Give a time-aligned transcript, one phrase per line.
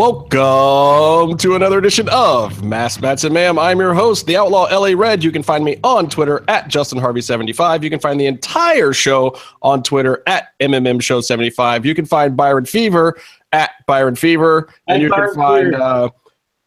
[0.00, 3.58] Welcome to another edition of Mass Mats and Ma'am.
[3.58, 5.22] I'm your host, the Outlaw LA Red.
[5.22, 7.82] You can find me on Twitter at Justin Harvey75.
[7.82, 11.84] You can find the entire show on Twitter at MMM Show 75.
[11.84, 13.20] You can find Byron Fever
[13.52, 16.08] at Byron Fever, and you can find uh,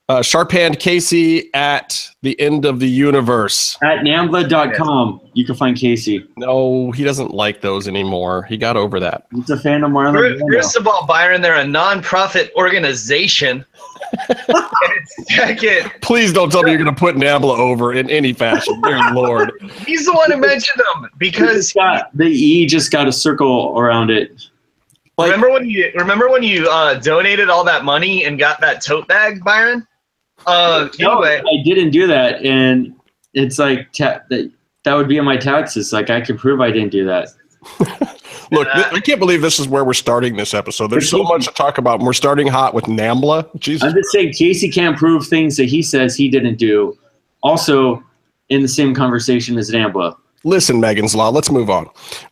[0.10, 3.78] uh, Sharphand Casey at the end of the universe.
[3.84, 6.28] At nambla.com, you can find Casey.
[6.36, 8.44] No, he doesn't like those anymore.
[8.44, 9.28] He got over that.
[9.34, 10.14] He's a fan of Marlon.
[10.14, 13.66] First, first of all, Byron, they're a non-profit organization.
[15.30, 18.80] second, Please don't tell me you're going to put Nambla over in any fashion.
[18.82, 19.52] Dear Lord.
[19.86, 24.10] he's the one who mentioned them because got, the E just got a circle around
[24.12, 24.50] it.
[25.18, 28.84] Like- remember when you remember when you uh, donated all that money and got that
[28.84, 29.88] tote bag, Byron?
[30.46, 32.94] Uh, No, anyway, I didn't do that, and
[33.34, 34.52] it's like ta- that.
[34.86, 35.94] That would be in my taxes.
[35.94, 37.30] Like I can prove I didn't do that.
[38.52, 40.88] Look, th- I can't believe this is where we're starting this episode.
[40.88, 42.00] There's so much to talk about.
[42.00, 43.48] and We're starting hot with Nambla.
[43.60, 43.82] Jesus.
[43.88, 46.98] I'm just saying Casey can't prove things that he says he didn't do.
[47.44, 48.04] Also,
[48.50, 50.16] in the same conversation as Nambla.
[50.44, 51.90] Listen, Megan's Law, let's move on.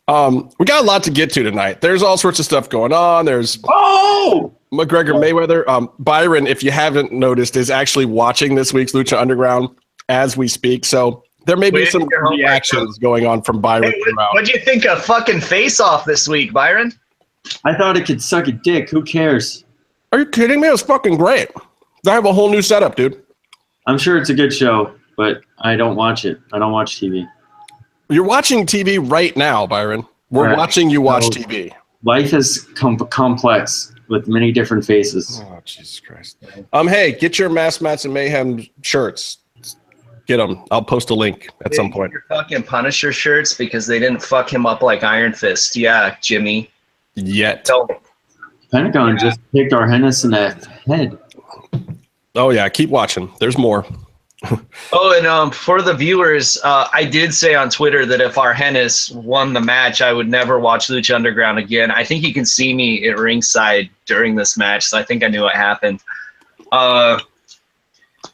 [0.09, 1.80] Um, we got a lot to get to tonight.
[1.80, 3.23] There's all sorts of stuff going on.
[3.23, 5.67] There's Oh, McGregor Mayweather.
[5.67, 9.69] Um, Byron, if you haven't noticed, is actually watching this week's Lucha Underground
[10.09, 10.86] as we speak.
[10.86, 14.33] So there may be Wait, some your reactions going on from Byron hey, what, throughout.
[14.33, 16.94] what'd you think of fucking Face Off this week, Byron?
[17.66, 18.89] I thought it could suck a dick.
[18.89, 19.66] Who cares?
[20.14, 20.67] Are you kidding me?
[20.67, 21.49] It was fucking great.
[22.08, 23.22] I have a whole new setup, dude.
[23.88, 26.39] I'm sure it's a good show, but I don't watch it.
[26.53, 27.27] I don't watch TV.
[28.09, 30.05] You're watching TV right now, Byron.
[30.30, 30.58] We're Right.
[30.58, 31.30] watching you watch No.
[31.30, 31.72] TV.
[32.03, 35.42] Life is com- complex with many different faces.
[35.45, 36.38] Oh, Jesus Christ.
[36.73, 39.40] Um, hey, get your Mass Mats and Mayhem shirts.
[40.28, 40.64] Get them.
[40.70, 42.11] I'll post a link at some point.
[42.11, 45.76] Your fucking Punisher shirts because they didn't fuck him up like Iron Fist.
[45.76, 46.70] Yeah, Jimmy.
[47.16, 47.66] Yet.
[47.66, 47.89] Tell
[48.71, 51.17] Pentagon just kicked Argenis in the head.
[52.36, 53.32] Oh yeah, keep watching.
[53.39, 53.86] There's more.
[54.91, 59.13] Oh, and um, for the viewers, uh, I did say on Twitter that if Argenis
[59.13, 61.91] won the match, I would never watch Lucha Underground again.
[61.91, 65.27] I think you can see me at ringside during this match, so I think I
[65.27, 66.02] knew what happened.
[66.71, 67.19] Uh,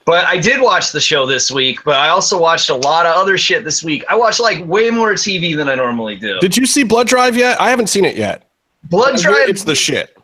[0.05, 3.15] but I did watch the show this week, but I also watched a lot of
[3.15, 4.05] other shit this week.
[4.09, 6.39] I watched like way more TV than I normally do.
[6.39, 7.59] Did you see Blood Drive yet?
[7.59, 8.49] I haven't seen it yet.
[8.85, 10.17] Blood Drive It's the shit.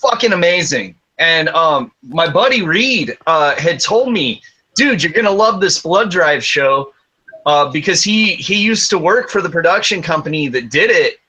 [0.00, 0.94] fucking amazing.
[1.18, 4.40] And um, my buddy Reed uh, had told me,
[4.80, 6.94] dude, you're gonna love this Blood Drive show
[7.44, 11.20] uh, because he he used to work for the production company that did it,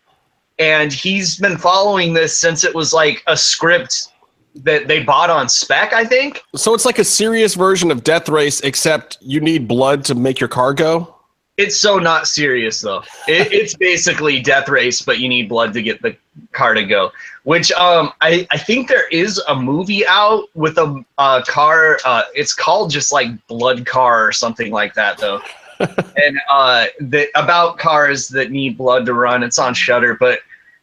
[0.57, 4.13] and he's been following this since it was like a script
[4.55, 5.91] that they bought on spec.
[5.91, 10.05] I think So it's like a serious version of Death Race, except you need blood
[10.05, 11.13] to make your car go.
[11.57, 13.03] It's so not serious though.
[13.27, 16.15] It, it's basically Death Race, but you need blood to get the
[16.53, 17.11] car to go.
[17.43, 21.99] Which um, I I think there is a movie out with a uh, car.
[22.05, 25.41] Uh, it's called just like Blood Car or something like that though.
[25.79, 29.43] and uh, the, about cars that need blood to run.
[29.43, 30.39] It's on Shudder, but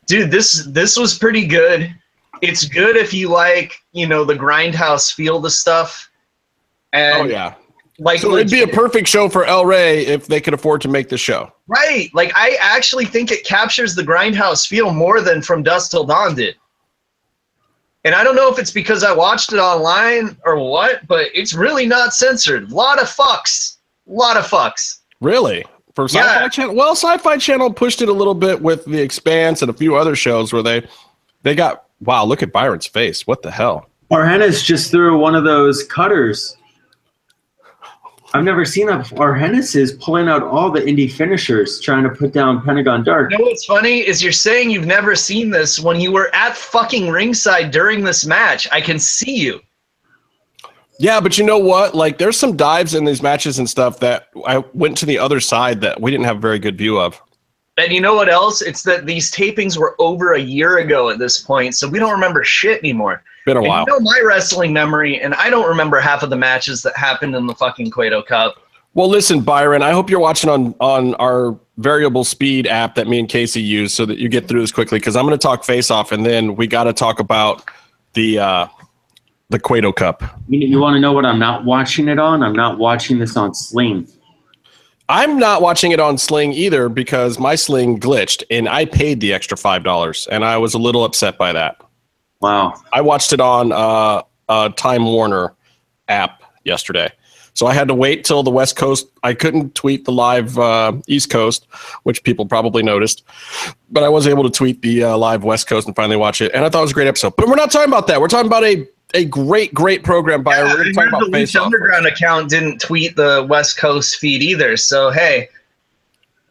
[0.06, 1.95] dude, this this was pretty good.
[2.43, 6.11] It's good if you like you know the grindhouse feel the stuff.
[6.93, 7.55] And Oh yeah.
[7.98, 10.88] Like So it'd be a perfect show for El Rey if they could afford to
[10.88, 11.53] make the show.
[11.66, 12.10] Right.
[12.14, 16.34] Like I actually think it captures the grindhouse feel more than From Dusk Till Dawn
[16.34, 16.56] did.
[18.04, 21.53] And I don't know if it's because I watched it online or what, but it's
[21.54, 22.70] really not censored.
[22.70, 23.78] A lot of fucks.
[24.08, 25.00] A lot of fucks.
[25.20, 25.64] Really?
[25.94, 26.48] For Sci-Fi Yeah.
[26.48, 26.75] Channel?
[26.76, 30.14] Well, Sci-Fi Channel pushed it a little bit with The Expanse and a few other
[30.14, 30.87] shows where they
[31.42, 33.26] they got wow, look at Byron's face.
[33.26, 33.88] What the hell?
[34.12, 36.56] Argenis just threw one of those cutters.
[38.34, 39.34] I've never seen that before.
[39.34, 43.31] Argenis is pulling out all the indie finishers trying to put down Pentagon Dark.
[43.31, 46.55] You know what's funny is you're saying you've never seen this when you were at
[46.55, 48.69] fucking ringside during this match.
[48.70, 49.61] I can see you.
[50.99, 51.94] Yeah, but you know what?
[51.94, 55.41] Like there's some dives in these matches and stuff that I went to the other
[55.41, 57.20] side that we didn't have a very good view of.
[57.79, 58.61] And you know what else?
[58.61, 62.11] It's that these tapings were over a year ago at this point, so we don't
[62.11, 63.23] remember shit anymore.
[63.49, 63.85] Been a And while.
[63.89, 67.35] You know my wrestling memory, and I don't remember half of the matches that happened
[67.35, 68.56] in the fucking Cueto Cup.
[68.93, 73.19] Well, listen, Byron, I hope you're watching on on our variable speed app that me
[73.19, 75.65] and Casey use so that you get through this quickly because I'm going to talk
[75.65, 77.65] face off and then we got to talk about
[78.12, 78.67] the uh
[79.49, 80.23] the Cueto Cup.
[80.49, 82.43] You, you want to know what I'm not watching it on?
[82.43, 84.06] I'm not watching this on Sling.
[85.09, 89.33] I'm not watching it on Sling either because my Sling glitched and I paid the
[89.33, 91.81] extra $5 and I was a little upset by that.
[92.40, 92.75] Wow.
[92.93, 95.55] I watched it on uh, uh, Time Warner
[96.08, 97.11] app yesterday.
[97.55, 99.08] So I had to wait till the West Coast.
[99.25, 101.67] I couldn't tweet the live uh, East Coast,
[102.05, 103.25] which people probably noticed,
[103.90, 106.52] but I was able to tweet the uh, live West Coast and finally watch it.
[106.55, 107.35] And I thought it was a great episode.
[107.37, 108.20] But we're not talking about that.
[108.20, 110.58] We're talking about a a great, great program by.
[110.58, 111.67] Yeah, We're going to talk I heard about the face Lucha off.
[111.67, 114.76] Underground account didn't tweet the West Coast feed either.
[114.76, 115.49] So hey,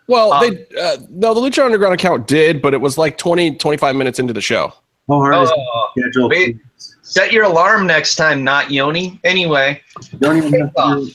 [0.08, 3.56] Well, Um, they uh, no, the Lucha Underground account did, but it was like 20,
[3.56, 4.74] 25 minutes into the show.
[5.08, 6.30] How hard is oh, the schedule?
[6.30, 6.60] wait.
[6.78, 9.20] set your alarm next time, not Yoni.
[9.24, 9.82] Anyway,
[10.20, 11.12] don't even have to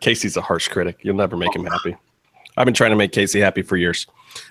[0.00, 0.98] Casey's a harsh critic.
[1.02, 1.96] You'll never make him happy.
[2.56, 4.06] I've been trying to make Casey happy for years.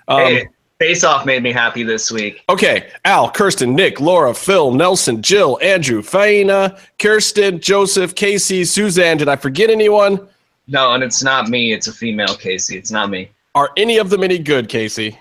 [0.08, 0.48] Um, hey,
[0.78, 2.44] Face Off made me happy this week.
[2.48, 9.16] Okay, Al, Kirsten, Nick, Laura, Phil, Nelson, Jill, Andrew, Faina, Kirsten, Joseph, Casey, Suzanne.
[9.16, 10.28] Did I forget anyone?
[10.68, 11.72] No, and it's not me.
[11.72, 12.76] It's a female Casey.
[12.76, 13.30] It's not me.
[13.54, 15.18] Are any of them any good, Casey?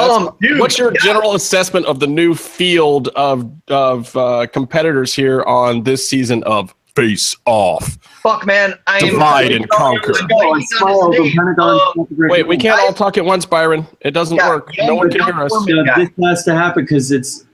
[0.00, 1.00] That's- Um, dude, what's your yeah.
[1.02, 6.74] general assessment of the new field of of uh, competitors here on this season of
[6.94, 7.98] Face Off?
[8.22, 8.74] Fuck, man.
[8.86, 10.12] I am Divide and conquer.
[10.32, 13.86] Oh, and smile, the Pentagon- Wait, we can't all talk at once, Byron.
[14.00, 14.70] It doesn't Yeah, work.
[14.76, 15.52] yeah, no one can hear us.
[15.52, 17.44] don't Yeah, this has to happen because it's.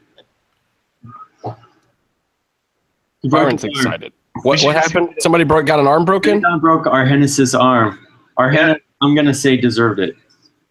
[3.30, 4.12] Byron's excited.
[4.42, 5.14] What, what happened?
[5.20, 6.42] Somebody broke got an arm broken?
[6.60, 7.98] Broke our Argenis' arm.
[8.36, 10.16] Our Argenis, I'm gonna say, deserved it.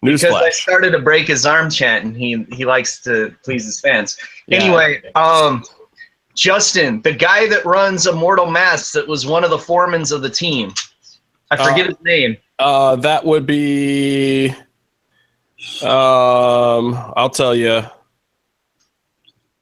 [0.04, 3.80] Because I started a break his arm chant, and he he likes to please his
[3.80, 4.18] fans.
[4.46, 4.58] Yeah.
[4.62, 5.64] Anyway, um,
[6.34, 10.30] Justin, the guy that runs Immortal Masks, that was one of the foremans of the
[10.30, 10.72] team.
[11.50, 12.36] I forget Uh, his name.
[12.58, 14.50] Uh, that would be.
[15.82, 17.82] Um, I'll tell you.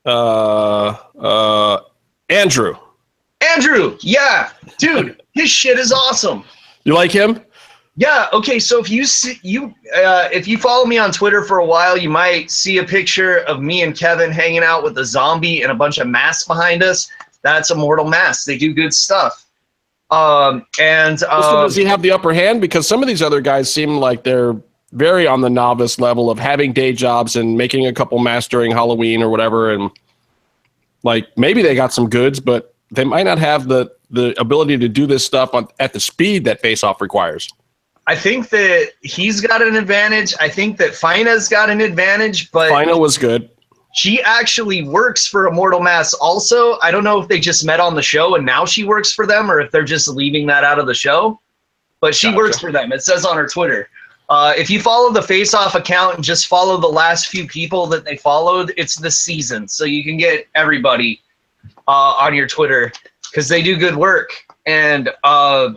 [0.05, 1.81] Uh, uh,
[2.29, 2.75] Andrew.
[3.41, 3.97] Andrew.
[4.01, 6.45] Yeah, dude, his shit is awesome.
[6.85, 7.41] You like him?
[7.97, 8.27] Yeah.
[8.33, 8.59] Okay.
[8.59, 11.97] So if you see you uh, if you follow me on Twitter for a while,
[11.97, 15.71] you might see a picture of me and Kevin hanging out with a zombie and
[15.71, 17.11] a bunch of masks behind us.
[17.43, 18.45] That's Immortal Masks.
[18.45, 19.47] They do good stuff.
[20.11, 22.61] Um, and um, does he have the upper hand?
[22.61, 24.55] Because some of these other guys seem like they're
[24.93, 28.71] very on the novice level of having day jobs and making a couple masks during
[28.71, 29.91] Halloween or whatever, and
[31.03, 34.89] like maybe they got some goods, but they might not have the the ability to
[34.89, 37.49] do this stuff on, at the speed that Face Off requires.
[38.07, 40.35] I think that he's got an advantage.
[40.41, 43.49] I think that Faina's got an advantage, but Faina was good.
[43.95, 46.79] she actually works for Immortal Masks also.
[46.83, 49.27] I don't know if they just met on the show and now she works for
[49.27, 51.41] them or if they're just leaving that out of the show.
[52.01, 52.37] But she Gotcha.
[52.37, 52.91] works for them.
[52.93, 53.89] It says on her Twitter.
[54.29, 57.87] Uh, if you follow the Face Off account and just follow the last few people
[57.87, 59.69] that they followed, it's the season.
[59.69, 61.21] So you can get everybody
[61.87, 62.91] uh, on your Twitter
[63.31, 64.31] because they do good work.
[64.67, 65.75] And uh,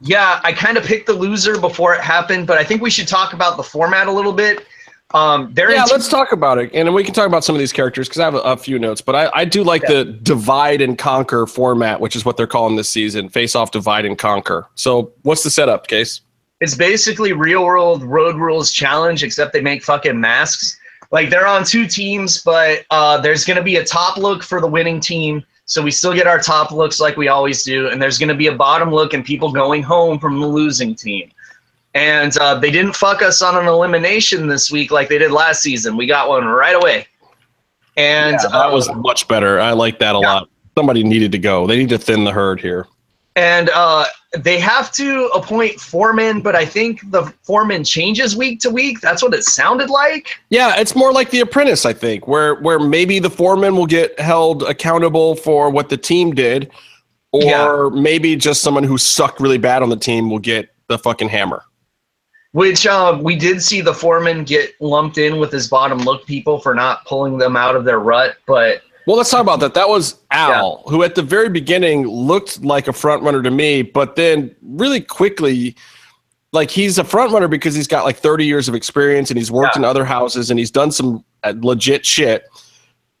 [0.00, 3.08] yeah, I kind of picked the loser before it happened, but I think we should
[3.08, 4.66] talk about the format a little bit.
[5.12, 7.72] Um, they're Yeah, let's talk about it, and we can talk about some of these
[7.72, 9.00] characters because I have a, a few notes.
[9.00, 12.76] But I, I do like the divide and conquer format, which is what they're calling
[12.76, 14.68] this season: face off, divide and conquer.
[14.76, 16.20] So, what's the setup, Case?
[16.60, 20.78] It's basically real world road rules challenge, except they make fucking masks.
[21.10, 24.68] Like they're on two teams, but uh, there's gonna be a top look for the
[24.68, 25.44] winning team.
[25.70, 28.48] So we still get our top looks like we always do, and there's gonna be
[28.48, 31.30] a bottom look and people going home from the losing team.
[31.94, 35.62] And uh, they didn't fuck us on an elimination this week like they did last
[35.62, 35.96] season.
[35.96, 37.06] We got one right away.
[37.96, 39.60] And that uh, was much better.
[39.60, 40.32] I like that a Yeah.
[40.32, 40.48] lot.
[40.76, 41.68] Somebody needed to go.
[41.68, 42.86] They need to thin the herd here.
[43.36, 44.06] and uh,
[44.38, 49.00] they have to appoint foreman, but I think the foreman changes week to week.
[49.00, 50.36] That's what it sounded like.
[50.50, 54.18] Yeah, it's more like The Apprentice, I think, where where maybe the foreman will get
[54.20, 56.70] held accountable for what the team did,
[57.32, 57.88] or Yeah.
[57.92, 61.64] maybe just someone who sucked really bad on the team will get the fucking hammer.
[62.52, 66.58] Which um, we did see the foreman get lumped in with his bottom look people
[66.58, 68.36] for not pulling them out of their rut.
[68.46, 69.74] But Well, let's talk about that.
[69.74, 73.82] That was Al, who at the very beginning looked like a front runner to me,
[73.82, 75.74] but then really quickly,
[76.52, 79.50] like he's a front runner because he's got like 30 years of experience and he's
[79.50, 82.44] worked in other houses and he's done some uh, legit shit.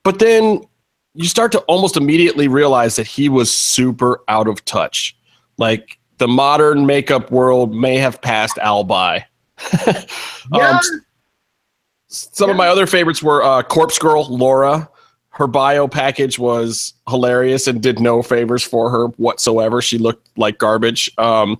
[0.04, 0.60] But then
[1.14, 5.16] you start to almost immediately realize that he was super out of touch.
[5.58, 9.26] Like the modern makeup world may have passed Al by.
[9.84, 10.04] yeah,
[10.52, 10.80] Um,
[12.06, 14.88] some of my other favorites were uh, Corpse Girl Laura.
[15.40, 19.80] Her bio package was hilarious and did no favors for her whatsoever.
[19.80, 21.10] She looked like garbage.
[21.16, 21.58] Um,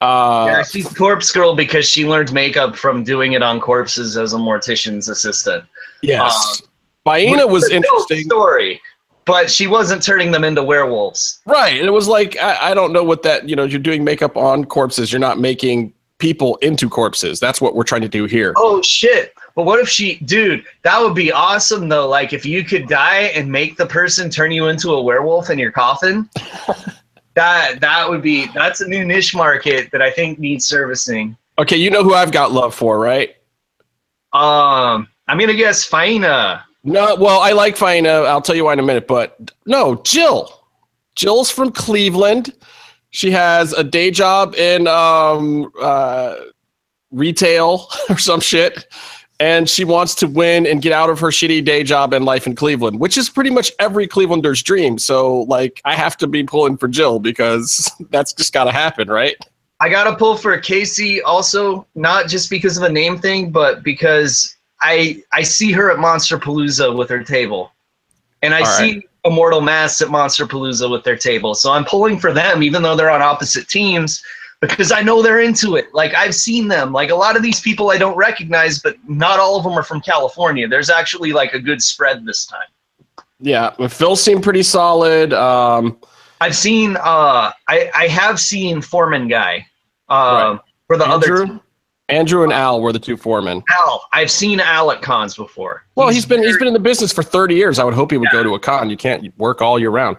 [0.00, 4.32] uh, yeah, she's corpse girl because she learned makeup from doing it on corpses as
[4.32, 5.64] a mortician's assistant.
[6.02, 6.62] yes,
[7.04, 8.80] Baina was interesting, story,
[9.24, 11.40] but she wasn't turning them into werewolves.
[11.46, 11.76] right?
[11.76, 13.64] And it was like I, I don't know what that you know.
[13.64, 15.12] You're doing makeup on corpses.
[15.12, 17.40] You're not making people into corpses.
[17.40, 18.54] That's what we're trying to do here.
[18.56, 19.34] Oh shit!
[19.58, 20.64] But what if she, dude?
[20.82, 22.08] That would be awesome though.
[22.08, 25.58] Like if you could die and make the person turn you into a werewolf in
[25.58, 26.30] your coffin.
[27.34, 31.36] that that would be that's a new niche market that I think needs servicing.
[31.58, 33.30] Okay, you know who I've got love for, right?
[34.32, 36.62] Um, I'm gonna guess Faina.
[36.84, 38.26] No, well, I like Faina.
[38.26, 39.08] I'll tell you why in a minute.
[39.08, 40.54] But no, Jill.
[41.16, 42.54] Jill's from Cleveland.
[43.10, 46.36] She has a day job in um, uh,
[47.10, 48.86] retail or some shit.
[49.40, 52.46] And she wants to win and get out of her shitty day job and life
[52.46, 54.98] in Cleveland, which is pretty much every Clevelander's dream.
[54.98, 59.08] So, like, I have to be pulling for Jill because that's just got to happen,
[59.08, 59.36] right?
[59.80, 64.56] I gotta pull for Casey also, not just because of a name thing, but because
[64.80, 67.72] I I see her at Monster Palooza with her table,
[68.42, 69.02] and I see.
[69.24, 71.52] Immortal Masks at Monster Palooza with their table.
[71.54, 74.22] So I'm pulling for them, even though they're on opposite teams,
[74.60, 75.92] because I know they're into it.
[75.94, 76.92] Like I've seen them.
[76.92, 79.82] Like a lot of these people I don't recognize, but not all of them are
[79.82, 80.66] from California.
[80.66, 82.66] There's actually like a good spread this time.
[83.40, 83.70] Yeah.
[83.88, 85.32] Phil seemed pretty solid.
[85.32, 85.98] Um,
[86.40, 89.66] I've seen uh I I have seen Foreman guy
[90.08, 90.60] um Right.
[90.86, 91.60] for the other Andrew,
[92.08, 93.62] Andrew and Al were the two foremen.
[93.70, 94.04] Al.
[94.12, 95.84] I've seen Al at cons before.
[95.94, 97.78] Well, he's been he's been in the business for 30 years.
[97.78, 98.88] I would hope he would go to a con.
[98.88, 100.16] You can't work all year round.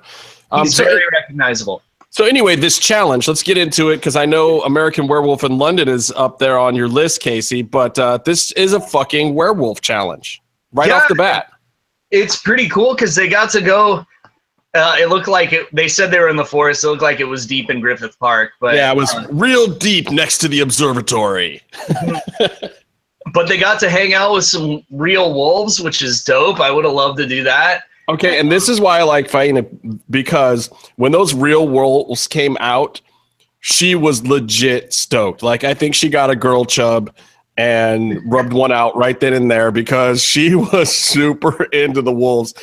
[0.52, 1.82] Um, he's so, very recognizable.
[2.12, 3.28] So anyway, this challenge.
[3.28, 6.76] Let's get into it because I know American Werewolf in London is up there on
[6.76, 7.62] your list, Casey.
[7.62, 10.42] But uh, this is a fucking werewolf challenge
[10.74, 10.98] right Yeah.
[10.98, 11.52] off the bat.
[12.12, 14.06] It's pretty cool because they got to go.
[14.76, 16.84] Uh, it looked like it, they said they were in the forest.
[16.84, 19.68] It looked like it was deep in Griffith Park, but yeah, it was uh, real
[19.68, 21.62] deep next to the observatory.
[23.34, 26.60] but they got to hang out with some real wolves, which is dope.
[26.60, 27.84] I would have loved to do that.
[28.10, 29.68] Okay, and this is why I like Faina
[30.10, 33.02] because when those real wolves came out,
[33.60, 35.44] she was legit stoked.
[35.44, 37.14] Like I think she got a girl chub
[37.56, 42.56] and rubbed one out right then and there because she was super into the wolves.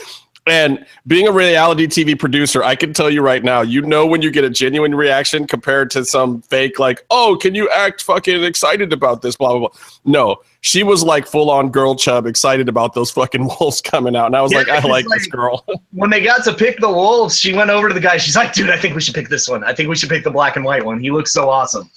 [0.47, 4.23] And being a reality TV producer, I can tell you right now, you know when
[4.23, 8.45] you get a genuine reaction compared to some fake, like, oh, can you act fucking
[8.45, 9.37] excited about this?
[9.37, 9.79] Blah blah blah.
[10.05, 14.27] No, she was like full on girl chub, excited about those fucking wolves coming out.
[14.27, 15.65] And I was Yeah, like, I it's like this girl.
[15.93, 18.17] When they got to pick the wolves, she went over to the guy.
[18.19, 19.65] She's like, "Dude, I think we should pick this one.
[19.65, 21.01] I think we should pick the black and white one.
[21.01, 21.91] He looks so awesome."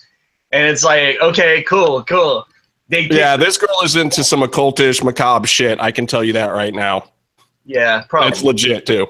[0.52, 2.48] And it's like, okay, cool, cool.
[2.88, 5.80] They Yeah, this girl is into some occultish, macabre shit.
[5.80, 7.12] I can tell you that right now.
[7.70, 8.30] Yeah, probably.
[8.32, 9.06] That's legit too.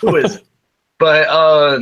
[0.00, 0.44] Who is it?
[1.00, 1.80] But uh,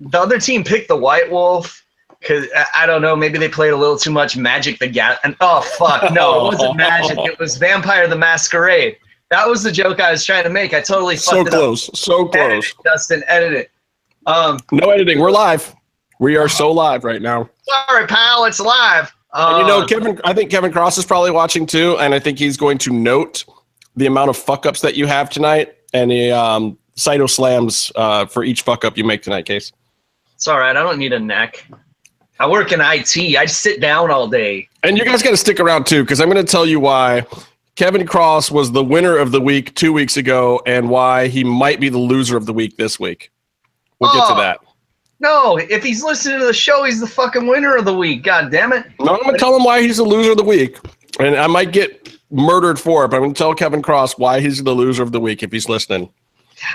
[0.00, 1.84] the other team picked the White Wolf
[2.18, 3.14] because I don't know.
[3.14, 5.20] Maybe they played a little too much Magic the Gat.
[5.22, 7.16] And oh fuck, no, it wasn't Magic.
[7.18, 8.96] It was Vampire the Masquerade.
[9.30, 10.74] That was the joke I was trying to make.
[10.74, 12.34] I totally So fucked it close, so up.
[12.34, 12.70] Edit close.
[12.70, 13.70] it, Justin, edit it.
[14.26, 15.20] Um, No editing.
[15.20, 15.74] We're live.
[16.18, 17.48] We are so live right now.
[17.62, 19.12] sorry, pal, it's live.
[19.32, 20.20] Uh, And you know, Kevin.
[20.24, 23.44] I think Kevin Kross is probably watching too, and I think he's going to note
[23.96, 28.26] the amount of fuck ups that you have tonight, and the um, Saito slams uh,
[28.26, 29.72] for each fuck up you make tonight, Case.
[30.34, 30.76] it's all right.
[30.76, 31.66] I don't need a neck.
[32.40, 33.36] I work in IT.
[33.36, 34.68] I sit down all day.
[34.82, 37.24] And you guys got to stick around too, because I'm going to tell you why
[37.76, 41.78] Kevin Kross was the winner of the week two weeks ago, and why he might
[41.80, 43.30] be the loser of the week this week.
[44.00, 44.36] We'll get to Oh.
[44.38, 44.58] that.
[45.20, 48.24] No, if he's listening to the show, he's the fucking winner of the week.
[48.24, 48.86] God damn it.
[48.98, 50.78] No, I'm going to tell him why he's the loser of the week,
[51.20, 53.08] and I might get murdered for it.
[53.08, 55.52] But I'm going to tell Kevin Kross why he's the loser of the week if
[55.52, 56.08] he's listening.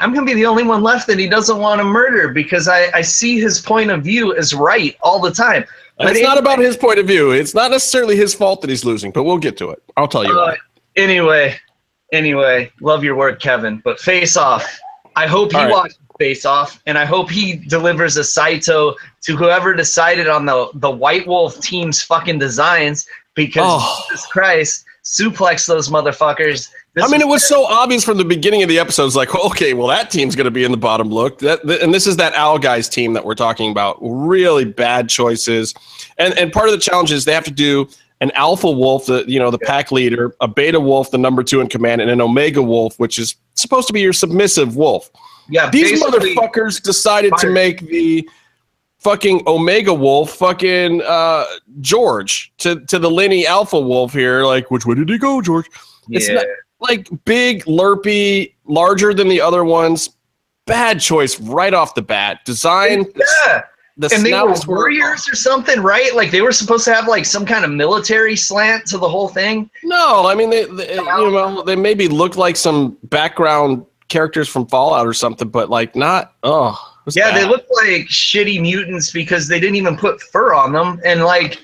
[0.01, 2.89] I'm gonna be the only one left that he doesn't want to murder because I,
[2.93, 5.63] I see his point of view as right all the time.
[5.99, 7.31] And it's But not about his point of view.
[7.31, 9.81] It's not necessarily his fault that he's losing, but we'll get to it.
[9.95, 10.57] I'll tell you Uh, why.
[10.97, 11.55] anyway,
[12.11, 13.77] anyway, love your work, Kevin.
[13.83, 14.65] But face off.
[15.15, 15.71] I hope he right.
[15.71, 20.69] watches face off, and I hope he delivers a Saito to whoever decided on the
[20.73, 23.07] the White Wolf team's fucking designs.
[23.35, 24.03] Because Oh.
[24.09, 26.69] Jesus Christ, suplex those motherfuckers.
[26.93, 29.05] This I mean, it was so obvious from the beginning of the episode.
[29.05, 31.39] It's like, okay, well, that team's going to be in the bottom look.
[31.39, 33.97] That, th- and this is that Owl guys team that we're talking about.
[34.01, 35.73] Really bad choices,
[36.17, 37.87] and and part of the challenge is they have to do
[38.19, 41.61] an alpha wolf, the you know the pack leader, a beta wolf, the number two
[41.61, 45.09] in command, and an omega wolf, which is supposed to be your submissive wolf.
[45.49, 45.69] yeah.
[45.69, 48.27] These motherfuckers decided to make the
[48.99, 51.45] fucking Omega Wolf fucking uh
[51.81, 54.43] George to to the Lenny Alpha Wolf here.
[54.43, 55.69] Like, which way did he go, George?
[56.09, 56.45] It's not
[56.79, 60.09] like big, lerpy, larger than the other ones.
[60.65, 62.43] Bad choice right off the bat.
[62.45, 63.05] Design.
[63.45, 63.63] yeah.
[63.99, 66.13] The and they were snouts were warriors or something, right?
[66.13, 69.27] Like they were supposed to have like some kind of military slant to the whole
[69.27, 69.71] thing.
[69.83, 70.27] no.
[70.27, 75.07] I mean, they, they you know they maybe look like some background characters from Fallout
[75.07, 76.35] or something, but like not.
[76.43, 77.49] Oh, was Yeah, they bad.
[77.49, 81.01] look like shitty mutants because they didn't even put fur on them.
[81.03, 81.57] And like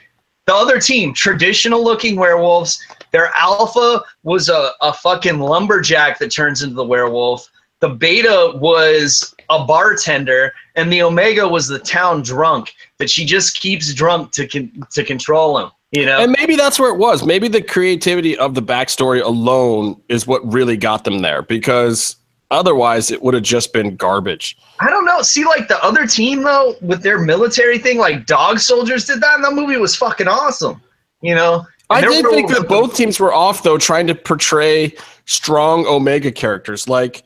[0.47, 2.81] the other team, traditional looking werewolves,
[3.11, 7.47] their alpha was a, a fucking lumberjack that turns into the werewolf.
[7.81, 12.73] The beta was a bartender, and the omega was the town drunk.
[12.97, 15.69] that she just keeps drunk to con- to control him.
[15.91, 17.23] You know, And maybe that's where it was.
[17.23, 22.15] Maybe the creativity of the backstory alone is what really got them there because
[22.53, 24.57] otherwise it would have just been garbage.
[24.79, 25.21] I don't know.
[25.21, 29.35] See, like the other team though, with their military thing, like Dog Soldiers did that,
[29.35, 30.81] and that movie was fucking awesome.
[31.21, 34.15] You know, I And there did think that both teams were off though, trying to
[34.15, 34.95] portray
[35.25, 36.87] strong Omega characters.
[36.87, 37.23] Like,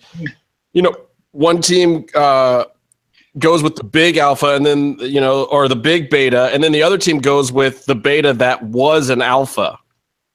[0.74, 0.96] you know,
[1.32, 2.66] one team uh,
[3.38, 6.72] goes with the big alpha, and then you know, or the big beta, and then
[6.72, 9.78] the other team goes with the beta that was an alpha.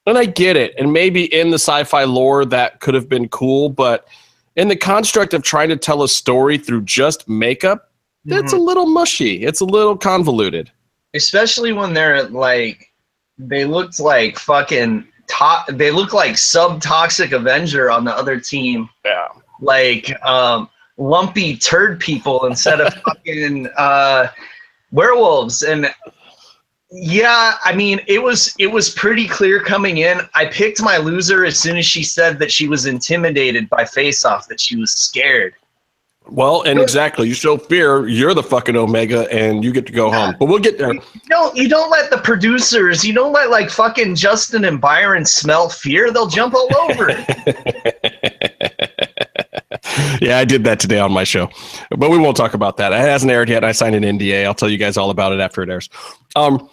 [0.06, 3.68] And I get it, and maybe in the sci-fi lore that could have been cool,
[3.68, 4.08] but
[4.56, 7.90] in the construct of trying to tell a story through just makeup,
[8.26, 9.44] it's a little mushy.
[9.44, 10.71] It's a little convoluted.
[11.14, 12.90] especially when they're like
[13.38, 18.88] they looked like fucking to- they look like sub toxic avenger on the other team
[19.04, 19.28] Yeah.
[19.61, 20.68] like um
[20.99, 24.28] lumpy turd people instead of fucking uh
[24.92, 25.92] werewolves and
[26.92, 31.44] yeah i mean it was it was pretty clear coming in i picked my loser
[31.44, 34.92] as soon as she said that she was intimidated by face off that she was
[34.92, 35.54] scared
[36.28, 40.08] Well, and exactly, you show fear, you're the fucking Omega, and you get to go
[40.08, 40.37] home.
[40.38, 40.94] But we'll get there.
[40.94, 45.25] you don't you don't let the producers you don't let like fucking justin and byron
[45.25, 47.18] smell fear they'll jump all over it
[50.22, 51.50] yeah, I did that today on my show,
[51.90, 52.92] but we won't talk about that.
[52.92, 53.64] It hasn't aired yet.
[53.64, 54.44] I signed an NDA.
[54.44, 55.88] I'll tell you guys all about it after it airs.
[56.37, 56.70] Um,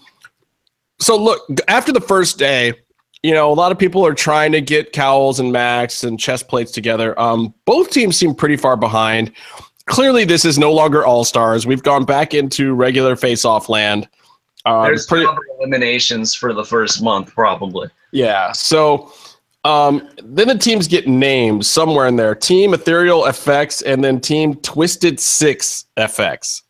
[0.99, 2.73] so look, after the first day,
[3.23, 6.47] you know, a lot of people are trying to get cowls and max and chest
[6.47, 7.19] plates together.
[7.19, 9.31] Um, both teams seem pretty far behind.
[9.85, 11.65] Clearly, this is no longer all stars.
[11.65, 14.07] We've gone back into regular face-off land.
[14.65, 18.51] Um, there's pretty- probably eliminations for the first month probably yeah.
[18.51, 19.11] So
[19.63, 22.35] um, then the teams get named somewhere in there.
[22.35, 26.63] Team Ethereal FX and then Team Twisted Six FX.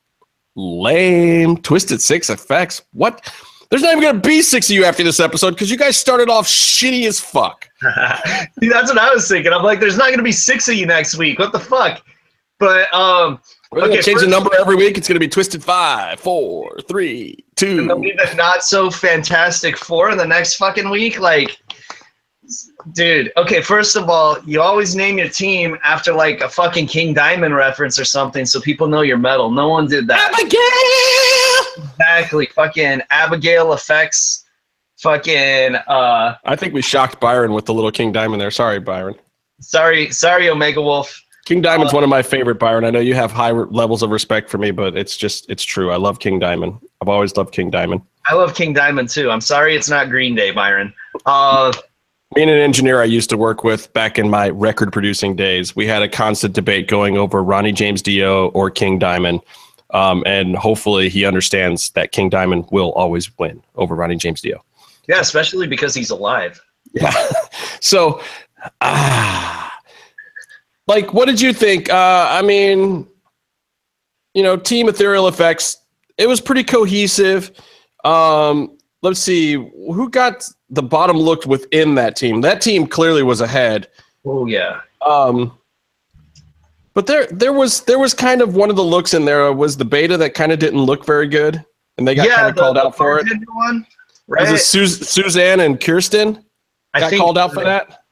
[0.55, 1.57] Lame.
[1.57, 2.81] Twisted Six FX.
[2.93, 3.31] What?
[3.69, 5.95] There's not even going to be six of you after this episode because you guys
[5.95, 7.69] started off shitty as fuck.
[8.60, 9.53] See, that's what I was thinking.
[9.53, 11.38] I'm like, there's not going to be six of you next week.
[11.38, 12.03] What the fuck?
[12.58, 13.39] But um,
[13.71, 14.97] We're going to change the number every week.
[14.97, 17.79] It's going to be Twisted five, four, three, two.
[17.79, 21.19] and there'll be the not so fantastic four in the next fucking week.
[21.19, 21.58] Like,
[22.93, 23.31] dude.
[23.37, 27.55] Okay, first of all, you always name your team after like a fucking King Diamond
[27.55, 29.51] reference or something, so people know your metal.
[29.51, 30.31] No one did that.
[30.33, 31.89] Abigail!
[31.91, 32.47] Exactly.
[32.47, 34.45] Fucking Abigail effects.
[34.97, 36.35] Fucking uh.
[36.43, 38.51] I think we shocked Byron with the little King Diamond there.
[38.51, 39.15] Sorry, Byron.
[39.61, 41.23] Sorry, sorry, Omega Wolf.
[41.45, 42.85] King Diamond's one of my favorite, Byron.
[42.85, 45.63] I know you have high re- levels of respect for me, but it's just it's
[45.63, 45.91] true.
[45.91, 46.77] I love King Diamond.
[47.01, 48.01] I've always loved King Diamond.
[48.27, 49.31] I love King Diamond too.
[49.31, 50.93] I'm sorry it's not Green Day, Byron.
[51.25, 51.73] Uh,
[52.35, 55.87] Being an engineer I used to work with back in my record producing days, we
[55.87, 59.41] had a constant debate going over Ronnie James Dio or King Diamond.
[59.91, 64.63] Um, and hopefully he understands that King Diamond will always win over Ronnie James Dio.
[65.07, 66.61] yeah, especially because he's alive.
[66.93, 67.11] Yeah.
[67.79, 68.21] so,
[68.81, 69.75] ah,
[70.87, 71.89] like, what did you think?
[71.89, 73.07] Uh, I mean,
[74.35, 75.77] you know, Team Ethereal Effects,
[76.19, 77.51] it was pretty cohesive.
[78.05, 82.41] Um, let's see, who got the bottom looked within that team?
[82.41, 83.88] That team clearly was ahead.
[84.25, 84.81] Oh yeah.
[85.05, 85.57] Um,
[86.93, 89.77] but there, there was there was kind of one of the looks in there was
[89.77, 91.63] the beta that kind of didn't look very good,
[91.97, 93.27] and they got yeah, kind of called the out for it.
[93.53, 93.85] One,
[94.27, 96.43] Was it Suzanne and Kirsten
[96.93, 98.03] I got called out for that?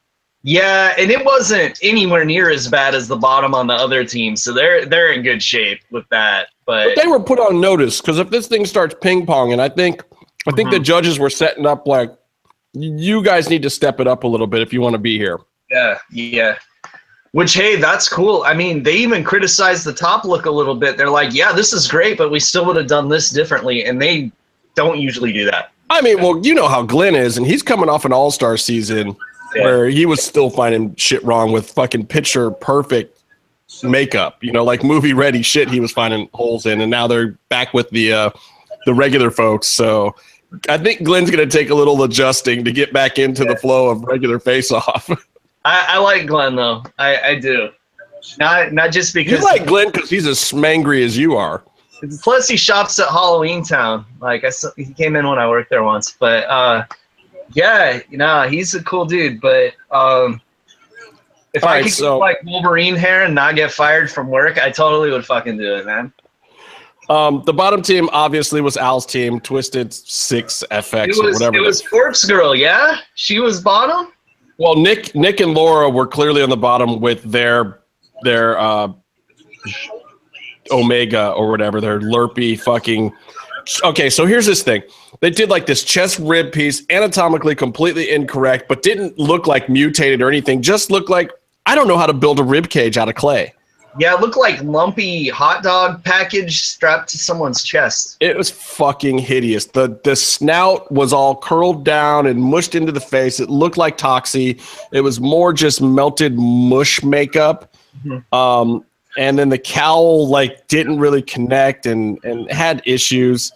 [0.42, 4.36] Yeah, and it wasn't anywhere near as bad as the bottom on the other team,
[4.36, 6.48] so they're they're in good shape with that.
[6.64, 9.68] But But they were put on notice because if this thing starts ping ponging, I
[9.68, 10.02] think
[10.48, 12.12] I think the judges were setting up like
[12.72, 15.18] you guys need to step it up a little bit if you want to be
[15.18, 15.38] here.
[15.70, 16.58] yeah, yeah.
[17.32, 18.42] Which hey, that's cool.
[18.44, 20.96] I mean, they even criticized the top look a little bit.
[20.96, 24.00] They're like, "Yeah, this is great, but we still would have done this differently," and
[24.00, 24.32] they
[24.74, 25.70] don't usually do that.
[25.90, 28.56] I mean, well, you know how Glenn is, and he's coming off an All Star
[28.56, 29.14] season
[29.54, 29.64] Yeah.
[29.64, 33.20] where he was still finding shit wrong with fucking picture perfect
[33.82, 34.42] makeup.
[34.42, 37.74] You know, like movie ready shit he was finding holes in, and now they're back
[37.74, 38.30] with the uh,
[38.86, 39.66] the regular folks.
[39.66, 40.14] So
[40.68, 43.90] I think Glenn's going to take a little adjusting to get back into the flow
[43.90, 45.10] of regular face off.
[45.64, 46.82] I, I like Glenn though.
[46.98, 47.70] I, I do.
[48.38, 49.58] Not not just because you because.
[49.58, 51.62] like Glenn because he's as smangry as you are.
[52.22, 54.04] Plus, he shops at Halloween Town.
[54.20, 56.12] Like I, saw, he came in when I worked there once.
[56.18, 56.84] But uh,
[57.52, 59.40] yeah, you know, he's a cool dude.
[59.40, 60.40] But um,
[61.54, 64.28] if All I right, could so- get like Wolverine hair and not get fired from
[64.28, 66.12] work, I totally would fucking do it, man.
[67.08, 71.56] Um, the bottom team obviously was Al's team, Twisted Six FX It or whatever.
[71.56, 72.98] it was Corpse Girl, yeah.
[73.14, 74.12] She was bottom.
[74.58, 77.80] well, Nick, Nick and Laura were clearly on the bottom with their
[78.24, 78.92] their uh,
[80.70, 83.12] Omega or whatever, their lurpy fucking
[83.84, 84.82] okay, so here's this thing.
[85.20, 90.22] They did like this chest rib piece, anatomically completely incorrect, but didn't look like mutated
[90.22, 90.62] or anything.
[90.62, 91.30] Just looked like
[91.66, 93.54] I don't know how to build a rib cage out of clay.
[93.98, 98.16] Yeah, it looked like lumpy hot dog package strapped to someone's chest.
[98.20, 99.66] It was fucking hideous.
[99.66, 103.40] The the snout was all curled down and mushed into the face.
[103.40, 104.60] It looked like Toxie.
[104.92, 107.74] It was more just melted mush makeup.
[108.04, 108.24] Mhm.
[108.32, 108.84] Um,
[109.16, 113.52] and then the cowl like didn't really connect and and had issues.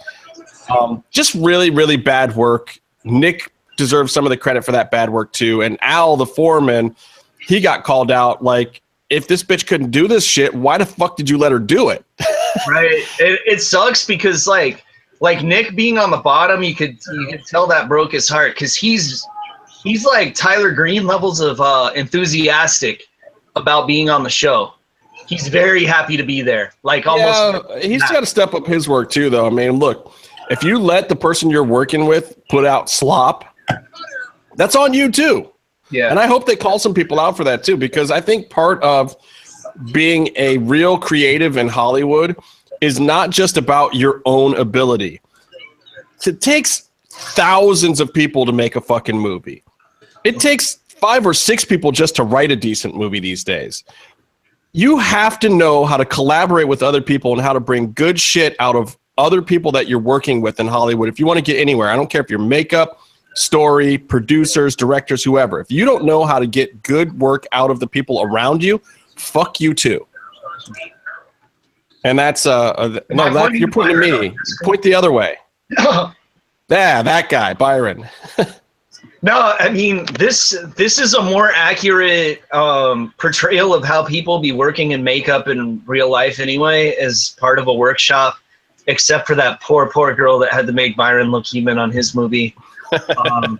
[0.68, 2.78] Um, just really really bad work.
[3.04, 5.62] Nick deserves some of the credit for that bad work too.
[5.62, 6.94] And Al the foreman,
[7.38, 8.81] he got called out like.
[9.12, 11.90] If this bitch couldn't do this shit, why the fuck did you let her do
[11.90, 12.04] it?
[12.68, 14.84] right it, it sucks because like
[15.20, 18.54] like nick being on the bottom you could you could tell that broke his heart
[18.54, 19.26] because he's
[19.82, 23.04] he's like tyler green levels of uh enthusiastic
[23.56, 24.74] about being on the show
[25.26, 28.88] he's very happy to be there like almost Yeah, he's got to step up his
[28.88, 29.46] work too, though.
[29.46, 30.14] I mean, look,
[30.50, 33.44] if you let the person you're working with put out slop,
[34.56, 35.51] that's on you too.
[35.92, 38.50] Yeah And I hope they call some people out for that too, because I think
[38.50, 39.16] part of
[39.92, 42.36] being a real creative in Hollywood
[42.80, 45.20] is not just about your own ability.
[46.26, 49.62] It takes thousands of people to make a fucking movie.
[50.24, 53.84] It takes five or six people just to write a decent movie these days.
[54.72, 58.18] You have to know how to collaborate with other people and how to bring good
[58.18, 61.08] shit out of other people that you're working with in Hollywood.
[61.08, 63.00] If you want to get anywhere, I don't care if you're makeup,
[63.34, 65.60] story, producers, directors, whoever.
[65.60, 68.80] If you don't know how to get good work out of the people around you,
[69.16, 70.06] fuck you too.
[72.04, 74.36] And that's uh, uh no, that, you're to pointing Byron me.
[74.62, 75.36] Point the other way.
[76.68, 78.08] Yeah, that guy, Byron.
[79.24, 80.56] No, I mean this.
[80.76, 85.80] This is a more accurate um, portrayal of how people be working in makeup in
[85.86, 88.38] real life, anyway, as part of a workshop.
[88.88, 92.16] Except for that poor, poor girl that had to make Byron look human on his
[92.16, 92.52] movie.
[92.92, 93.58] Um,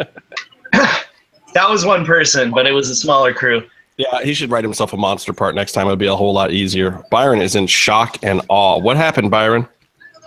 [0.72, 3.62] that was one person, but it was a smaller crew.
[3.98, 5.86] Yeah, he should write himself a monster part next time.
[5.86, 7.04] It'd be a whole lot easier.
[7.10, 8.78] Byron is in shock and awe.
[8.78, 9.68] What happened, Byron?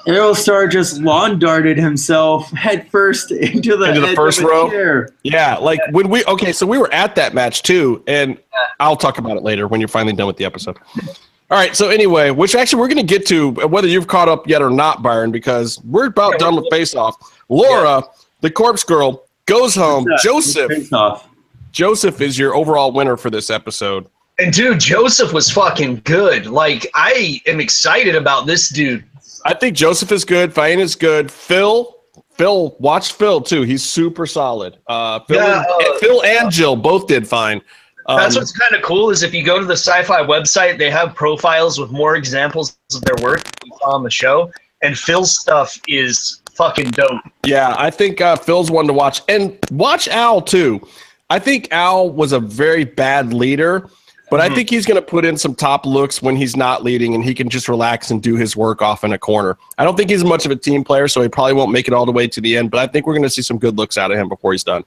[0.05, 4.69] Aerostar just lawn darted himself headfirst into the, Into the edge first of row?
[4.69, 5.09] chair.
[5.23, 8.37] Yeah, like when we okay, so we were at that match too, and
[8.79, 10.77] I'll talk about it later when you're finally done with the episode.
[11.49, 14.47] All right, so anyway, which actually we're going to get to whether you've caught up
[14.47, 17.15] yet or not, Byron, because we're about Yeah, done with face off.
[17.49, 18.03] Laura,
[18.41, 20.05] the corpse girl, goes home.
[20.21, 20.71] Joseph.
[21.71, 24.07] Joseph is your overall winner for this episode.
[24.39, 26.45] And dude, Joseph was fucking good.
[26.47, 29.03] Like I am excited about this dude.
[29.45, 30.53] I think Joseph is good.
[30.53, 31.31] Faina is good.
[31.31, 31.95] Phil,
[32.33, 33.61] Phil, watch Phil too.
[33.61, 34.77] He's super solid.
[34.87, 37.61] Uh, Phil, Yeah, and, uh, Phil and Jill both did fine.
[38.07, 40.91] Um, That's what's kind of cool is if you go to the sci-fi website, they
[40.91, 43.41] have profiles with more examples of their work
[43.83, 47.21] on the show, and Phil's stuff is fucking dope.
[47.45, 50.85] Yeah, I think uh, Phil's one to watch, and watch Al too.
[51.29, 53.89] I think Al was a very bad leader,
[54.29, 54.55] but I Mhm.
[54.55, 57.33] think he's going to put in some top looks when he's not leading, and he
[57.33, 59.57] can just relax and do his work off in a corner.
[59.77, 61.93] I don't think he's much of a team player, so he probably won't make it
[61.93, 62.71] all the way to the end.
[62.71, 64.63] But I think we're going to see some good looks out of him before he's
[64.63, 64.83] done.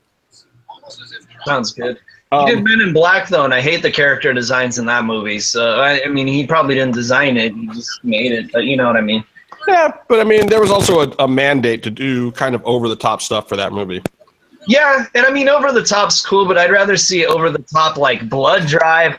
[1.44, 1.98] Sounds good.
[2.30, 5.04] Um, he did Men in Black though, and I hate the character designs in that
[5.04, 5.40] movie.
[5.40, 8.52] So I, I mean, he probably didn't design it; he just made it.
[8.52, 9.24] But you know what I mean.
[9.68, 12.88] Yeah, but I mean, there was also a, a mandate to do kind of over
[12.88, 14.02] the top stuff for that movie.
[14.66, 17.96] Yeah, and I mean, over the top's cool, but I'd rather see over the top
[17.96, 19.18] like Blood Drive.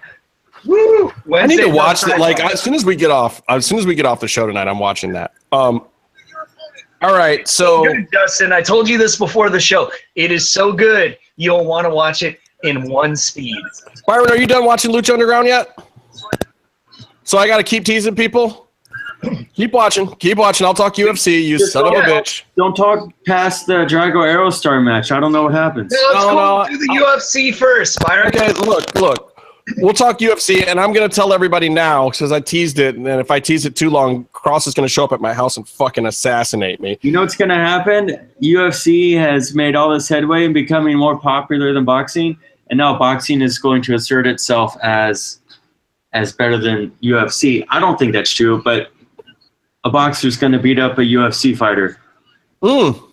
[0.65, 1.11] Woo!
[1.33, 2.19] I need to watch that.
[2.19, 4.45] Like as soon as we get off, as soon as we get off the show
[4.45, 5.33] tonight, I'm watching that.
[5.51, 5.85] Um.
[7.01, 9.89] All right, so Good, Justin, I told you this before the show.
[10.15, 13.55] It is so good, you'll want to watch it in one speed.
[14.05, 15.79] Byron, are you done watching Lucha Underground yet?
[17.23, 18.68] So I got to keep teasing people.
[19.53, 20.65] Keep watching, keep watching.
[20.65, 21.43] I'll talk UFC.
[21.43, 22.43] You Just son of a bitch.
[22.55, 25.11] Don't talk past the Drago Aerostar match.
[25.11, 25.91] I don't know what happens.
[25.91, 28.27] No, let's No, go no, do the UFC first, Byron.
[28.27, 29.25] Okay, look, look.
[29.77, 33.19] We'll talk UFC, and I'm gonna tell everybody now because I teased it, and then
[33.19, 35.67] if I tease it too long, Kross is gonna show up at my house and
[35.67, 36.97] fucking assassinate me.
[37.01, 38.29] You know what's going to happen?
[38.41, 42.37] UFC has made all this headway in becoming more popular than boxing,
[42.69, 45.39] and now boxing is going to assert itself as
[46.13, 47.63] as better than UFC.
[47.69, 48.91] I don't think that's true, but
[49.83, 51.97] a boxer's going to beat up a UFC fighter.
[52.61, 53.09] Mm.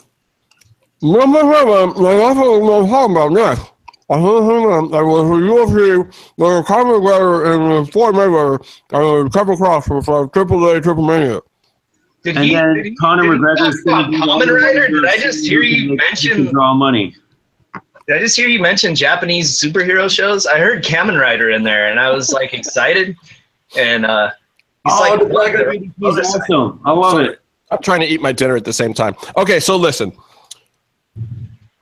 [4.94, 10.68] I was a UFC, the commentator in the Floyd Mayweather, and Triple Cross for Triple
[10.68, 11.40] A Triple Mania.
[12.22, 14.62] Did And he, then did he, Conor did he McGregor's talk going to about Kamen
[14.62, 14.88] Rider?
[14.88, 16.46] Did I just hear you mention?
[16.46, 17.14] draw money?
[18.08, 20.46] Did I just hear you mention Japanese superhero shows?
[20.46, 23.16] I heard Kamen Rider in there, and I was like excited.
[23.76, 24.36] And uh, he's
[24.88, 25.54] Oh, like, the Black
[25.98, 26.80] He's awesome.
[26.84, 27.40] I love it.
[27.70, 29.14] I'm trying to eat my dinner at the same time.
[29.36, 30.12] Okay, so listen.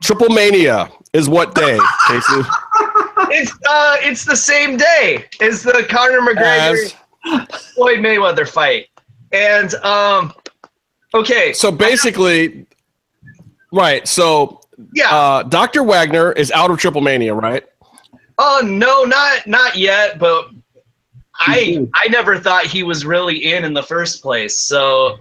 [0.03, 2.41] Triple Mania is what day, Casey?
[3.29, 6.91] It's uh, it's the same day as the Conor McGregor
[7.25, 8.87] As- Floyd Mayweather fight,
[9.31, 10.33] and um,
[11.13, 12.65] okay, so basically,
[13.71, 14.07] right.
[14.07, 14.61] So
[14.93, 15.09] yeah.
[15.09, 15.83] uh, Dr.
[15.83, 17.63] Wagner is out of Triple Mania, right?
[18.37, 20.49] Oh no, not not yet, but
[21.39, 24.57] I I never thought he was really in in the first place.
[24.57, 25.19] So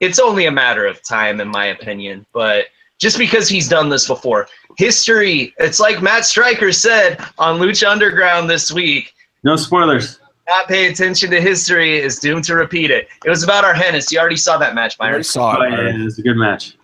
[0.00, 2.26] it's only a matter of time, in my opinion.
[2.32, 2.66] But
[2.98, 5.54] just because he's done this before, history.
[5.58, 9.12] It's like Matt Striker said on Lucha Underground this week.
[9.44, 10.18] No spoilers.
[10.48, 13.08] Not pay attention to history is doomed to repeat it.
[13.24, 14.10] It was about Argenis.
[14.10, 15.12] You already saw that match, I Myron.
[15.14, 15.70] already saw Oh, it.
[15.70, 16.00] yeah, Byron.
[16.00, 16.76] yeah, it's a good match.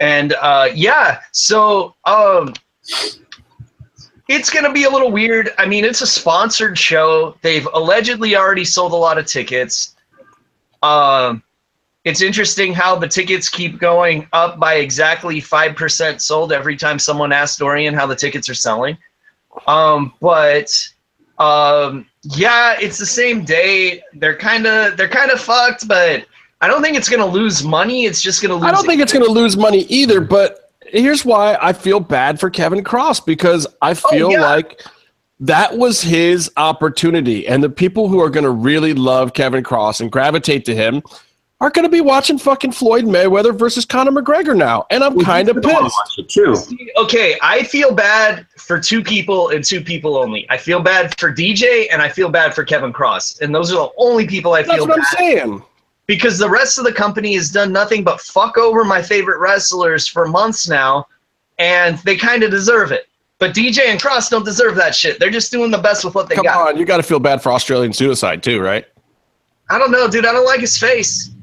[0.00, 2.52] And uh, yeah, so um,
[4.30, 5.52] it's going to be a little weird.
[5.58, 7.36] I mean, it's a sponsored show.
[7.42, 9.96] They've allegedly already sold a lot of tickets.
[10.84, 11.42] Um,
[12.04, 17.32] it's interesting how the tickets keep going up by exactly 5% sold every time someone
[17.32, 18.96] asks Dorian how the tickets are selling.
[19.66, 20.72] Um, but
[21.40, 24.00] um, yeah, it's the same day.
[24.14, 26.24] They're kind of they're kind of fucked, but
[26.60, 28.04] I don't think it's going to lose money.
[28.04, 30.69] It's just going to lose I don't think it's going to lose money either, but
[30.92, 34.40] here's why I feel bad for Kevin Kross because I feel Oh, yeah.
[34.50, 34.82] like
[35.40, 37.46] that was his opportunity.
[37.46, 41.02] And the people who are going to really love Kevin Kross and gravitate to him
[41.62, 44.86] are going to be watching fucking Floyd Mayweather versus Conor McGregor now.
[44.90, 46.30] And I'm kind of pissed.
[46.30, 46.56] too.
[46.96, 50.46] okay, I feel bad for two people and two people only.
[50.48, 53.40] I feel bad for DJ and I feel bad for Kevin Cross.
[53.40, 55.62] And those are the only people I That's feel what I'm bad saying.
[56.06, 60.08] Because the rest of the company has done nothing but fuck over my favorite wrestlers
[60.08, 61.06] for months now
[61.58, 63.06] and they kind of deserve it.
[63.38, 65.18] But DJ and Kross don't deserve that shit.
[65.18, 66.68] They're just doing the best with what they Come got.
[66.68, 68.86] on, you got to feel bad for Australian suicide too, right?
[69.70, 70.26] I don't know, dude.
[70.26, 71.30] I don't like his face.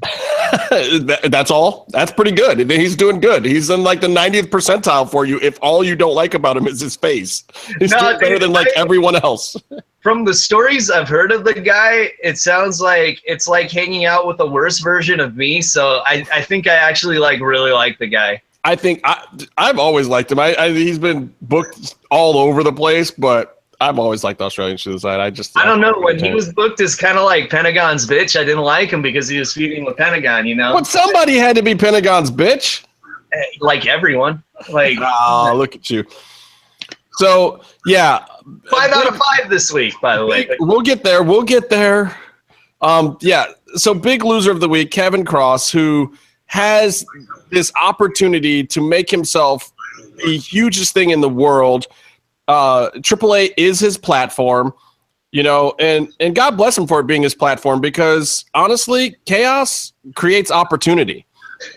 [0.70, 1.86] That- That's all.
[1.90, 2.70] That's pretty good.
[2.70, 3.44] He's doing good.
[3.44, 5.38] He's in like the 90th percentile for you.
[5.42, 7.44] If all you don't like about him is his face,
[7.78, 9.56] he's No, doing better than like I- everyone else.
[10.02, 14.26] From the stories I've heard of the guy, it sounds like it's like hanging out
[14.26, 15.60] with the worst version of me.
[15.60, 18.40] So I, I think I actually like really like the guy.
[18.64, 19.22] I think I,
[19.56, 20.38] I've always liked him.
[20.38, 25.20] I, I he's been booked all over the place, but I've always liked Australian Suicide.
[25.20, 25.94] I just I don't know.
[26.00, 29.28] When he was booked as kind of like Pentagon's bitch, I didn't like him because
[29.28, 30.72] he was feuding with Pentagon, you know?
[30.72, 32.84] But somebody had to be Pentagon's bitch.
[33.32, 34.42] Eh, Like everyone.
[34.68, 36.04] Like Oh, look at you.
[37.12, 38.24] So yeah,
[38.70, 40.48] five out of five this week, by the way.
[40.60, 41.22] We'll get there.
[41.22, 42.16] We'll get there.
[42.80, 43.46] Um, yeah.
[43.74, 46.14] So big loser of the week, Kevin Kross, who
[46.46, 47.04] has
[47.50, 49.72] this opportunity to make himself
[50.24, 51.86] the hugest thing in the world.
[52.48, 54.72] Uh, AAA is his platform,
[55.32, 59.92] you know, and and God bless him for it being his platform because honestly, chaos
[60.14, 61.26] creates opportunity.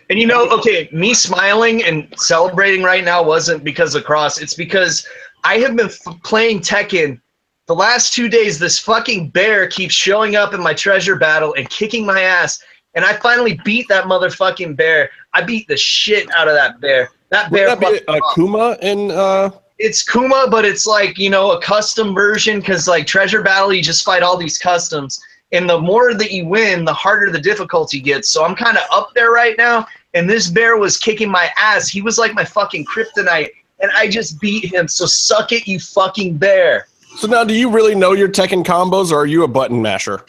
[0.10, 4.42] And you know, okay, me smiling and celebrating right now wasn't because of Kross.
[4.42, 5.08] It's because
[5.44, 7.20] I have been f- playing Tekken
[7.66, 8.60] the last two days.
[8.60, 12.62] This fucking bear keeps showing up in my treasure battle and kicking my ass.
[12.94, 15.10] And I finally beat that motherfucking bear.
[15.34, 17.10] I beat the shit out of that bear.
[17.30, 17.70] That bear.
[17.70, 18.36] Would that be fucked uh, up.
[18.36, 19.52] Kuma and uh,
[19.82, 23.82] it's Kuma, but it's like you know a custom version because like Treasure Battle, you
[23.82, 25.20] just fight all these customs,
[25.52, 28.30] and the more that you win, the harder the difficulty gets.
[28.30, 31.88] So I'm kind of up there right now, and this bear was kicking my ass.
[31.88, 34.88] He was like my fucking kryptonite, and I just beat him.
[34.88, 36.88] So suck it, you fucking bear.
[37.18, 40.26] so now do you really know your Tekken combos or are you a button masher?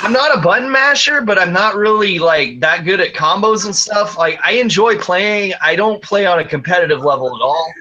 [0.00, 3.76] I'm not a button masher, but I'm not really like that good at combos and
[3.76, 4.18] stuff.
[4.18, 5.52] Like I enjoy playing.
[5.62, 7.72] I don't play on a competitive level at all.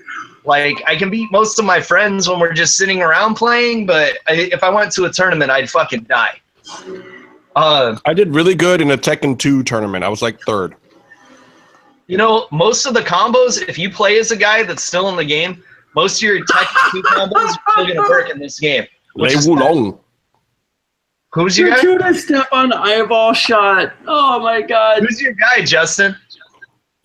[0.50, 4.18] Like I can beat most of my friends when we're just sitting around playing, but
[4.28, 6.42] I, if I went to a tournament, I'd fucking die.
[7.56, 10.04] Uh, I did really good in a Tekken 2 tournament.
[10.04, 10.74] I was like third.
[12.08, 15.16] you know, most of the combos, if you play as a guy that's still in
[15.18, 15.64] the game,
[15.96, 18.86] most of your tech two combos are still gonna work in this game.
[19.14, 20.00] which Lei is- Wulong.
[21.34, 21.80] Who's your guy?
[21.82, 23.94] Shoot a step on eyeball shot.
[24.08, 25.04] Oh my god.
[25.04, 26.16] Who's your guy, Justin?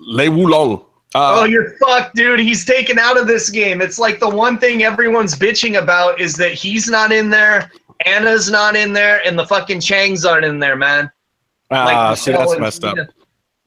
[0.00, 0.83] Lei Wulong.
[1.14, 2.40] Oh, Uh, you're fucked, dude.
[2.40, 3.81] He's taken out of this game.
[3.81, 7.70] It's like the one thing everyone's bitching about is that he's not in there,
[8.05, 11.11] Anna's not in there, and the fucking Changs aren't in there, man.
[11.70, 12.96] ah, see, that's messed up.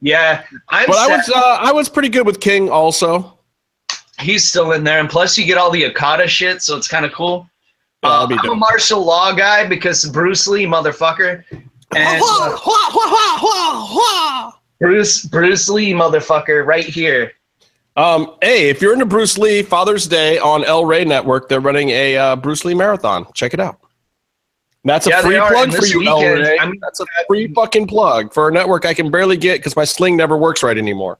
[0.02, 3.38] Yeah, I'm But I was uh, I was pretty good with King also.
[4.20, 7.06] he's still in there, and plus you get all the Akata shit, so it's kind
[7.06, 7.50] of cool.
[8.04, 11.44] Yeah, Uh, I'm a Marshall Law guy because Bruce Lee, motherfucker,
[11.96, 17.32] and uh, Bruce Bruce Lee, motherfucker, right here.
[17.98, 21.90] Um, hey, if you're into Bruce Lee, Father's Day on El Rey Network, they're running
[21.90, 23.26] a uh, Bruce Lee marathon.
[23.34, 23.80] Check it out.
[24.84, 26.60] That's a Yeah, they free plug for you, El weekend, Ray.
[26.60, 29.76] I mean, That's a free fucking plug for a network I can barely get because
[29.76, 31.18] my sling never works right anymore.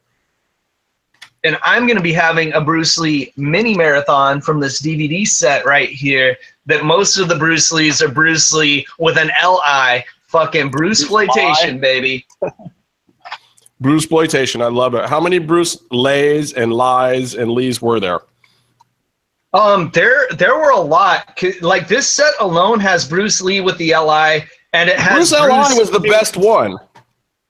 [1.44, 5.66] and I'm going to be having a Bruce Lee mini marathon from this DVD set
[5.66, 6.38] right here.
[6.68, 11.80] That most of the Bruce Lees are Bruce Lee with an L-I, fucking Bruce exploitation,
[11.80, 12.26] baby.
[13.80, 15.06] Bruce exploitation, I love it.
[15.06, 18.22] How many Bruce lays and lies and lees were there?
[19.54, 21.42] Um, there there were a lot.
[21.62, 25.80] Like this set alone has Bruce Lee with the L-I, and it has Bruce Li
[25.80, 26.78] was the best one.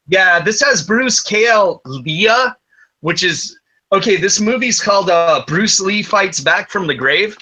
[0.08, 2.56] Yeah, this has Bruce KL Leah,
[3.02, 3.58] which is
[3.92, 4.16] okay.
[4.16, 7.38] This movie's called uh, Bruce Lee Fights Back from the Grave,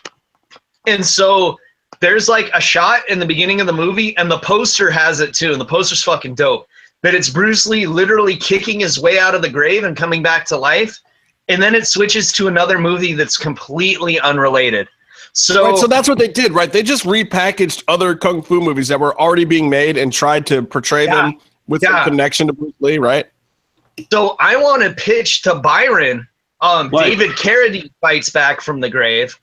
[0.87, 1.57] and so
[1.99, 5.33] there's like a shot in the beginning of the movie, and the poster has it
[5.33, 6.67] too, and the poster's fucking dope.
[7.05, 10.43] That it's Bruce Lee literally kicking his way out of the grave and coming back
[10.45, 10.99] to life,
[11.47, 14.87] and then it switches to another movie that's completely unrelated.
[15.31, 16.73] So, Right, so that's what they did, right?
[16.73, 20.63] They just repackaged other kung fu movies that were already being made and tried to
[20.63, 21.15] portray Yeah.
[21.15, 21.37] them
[21.67, 21.89] with Yeah.
[21.89, 23.27] some connection to Bruce Lee, right?
[24.11, 26.27] So I want to pitch to Byron.
[26.61, 27.03] Um, What?
[27.05, 29.37] David Carradine fights back from the grave,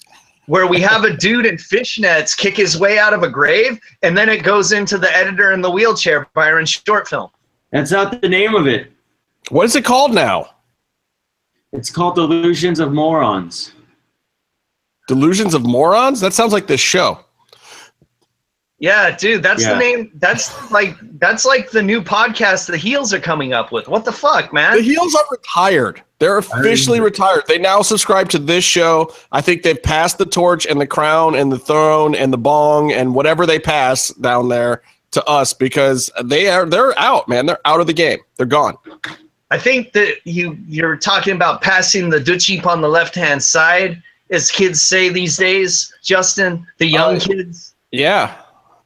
[0.47, 4.19] where we have a dude in fishnets kick his way out of a grave, and
[4.19, 6.27] then it goes into the editor in the wheelchair.
[6.35, 7.31] Byron short film.
[7.73, 8.93] That's not the name of it.
[9.49, 10.51] What is it called now?
[11.73, 13.73] It's called Delusions of Morons.
[15.09, 16.21] Delusions of Morons?
[16.21, 17.19] That sounds like this show.
[18.79, 19.75] Yeah, dude, that's Yeah.
[19.75, 20.11] the name.
[20.15, 23.87] That's like that's like the new podcast the Heels are coming up with.
[23.87, 24.77] What the fuck, man?
[24.77, 24.83] The?
[24.83, 26.03] Heels are retired.
[26.19, 27.45] They're officially retired.
[27.47, 29.13] They now subscribe to this show.
[29.31, 32.93] I think they've passed the torch and the crown and the throne and the bong
[32.93, 37.47] and whatever they pass down there to us because they are they're out, man.
[37.47, 38.19] They're out of the game.
[38.37, 38.77] They're gone.
[39.51, 44.03] I think that you you're talking about passing the dutchie on the left hand side,
[44.31, 45.93] as kids say these days.
[46.03, 47.75] Justin, the young Oh, kids.
[47.91, 48.35] Yeah.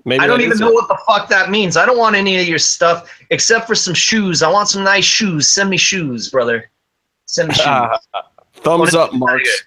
[0.04, 0.74] Maybe I don't even know it.
[0.74, 1.76] what the fuck that means.
[1.76, 4.40] I don't want any of your stuff except for some shoes.
[4.42, 5.48] I want some nice shoes.
[5.48, 6.70] Send me shoes, brother.
[7.26, 7.64] Send me shoes.
[8.54, 9.66] Thumbs up, Marks.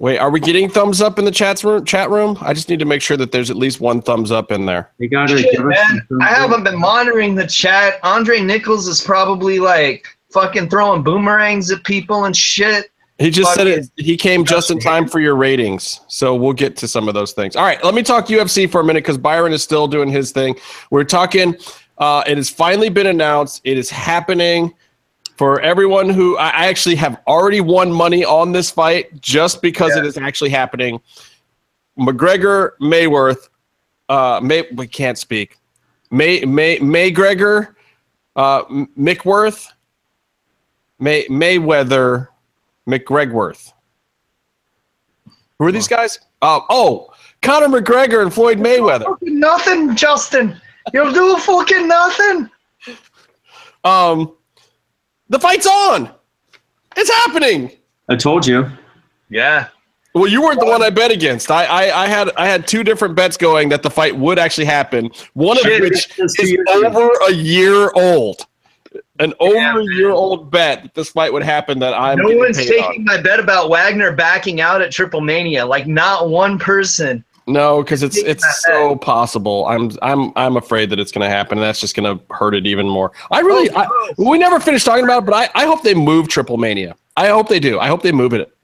[0.00, 1.84] Wait, are we getting thumbs up in the chat room?
[1.84, 2.38] Chat room?
[2.40, 4.90] I just need to make sure that there's at least one thumbs up in there.
[4.98, 6.02] They gotta Shit, give man.
[6.08, 8.00] some- I haven't been monitoring the chat.
[8.02, 12.90] Andre Nichols is probably like fucking throwing boomerangs at people and shit.
[13.18, 13.78] He just Fuck said it.
[13.98, 14.02] it.
[14.02, 17.32] He came just in time for your ratings, so we'll get to some of those
[17.32, 17.54] things.
[17.54, 20.32] All right, let me talk UFC for a minute because Byron is still doing his
[20.32, 20.56] thing.
[20.90, 21.58] We're talking.
[21.98, 23.60] Uh, it has finally been announced.
[23.64, 24.72] It is happening
[25.40, 30.04] for everyone who I actually have already won money on this fight just because it
[30.04, 31.00] is actually happening.
[31.98, 33.48] McGregor Mayworth,
[34.10, 35.56] uh, May we can't speak.
[36.10, 37.74] May May Maygregor,
[38.36, 39.68] uh, Mickworth,
[40.98, 42.28] May Mayweather,
[42.86, 43.72] McGregworth.
[45.58, 46.20] Who are these guys?
[46.42, 49.16] Uh, oh, Conor McGregor and Floyd Mayweather.
[49.22, 50.60] Nothing, Justin.
[50.92, 52.50] You'll do fucking nothing.
[53.84, 54.36] Um,
[55.30, 56.10] the fight's on.
[56.96, 57.70] It's happening.
[58.08, 58.70] I told you.
[59.30, 59.68] Yeah.
[60.12, 61.52] Well, you weren't the one I bet against.
[61.52, 64.64] I, I, I had I had two different bets going that the fight would actually
[64.64, 65.10] happen.
[65.34, 68.44] One of Shit, which is over a year old.
[69.20, 71.78] An Yeah, over a year old bet that this fight would happen.
[71.78, 73.04] That I'm no one's taking on.
[73.04, 75.64] my bet about Wagner backing out at Triple Mania.
[75.64, 77.24] Like not one person.
[77.46, 79.66] No, because it's it's that so possible.
[79.66, 82.54] I'm I'm I'm afraid that it's going to happen, and that's just going to hurt
[82.54, 83.12] it even more.
[83.30, 86.28] I really, I, we never finished talking about it, but I, I hope they move
[86.28, 86.94] Triple Mania.
[87.16, 87.80] I hope they do.
[87.80, 88.54] I hope they move it.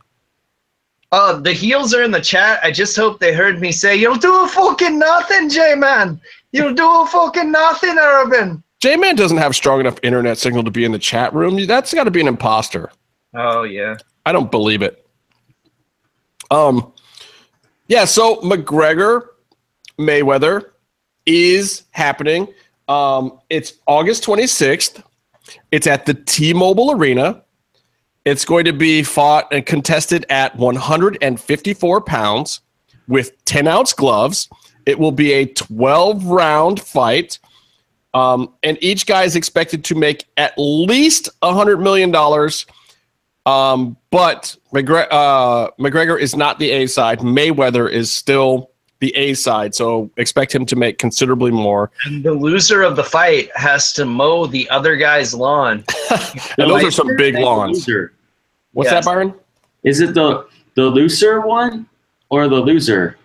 [1.13, 2.61] Uh, the heels are in the chat.
[2.63, 6.21] I just hope they heard me say, "You'll do a fucking nothing, J-Man.
[6.53, 10.71] You'll do a fucking nothing, Urban." J Man doesn't have strong enough internet signal to
[10.71, 11.65] be in the chat room.
[11.67, 12.91] That's got to be an imposter.
[13.35, 13.97] Oh yeah.
[14.27, 15.07] I don't believe it.
[16.51, 16.93] Um,
[17.89, 18.05] yeah.
[18.05, 19.29] So McGregor
[19.99, 20.71] Mayweather
[21.25, 22.49] is happening.
[22.89, 25.03] Um, it's August 26th.
[25.71, 27.43] It's at the T-Mobile Arena.
[28.25, 32.61] It's going to be fought and contested at 154 pounds
[33.07, 34.49] with 10 ounce gloves.
[34.85, 37.39] It will be a 12 round fight.
[38.15, 42.11] Um, and each guy is expected to make at least $100 million.
[43.47, 47.21] Um, but McGregor, uh, McGregor is not the A side.
[47.21, 49.75] Mayweather is still the A side.
[49.75, 51.91] So expect him to make considerably more.
[52.07, 55.85] And the loser of the fight has to mow the other guy's lawn.
[56.59, 57.87] And those are some big lawns.
[57.87, 58.13] loser.
[58.73, 59.05] What's Yes.
[59.05, 59.35] that, Byron?
[59.85, 61.87] Is it the the loser one
[62.31, 63.17] or the loser?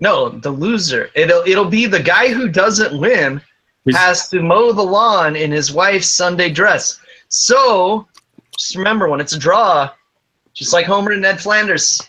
[0.00, 1.10] No, the loser.
[1.14, 3.40] It'll it'll be the guy who doesn't win
[3.84, 6.98] Who's- has to mow the lawn in his wife's Sunday dress.
[7.28, 8.06] So
[8.56, 9.90] just remember when it's a draw,
[10.54, 12.00] just like Homer and Ned Flanders.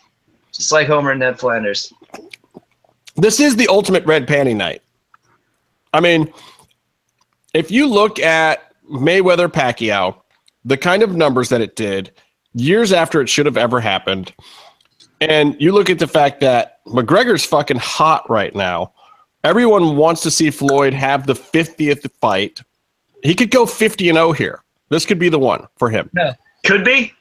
[0.52, 1.94] Just like Homer and Ned Flanders.
[3.16, 4.82] this is the ultimate red panty night.
[5.94, 6.32] I mean,
[7.54, 10.16] if you look at Mayweather Pacquiao,
[10.66, 12.12] the kind of numbers that it did
[12.54, 14.34] years after it should have ever happened,
[15.22, 18.94] and you look at the fact that McGregor's fucking hot right now.
[19.44, 22.62] Everyone wants to see Floyd have the 50th fight.
[23.24, 24.64] He could go 50 and 0 here.
[24.90, 26.10] This could be the one for him.
[26.66, 27.14] Could be.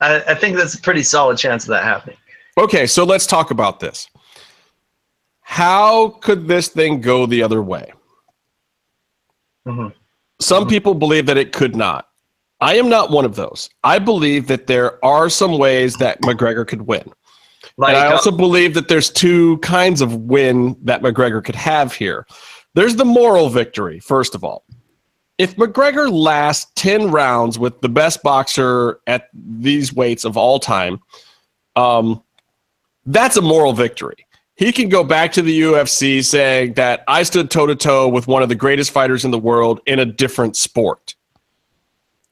[0.00, 2.16] I, I think that's a pretty solid chance of that happening.
[2.58, 4.08] Okay, so let's talk about this.
[5.40, 7.92] How could this thing go the other way?
[9.66, 9.92] Mhm.
[10.40, 12.08] Some people believe that it could not.
[12.60, 13.68] I am not one of those.
[13.84, 17.12] I believe that there are some ways that McGregor could win.
[17.76, 21.54] Like, and I uh, also believe that there's two kinds of win that McGregor could
[21.54, 22.26] have here.
[22.74, 24.64] There's the moral victory, first of all.
[25.38, 31.00] If McGregor lasts 10 rounds with the best boxer at these weights of all time,
[31.76, 32.22] um,
[33.04, 34.26] that's a moral victory.
[34.54, 38.26] He can go back to the UFC saying that I stood toe to toe with
[38.26, 41.14] one of the greatest fighters in the world in a different sport.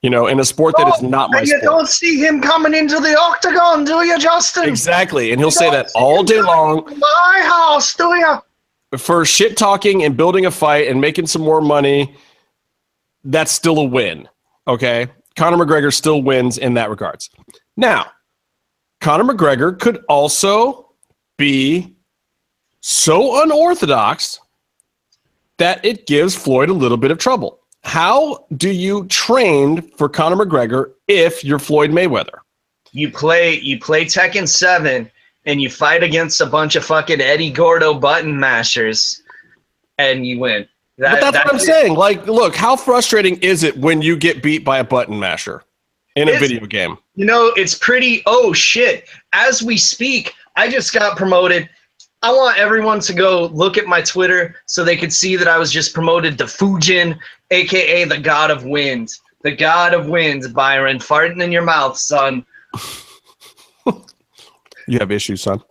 [0.01, 1.65] You know, in a sport that is not my and you sport.
[1.65, 4.69] don't see him coming into the octagon, do you, Justin?
[4.69, 5.33] Exactly.
[5.33, 6.85] And he'll say that all day long.
[6.99, 8.39] My house, do you?
[8.99, 12.15] for shit talking and building a fight and making some more money,
[13.25, 14.29] that's still a win.
[14.67, 15.09] Okay.
[15.37, 17.31] Conor McGregor still wins in that regards.
[17.77, 18.07] Now,
[19.01, 20.93] Conor McGregor could also
[21.37, 21.97] be
[22.81, 24.39] so unorthodox
[25.59, 27.61] that it gives Floyd a little bit of trouble.
[27.83, 32.39] How do you train for Conor McGregor if you're Floyd Mayweather?
[32.93, 35.11] You play you play Tekken 7
[35.47, 39.23] and you fight against a bunch of fucking Eddie Gordo button mashers
[39.99, 40.67] and you win.
[40.99, 41.63] That- But that's what I'm it.
[41.65, 41.95] saying.
[41.95, 45.63] Like, look, how frustrating is it when you get beat by a button masher
[46.17, 46.97] in a video game?
[47.17, 48.23] You know, it's pretty.
[48.27, 49.09] Oh shit!
[49.33, 51.69] As we speak, I just got promoted.
[52.23, 55.59] I want everyone to go look at my Twitter so they could see that I
[55.59, 57.19] was just promoted to Fujin,
[57.51, 59.11] aka the God of Wind.
[59.43, 62.47] The God of Wind, Byron, farting in your mouth, son.
[64.87, 65.63] You have issues, son.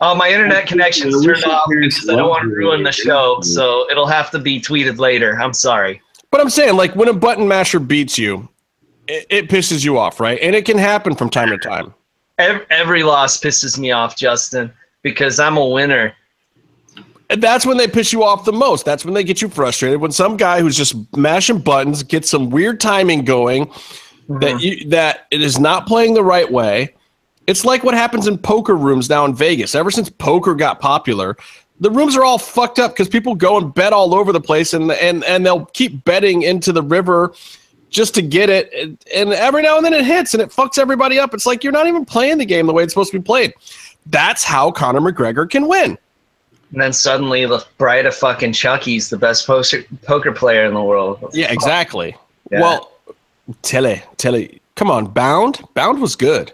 [0.00, 3.40] Oh, my internet connection's We turned off because I don't want to ruin the show,
[3.40, 5.40] so it'll have to be tweeted later.
[5.40, 6.00] I'm sorry.
[6.30, 8.48] But I'm saying, like, when a button masher beats you,
[9.08, 10.38] it, it pisses you off, right?
[10.40, 11.94] And it can happen from time to time.
[12.38, 14.72] Every, every loss pisses me off, Justin,
[15.02, 16.14] because I'm a winner.
[17.30, 18.84] And that's when they piss you off the most.
[18.84, 20.00] That's when they get you frustrated.
[20.00, 23.66] When some guy who's just mashing buttons gets some weird timing going
[24.28, 24.58] that mm-hmm.
[24.58, 26.94] you, that it is not playing the right way.
[27.48, 29.74] It's like what happens in poker rooms now in Vegas.
[29.74, 31.34] Ever since poker got popular,
[31.80, 34.74] the rooms are all fucked up because people go and bet all over the place,
[34.74, 37.32] and and and they'll keep betting into the river
[37.88, 38.70] just to get it.
[38.74, 41.32] And, and every now and then it hits, and it fucks everybody up.
[41.32, 43.54] It's like you're not even playing the game the way it's supposed to be played.
[44.04, 45.96] That's how Conor McGregor can win.
[46.72, 50.82] And then suddenly, the bride of fucking Chucky's the best poster, poker player in the
[50.82, 51.30] world.
[51.32, 52.14] Yeah, exactly.
[52.50, 52.60] Yeah.
[52.60, 52.92] Well,
[53.62, 56.52] Tilly, Tilly, come on, Bound, Bound was good.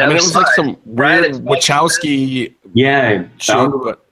[0.00, 4.06] I mean, it was like some Right, weird Wachowski Yeah, show, Bound- but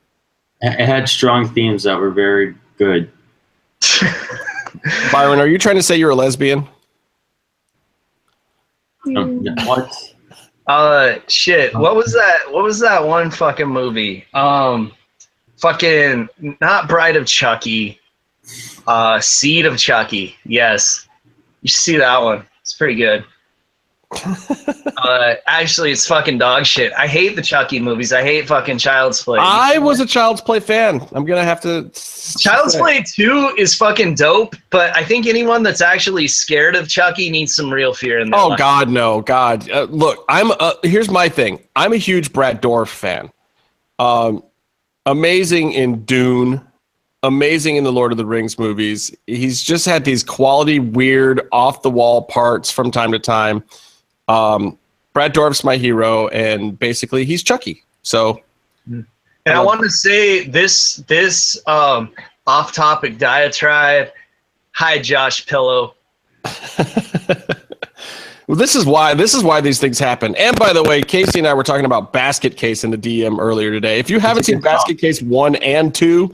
[0.61, 3.11] it had strong themes that were very good.
[5.13, 6.67] Byron, are you trying to say you're a lesbian?
[9.17, 9.93] Um, what?
[10.67, 11.75] Uh, shit.
[11.75, 12.51] What was that?
[12.51, 14.25] What was that one fucking movie?
[14.33, 14.93] Um,
[15.57, 16.29] fucking
[16.61, 17.99] not Bride of Chucky.
[18.87, 20.37] Uh, Seed of Chucky.
[20.45, 21.09] Yes,
[21.63, 22.45] you see that one.
[22.61, 23.25] It's pretty good.
[24.15, 26.93] Uh, actually, it's fucking dog shit.
[26.97, 28.13] I hate the Chucky movies.
[28.13, 29.39] I hate fucking Child's Play.
[29.41, 31.07] I was a Child's Play fan.
[31.13, 31.91] I'm gonna have to.
[32.39, 37.31] Child's Play 2 is fucking dope, but I think anyone that's actually scared of Chucky
[37.31, 38.59] needs some real fear in their Oh life.
[38.59, 39.69] God, no, God.
[39.71, 40.53] Uh, look, I'm.
[40.53, 41.59] Uh, here's my thing.
[41.75, 43.31] I'm a huge Brad Dourif fan.
[43.99, 44.43] Um,
[45.07, 46.61] amazing in Dune,
[47.25, 49.15] amazing in the Lord of the Rings movies.
[49.27, 53.65] He's just had these quality, weird, off the wall parts from time to time.
[54.29, 54.79] Um,
[55.13, 57.83] Brad Dourif's my hero, and basically he's Chucky.
[58.03, 58.41] So
[58.87, 59.07] And
[59.47, 62.13] I want to say this this um,
[62.47, 64.11] off topic diatribe.
[64.73, 65.95] Hi, Josh Pillow.
[68.49, 70.35] Well, this is why this is why these things happen.
[70.37, 73.39] And by the way, Casey and I were talking about Basket Case in the DM
[73.39, 73.99] earlier today.
[73.99, 76.31] If you haven't seen Basket Case one and two,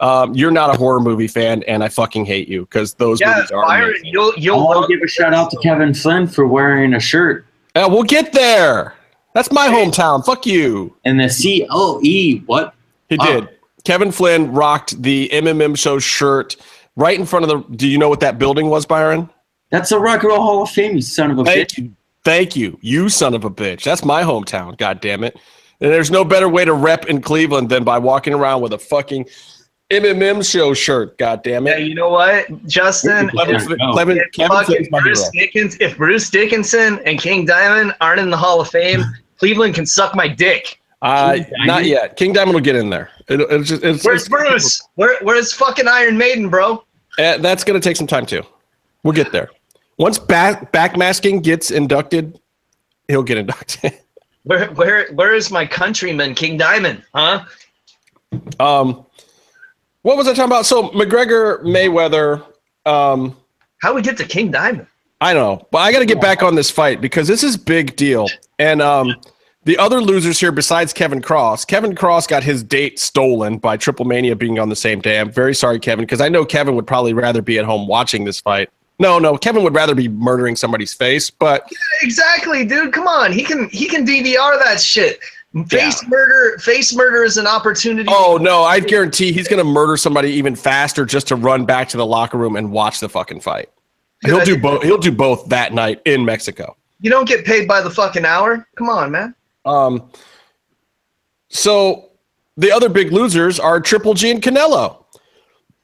[0.00, 3.34] um, you're not a horror movie fan, and I fucking hate you because those Yeah,
[3.36, 3.66] movies are.
[3.66, 4.06] Byron, amazing.
[4.12, 7.46] you'll you'll want to give a shout out to Kevin Flynn for wearing a shirt
[7.74, 8.94] Uh, we'll get there.
[9.34, 10.24] That's my hometown.
[10.24, 10.94] Fuck you.
[11.04, 12.38] and the C O E.
[12.46, 12.74] What?
[13.08, 13.26] He Wow.
[13.40, 13.48] did.
[13.84, 16.56] Kevin Flynn rocked the MMM show shirt
[16.96, 17.76] right in front of the.
[17.76, 19.28] Do you know what that building was, Byron?
[19.70, 21.78] That's a Rock and Roll Hall of Fame, you son of a Thank bitch.
[21.78, 21.92] you.
[22.24, 22.78] Thank you.
[22.80, 23.84] You son of a bitch.
[23.84, 24.76] That's my hometown.
[24.78, 25.36] God damn it.
[25.80, 28.78] And there's no better way to rep in Cleveland than by walking around with a
[28.78, 29.26] fucking
[29.90, 31.16] MMM show shirt.
[31.16, 31.70] God damn it!
[31.70, 31.88] Yeah, it.
[31.88, 33.30] you know what, Justin?
[33.32, 33.86] Yeah, Clevin, no.
[34.16, 35.30] If, Kevin fucking Finn's my Bruce.
[35.30, 39.02] Dickens, if Bruce Dickinson and King Diamond aren't in the Hall of Fame,
[39.38, 40.80] Cleveland can suck my dick.
[41.00, 42.16] Uh, not yet.
[42.16, 43.08] King Diamond will get in there.
[43.28, 44.88] It, it's just, it's, Where's it's- Bruce?
[44.96, 46.84] Where, where's fucking Iron Maiden, bro?
[47.18, 48.42] Uh, that's going to take some time too.
[49.04, 49.48] We'll get there.
[49.96, 52.38] Once back backmasking gets inducted,
[53.08, 53.92] he'll get inducted.
[54.44, 57.02] Where, where, where is my countryman, King Diamond?
[57.14, 57.44] Huh?
[58.58, 59.04] um,
[60.08, 60.64] what was I talking about?
[60.64, 62.42] So McGregor Mayweather.
[62.86, 63.36] Um,
[63.82, 64.86] How we get to King Diamond?
[65.20, 67.58] I don't know, but I got to get back on this fight because this is
[67.58, 68.26] big deal.
[68.58, 69.14] And um,
[69.64, 74.06] the other losers here, besides Kevin Kross, Kevin Kross got his date stolen by Triple
[74.06, 75.20] Mania being on the same day.
[75.20, 78.24] I'm very sorry, Kevin, because I know Kevin would probably rather be at home watching
[78.24, 78.70] this fight.
[78.98, 82.94] No, no, Kevin would rather be murdering somebody's face, but Exactly, dude.
[82.94, 85.20] Come on, he can he can DVR that shit.
[85.68, 88.08] Face murder, face murder is an opportunity.
[88.12, 91.96] Oh no, I guarantee he's gonna murder somebody even faster just to run back to
[91.96, 93.70] the locker room and watch the fucking fight.
[94.24, 94.82] He'll do both.
[94.82, 96.76] He'll do both that night in Mexico.
[97.00, 98.66] You don't get paid by the fucking hour.
[98.76, 99.34] Come on, man.
[99.64, 100.10] Um.
[101.48, 102.10] So
[102.58, 105.04] the other big losers are Triple G and Canelo.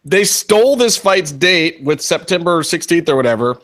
[0.05, 3.59] They stole this fight's date with September 16th or whatever,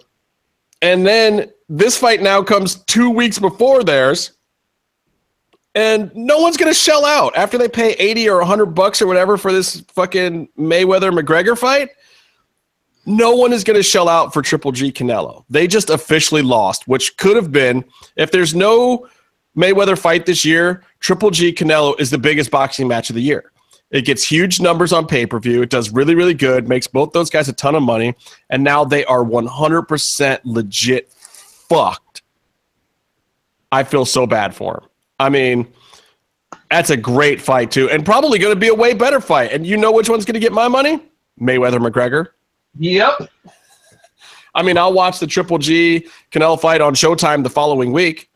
[0.80, 4.32] and then this fight now comes two weeks before theirs.
[5.74, 9.36] And no one's gonna shell out after they pay 80 or 100 bucks or whatever
[9.36, 11.90] for this fucking Mayweather McGregor fight.
[13.06, 15.44] No one is gonna shell out for Triple G Canelo.
[15.48, 17.84] They just officially lost, which could have been
[18.16, 19.08] if there's no
[19.56, 23.52] Mayweather fight this year, Triple G Canelo is the biggest boxing match of the year.
[23.90, 25.62] It gets huge numbers on pay per view.
[25.62, 28.14] It does really, really good, makes both those guys a ton of money.
[28.48, 32.22] And now they are 100% legit fucked.
[33.72, 34.89] I feel so bad for him.
[35.20, 35.68] I mean,
[36.70, 37.90] that's a great fight, too.
[37.90, 39.52] And probably going to be a way better fight.
[39.52, 40.98] And you know which one's going to get my money?
[41.38, 42.28] Mayweather McGregor.
[42.78, 43.30] Yep.
[44.54, 48.30] I mean, I'll watch the Triple G Canelo fight on Showtime the following week.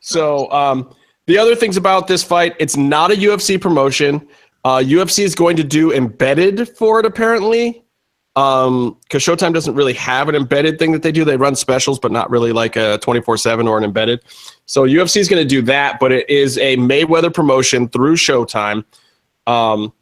[0.00, 0.94] So, um,
[1.26, 4.26] the other things about this fight, it's not a UFC promotion.
[4.64, 7.81] Uh, UFC is going to do embedded for it, apparently,
[8.34, 11.24] because Showtime doesn't really have an embedded thing that they do.
[11.24, 14.22] They run specials, but not really like a 24 7 or an embedded.
[14.64, 18.84] So, UFC is going to do that, but it is a Mayweather promotion through Showtime.
[19.46, 19.92] Um,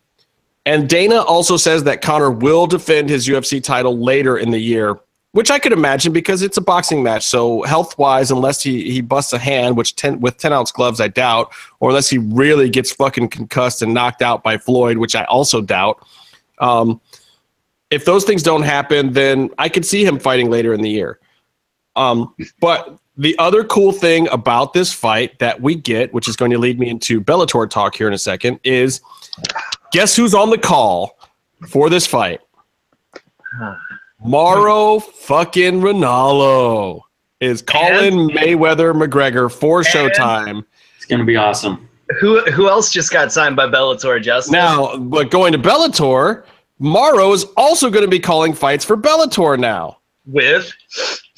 [0.66, 5.01] and Dana also says that Conor will defend his UFC title later in the year,
[5.33, 7.26] which I could imagine because it's a boxing match.
[7.26, 11.01] So health wise, unless he, he busts a hand, which 10, with 10 ounce gloves,
[11.01, 15.16] I doubt, or unless he really gets fucking concussed and knocked out by Floyd, which
[15.16, 16.07] I also doubt.
[16.59, 17.01] Um,
[17.91, 21.18] if those things don't happen, then I could see him fighting later in the year.
[21.97, 26.51] Um, but the other cool thing about this fight that we get, which is going
[26.53, 29.01] to lead me into Bellator talk here in a second, is
[29.93, 31.18] guess who's on the call
[31.68, 32.41] for this fight?
[34.24, 37.03] Mauro fucking Ranallo
[37.41, 40.64] is calling Mayweather McGregor for Showtime.
[40.97, 41.88] It's gonna be awesome.
[42.20, 44.53] Who who else just got signed by Bellator, Justin?
[44.53, 46.45] Now, but going to Bellator,
[46.81, 50.72] Mauro is also going to be calling fights for Bellator now with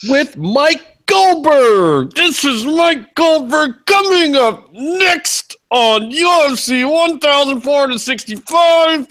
[0.08, 2.14] with Mike Goldberg.
[2.14, 9.08] This is Mike Goldberg coming up next on UFC 1465.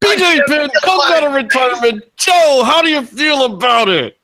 [0.00, 2.02] BJ Penn comes out of retirement.
[2.16, 4.18] Joe, how do you feel about it?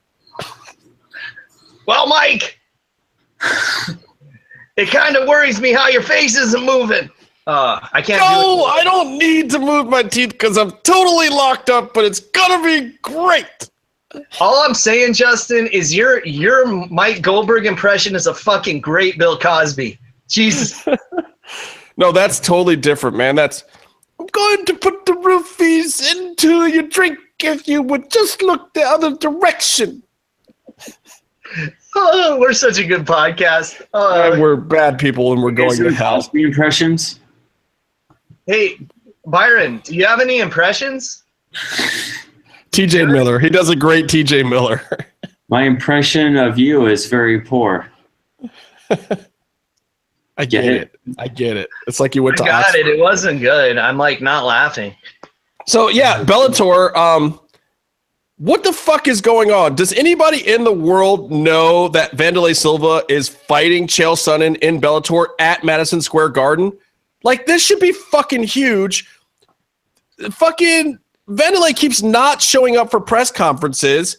[1.86, 2.58] well, Mike.
[4.76, 7.08] it kind of worries me how your face isn't moving.
[7.48, 8.20] Uh, I can't.
[8.20, 12.04] No, do I don't need to move my teeth because I'm totally locked up, but
[12.04, 13.70] it's gonna be great.
[14.38, 19.38] All I'm saying, Justin, is your your Mike Goldberg impression is a fucking great Bill
[19.38, 19.98] Cosby.
[20.28, 20.86] Jesus.
[21.98, 23.34] No, that's totally different, man.
[23.34, 23.64] That's
[24.20, 28.82] I'm going to put the roofies into your drink if you would just look the
[28.82, 30.04] other direction.
[31.96, 33.82] Oh, we're such a good podcast.
[33.92, 36.14] Uh, And we're bad people and we're going Is to there hell.
[36.22, 37.18] Cosby impressions.
[38.48, 38.78] Hey,
[39.26, 41.24] Byron, do you have any impressions?
[42.72, 43.38] TJ Miller.
[43.38, 44.80] He does a great TJ Miller.
[45.50, 47.90] My impression of you is very poor.
[48.90, 50.82] I get Get it.
[50.82, 51.00] it.
[51.18, 51.68] I get it.
[51.86, 52.78] It's like you went I to got Oxford.
[52.80, 52.86] it.
[52.86, 53.76] It wasn't good.
[53.76, 54.94] I'm like not laughing.
[55.66, 56.94] So yeah, Bellator.
[56.96, 57.40] Um,
[58.38, 59.74] what the fuck is going on?
[59.74, 65.26] Does anybody in the world know that Wanderlei Silva is fighting Chael Sonnen in Bellator
[65.40, 66.72] at Madison Square Garden?
[67.28, 69.06] Like this should be fucking huge.
[70.30, 70.98] Fucking
[71.28, 74.16] Wanderlei keeps not showing up for press conferences.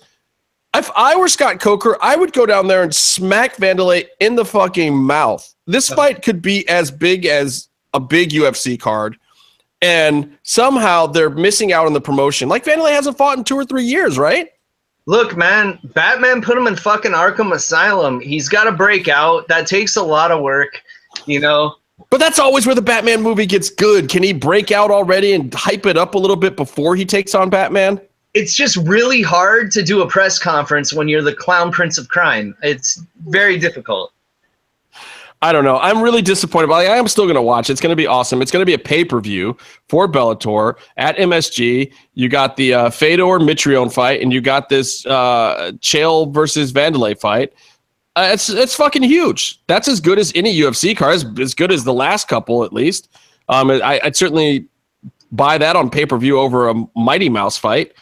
[0.76, 4.46] If I were Scott Coker, I would go down there and smack Wanderlei in the
[4.46, 5.56] fucking mouth.
[5.66, 9.18] This fight could be as big as a big UFC card,
[9.82, 12.48] and somehow they're missing out on the promotion.
[12.48, 14.50] Like Wanderlei hasn't fought in two or three years, right?
[15.08, 18.20] Look, man, Batman put him in fucking Arkham Asylum.
[18.20, 19.48] He's got to break out.
[19.48, 20.84] That takes a lot of work,
[21.26, 21.79] you know.
[22.10, 24.10] But that's always where the Batman movie gets good.
[24.10, 27.36] Can he break out already and hype it up a little bit before he takes
[27.36, 28.02] on Batman?
[28.34, 32.10] It's just really hard to do a press conference when you're the clown prince of
[32.10, 32.56] crime.
[32.62, 34.14] It's very difficult.
[35.42, 35.78] I don't know.
[35.80, 37.70] I'm really disappointed, but I am still going to watch.
[37.70, 38.42] It's going to be awesome.
[38.42, 39.56] It's going to be a pay per view
[39.88, 41.94] for Bellator at MSG.
[42.14, 47.18] You got the uh, Fedor Mitrione fight, and you got this uh, Chael versus Wanderlei
[47.18, 47.54] fight.
[48.20, 49.62] Uh, it's it's fucking huge.
[49.68, 51.16] That's as good as any UFC card.
[51.16, 53.08] As, as good as the last couple, at least.
[53.48, 54.66] Um, I, I'd certainly
[55.32, 57.94] buy that on pay per view over a Mighty Mouse fight.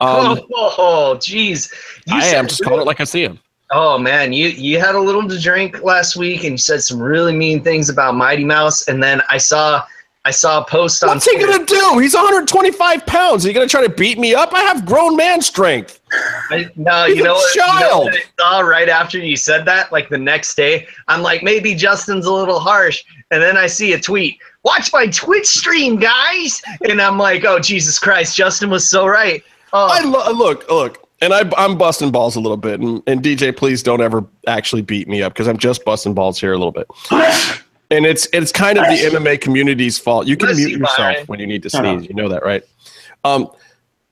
[0.00, 1.70] Um, oh, jeez.
[2.10, 3.38] I am just calling it like I see him.
[3.70, 6.98] Oh man, you you had a little to drink last week, and you said some
[6.98, 9.84] really mean things about Mighty Mouse, and then I saw
[10.24, 11.10] I saw a post on.
[11.10, 11.98] What's he Twitter- gonna do?
[11.98, 13.44] He's 125 pounds.
[13.44, 14.54] Are you gonna try to beat me up?
[14.54, 16.00] I have grown man strength.
[16.50, 19.36] I, no, He's you a know, what, you know what I saw right after you
[19.36, 23.56] said that, like the next day, I'm like, maybe Justin's a little harsh, and then
[23.56, 24.38] I see a tweet.
[24.62, 29.42] Watch my Twitch stream, guys, and I'm like, oh Jesus Christ, Justin was so right.
[29.72, 32.80] Oh, I lo- look, look, and I, I'm busting balls a little bit.
[32.80, 36.38] And, and DJ, please don't ever actually beat me up because I'm just busting balls
[36.38, 36.86] here a little bit.
[37.90, 40.26] And it's it's kind of the MMA community's fault.
[40.26, 42.08] You can Bless mute yourself when you need to sneeze.
[42.08, 42.64] You know that, right?
[43.22, 43.48] Um,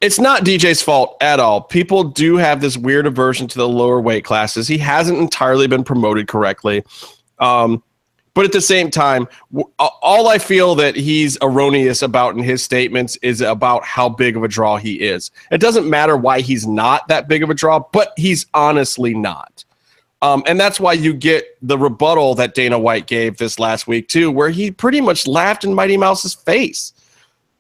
[0.05, 1.63] it's not DJ's fault at all.
[1.63, 4.69] People do have this weird aversion to the lower weight classes.
[4.69, 6.85] He hasn't entirely been promoted correctly.
[7.39, 7.83] Um,
[8.35, 9.29] but at the same time,
[9.79, 14.43] all I feel that he's erroneous about in his statements is about how big of
[14.43, 15.31] a draw he is.
[15.51, 19.65] It doesn't matter why he's not that big of a draw, but he's honestly not.
[20.21, 24.09] Um, and that's why you get the rebuttal that Dana White gave this last week,
[24.09, 26.93] too, where he pretty much laughed in Mighty Mouse's face.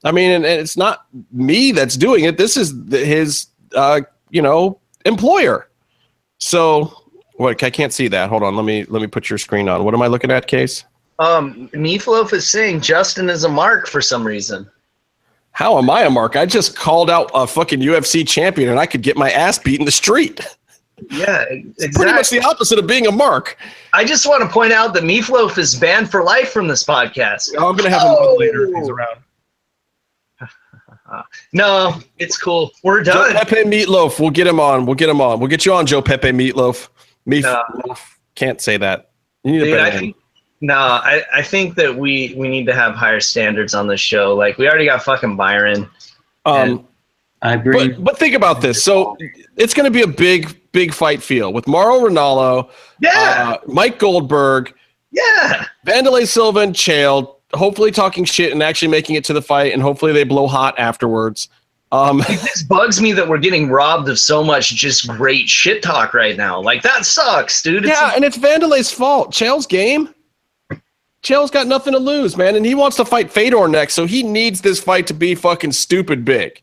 [0.04, 2.36] I mean, and, and it's not me that's doing it.
[2.36, 5.68] This is the, his, uh, you know, employer.
[6.38, 6.92] So,
[7.36, 7.62] what?
[7.62, 8.28] I can't see that.
[8.28, 8.54] Hold on.
[8.54, 9.84] Let me let me put your screen on.
[9.84, 10.84] What am I looking at, Case?
[11.18, 14.68] um, Meatloaf is saying Justin is a mark for some reason.
[15.52, 16.34] How am I a mark?
[16.34, 19.78] I just called out a fucking UFC champion, and I could get my ass beat
[19.78, 20.40] in the street.
[21.10, 21.44] Yeah,
[21.92, 23.56] Pretty much the opposite of being a mark.
[23.92, 27.50] I just want to point out that Meatloaf is banned for life from this podcast.
[27.56, 29.18] Oh, I'm gonna have him on later if he's around.
[31.52, 32.70] No, it's cool.
[32.82, 33.34] We're Joe done.
[33.34, 34.18] Pepe Meatloaf.
[34.18, 34.86] We'll get him on.
[34.86, 35.38] We'll get him on.
[35.38, 36.88] We'll get you on, Joe Pepe Meatloaf.
[37.28, 37.98] Meatloaf.
[38.34, 39.10] Can't say that.
[39.44, 39.98] You need a better I name.
[39.98, 40.16] think
[40.64, 44.34] no, I, I think that we we need to have higher standards on this show.
[44.34, 45.88] Like we already got fucking Byron.
[46.46, 46.88] Um,
[47.42, 47.88] I agree.
[47.88, 48.82] but but think about this.
[48.82, 49.16] So
[49.56, 53.98] it's going to be a big big fight field with Mauro Ranallo, Yeah, uh, Mike
[53.98, 54.74] Goldberg,
[55.10, 55.66] yeah.
[55.86, 57.33] Wanderlei Silva, and Chael.
[57.54, 60.78] Hopefully talking shit and actually making it to the fight, and hopefully they blow hot
[60.78, 61.48] afterwards.
[61.92, 65.82] Um, It just bugs me that we're getting robbed of so much just great shit
[65.82, 66.60] talk right now.
[66.60, 67.84] Like that sucks, dude.
[67.84, 69.30] It's yeah, and it's Vandalay's fault.
[69.32, 70.12] Chael's game.
[71.22, 74.22] Chael's got nothing to lose, man, and he wants to fight Fedor next, so he
[74.22, 76.60] needs this fight to be fucking stupid big.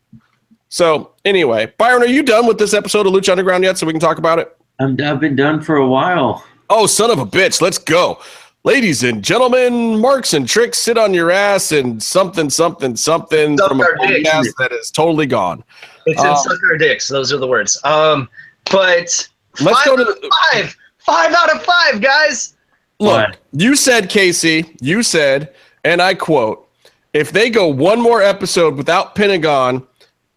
[0.70, 3.78] So anyway, Byron, are you done with this episode of Lucha Underground yet?
[3.78, 4.56] So we can talk about it.
[4.80, 6.46] I'm, I've been done for a while.
[6.70, 8.22] Oh, son of a bitch, let's go.
[8.64, 13.70] Ladies and gentlemen, marks and tricks, sit on your ass and something, something, something Suck
[13.70, 14.24] from a our dick.
[14.24, 15.64] podcast that is totally gone.
[16.06, 17.08] It's in Um, suck our dicks.
[17.08, 17.80] Those are the words.
[17.84, 18.30] Um,
[18.72, 19.28] but
[19.62, 20.78] Let's five go to the, five.
[21.00, 22.56] Five out of five, guys.
[23.00, 23.38] Look, What?
[23.52, 26.70] you said, Casey, you said, and I quote,
[27.14, 29.86] if they go one more episode without Pentagon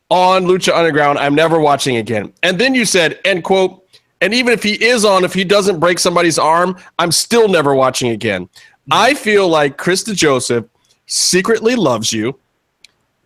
[0.09, 2.33] on Lucha Underground, I'm never watching again.
[2.43, 3.84] And then you said, end quote,
[4.25, 7.75] and even if he is on, if he doesn't break somebody's arm, I'm still never
[7.75, 8.47] watching again.
[8.47, 8.93] Mm-hmm.
[8.93, 10.67] I feel like Chris DeJoseph
[11.05, 12.39] secretly loves you,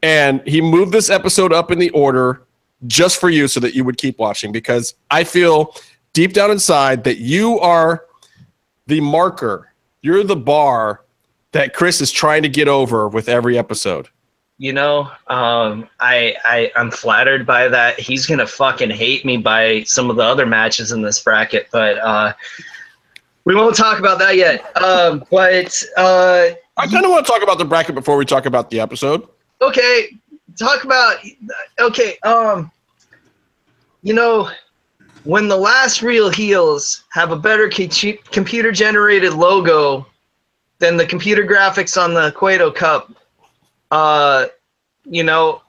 [0.03, 2.43] and he moved this episode up in the order
[2.89, 5.73] just for you so that you would keep watching because I feel
[6.15, 8.05] deep down inside that you are
[8.89, 9.73] the marker.
[10.03, 11.05] You're the bar
[11.53, 14.09] that Chris is trying to get over with every episode.
[14.61, 18.01] You know, um, I, I I'm flattered by that.
[18.01, 21.97] He's gonna fucking hate me by some of the other matches in this bracket, but
[21.99, 22.33] uh,
[23.45, 24.77] we won't talk about that yet.
[24.83, 28.47] Um, but uh, I kind of want to talk about the bracket before we talk
[28.47, 29.29] about the episode.
[29.63, 30.09] okay,
[30.59, 31.19] talk about
[31.79, 32.19] okay.
[32.25, 32.73] Um,
[34.03, 34.51] you know,
[35.25, 40.07] when the last real heels have a better computer generated logo
[40.79, 43.13] than the computer graphics on the Cueto Cup,
[43.91, 44.47] uh,
[45.05, 45.63] you know,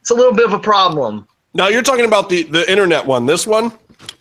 [0.00, 1.26] it's a little bit of a problem.
[1.54, 3.26] Now you're talking about the the internet one.
[3.26, 3.72] This one.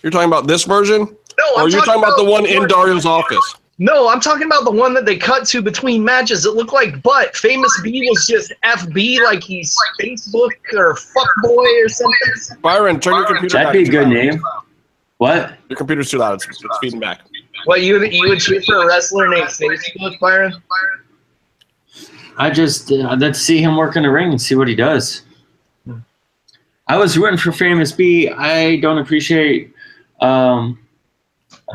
[0.04, 1.00] You're talking about this version,
[1.38, 3.56] No, or you're talking about the one in Dario's office.
[3.78, 6.46] No, I'm talking about the one that they cut to between matches.
[6.46, 7.36] It looked like butt.
[7.36, 12.62] Famous B was just FB, like he's Facebook or fuckboy or something.
[12.62, 13.58] Byron, turn your computer.
[13.58, 13.64] Off.
[13.64, 14.14] That'd back be a too good loud.
[14.14, 14.44] name.
[15.18, 15.54] What?
[15.70, 16.36] Your computer's too loud.
[16.36, 17.22] It's, it's feeding back.
[17.66, 20.54] What you you would cheer for a wrestler named Facebook, Byron?
[22.42, 25.22] I just uh, let's see him work in the ring and see what he does.
[26.88, 28.30] I was rooting for Famous B.
[28.30, 29.72] I don't appreciate
[30.22, 30.80] um,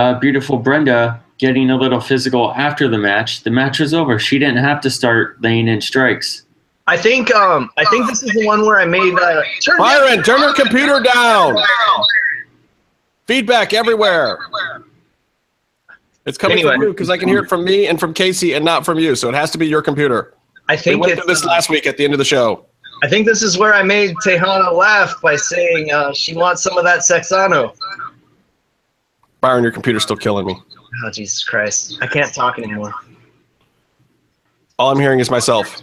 [0.00, 3.44] uh, beautiful Brenda getting a little physical after the match.
[3.44, 4.18] The match was over.
[4.18, 6.42] She didn't have to start laying in strikes.
[6.88, 10.22] I think um I think this is the one where I made uh, turn Byron,
[10.24, 11.56] turn your computer down.
[13.26, 14.38] Feedback everywhere.
[16.26, 16.74] It's coming Anyway.
[16.74, 18.98] from you because I can hear it from me and from Casey and not from
[18.98, 19.14] you.
[19.14, 20.32] So it has to be your computer.
[20.68, 22.66] I We think went through this uh, last week at the end of the show.
[23.02, 26.78] I think this is where I made Tejana laugh by saying uh, she wants some
[26.78, 27.76] of that Sexano.
[29.40, 30.58] Byron, your computer's still killing me.
[31.04, 31.98] Oh Jesus Christ!
[32.00, 32.94] I can't talk anymore.
[34.78, 35.82] All I'm hearing is myself.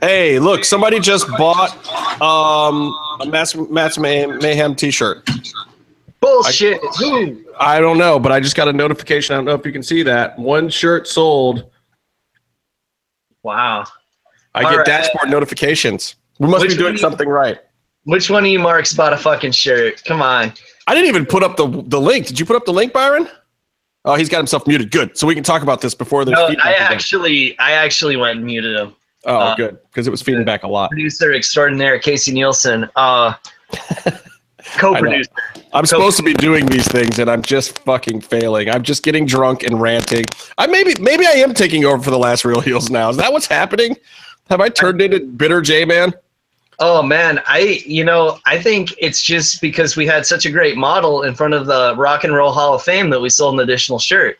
[0.00, 1.70] Hey, look, somebody just bought
[2.20, 5.28] um, a Mass, Mass Mayhem, Mayhem t-shirt.
[6.20, 6.80] Bullshit.
[6.98, 7.42] Who?
[7.58, 9.34] I don't know, but I just got a notification.
[9.34, 10.38] I don't know if you can see that.
[10.38, 11.70] One shirt sold.
[13.44, 13.84] Wow.
[14.54, 14.86] I All get right.
[14.86, 16.16] dashboard notifications.
[16.40, 17.58] We must Which be doing one- something right.
[18.04, 20.02] Which one of you marks bought a fucking shirt?
[20.04, 20.52] Come on.
[20.86, 22.26] I didn't even put up the the link.
[22.26, 23.28] Did you put up the link, Byron?
[24.04, 24.90] Oh, he's got himself muted.
[24.90, 25.16] Good.
[25.16, 26.46] So we can talk about this before there's No.
[26.46, 26.76] I again.
[26.92, 28.94] actually, I actually went and muted him.
[29.24, 29.78] oh, uh, good.
[29.90, 30.90] Because it was feeding back a lot.
[30.90, 32.90] Producer extraordinaire Casey Nielsen.
[32.96, 33.32] Uh,
[34.78, 35.30] co-producer.
[35.72, 38.70] I'm supposed to be doing these things and I'm just fucking failing.
[38.70, 40.24] I'm just getting drunk and ranting.
[40.56, 43.10] I maybe maybe I am taking over for the last real heels now.
[43.10, 43.96] Is that what's happening?
[44.50, 46.14] Have I turned into bitter J man?
[46.78, 50.76] Oh man, I you know I think it's just because we had such a great
[50.76, 53.60] model in front of the Rock and Roll Hall of Fame that we sold an
[53.60, 54.38] additional shirt.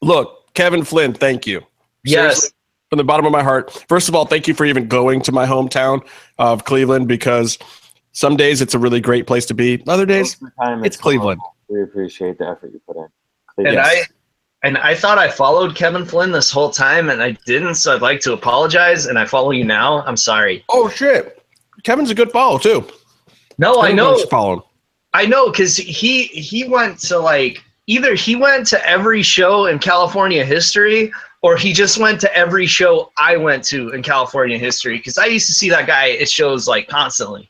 [0.00, 1.62] Look, Kevin Flynn, thank you.
[2.04, 2.14] Yes.
[2.14, 2.50] Seriously,
[2.88, 3.70] from the bottom of my heart.
[3.88, 6.04] First of all, thank you for even going to my hometown
[6.38, 7.58] of Cleveland because
[8.12, 9.82] some days it's a really great place to be.
[9.86, 11.40] Other days, Time it's Cleveland.
[11.68, 13.66] We appreciate the effort you put in.
[13.66, 14.02] And I
[14.62, 18.02] and I thought I followed Kevin Flynn this whole time and I didn't, so I'd
[18.02, 20.02] like to apologize and I follow you now.
[20.02, 20.64] I'm sorry.
[20.68, 21.42] Oh shit.
[21.82, 22.86] Kevin's a good follow too.
[23.58, 24.18] No, I Everyone know.
[24.18, 24.62] should follow him.
[25.12, 29.78] I know because he he went to like either he went to every show in
[29.78, 34.98] California history or he just went to every show I went to in California history
[34.98, 37.48] because I used to see that guy at shows like constantly.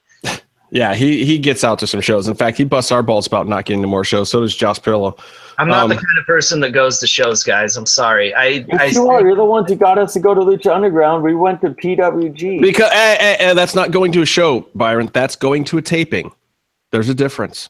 [0.72, 2.28] Yeah, he he gets out to some shows.
[2.28, 4.30] In fact, he busts our balls about not getting to more shows.
[4.30, 5.18] So does Josh Pirillo.
[5.58, 7.76] I'm not the Um, kind of person that goes to shows, guys.
[7.76, 8.32] I'm sorry.
[8.34, 9.20] I, I you are.
[9.20, 11.24] You're the ones who got us to go to Lucha Underground.
[11.24, 12.60] We went to PWG.
[12.62, 15.10] Because eh, eh, eh, that's not going to a show, Byron.
[15.12, 16.32] That's going to a taping.
[16.92, 17.68] There's a difference.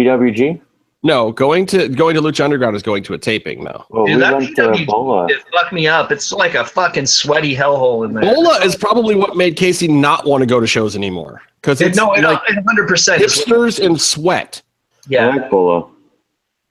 [0.00, 0.60] PWG?
[1.04, 3.86] No, going to going to Lucha Underground is going to a taping now.
[3.90, 5.26] Well, Dude, we that went to PWG Bola.
[5.26, 6.10] it fucked me up.
[6.10, 8.22] It's like a fucking sweaty hellhole in there.
[8.34, 11.40] Bola is probably what made Casey not want to go to shows anymore.
[11.60, 13.20] Because it's no, it, like 100%.
[13.20, 14.60] is- hipsters and sweat.
[14.64, 15.88] I Yeah, like Bola.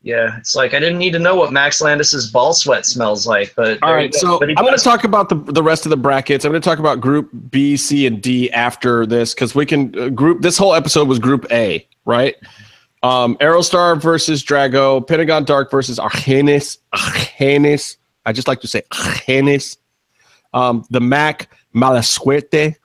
[0.01, 0.37] yeah.
[0.37, 3.53] It's like I didn't need to know what Max Landis's ball sweat smells like.
[3.55, 4.39] But All there right, you go.
[4.39, 6.43] so I'm going to talk about the the rest of the brackets.
[6.43, 9.97] I'm going to talk about Group B, C, and D after this because we can
[9.97, 10.41] uh, group.
[10.41, 12.35] This whole episode was Group A, right?
[13.03, 16.77] Um, Aerostar versus Drago, Pentagon Dark versus Argenis.
[16.93, 17.97] Argenis.
[18.25, 19.77] I just like to say Argenis.
[20.53, 22.75] Um, the Mac Malasuerte,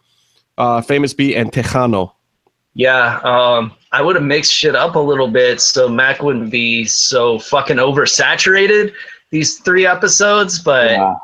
[0.58, 2.12] uh, Famous B, and Tejano.
[2.74, 6.84] Yeah, um, I would have mixed shit up a little bit so Mac wouldn't be
[6.84, 8.92] so fucking oversaturated
[9.30, 10.58] these three episodes.
[10.58, 11.14] But yeah,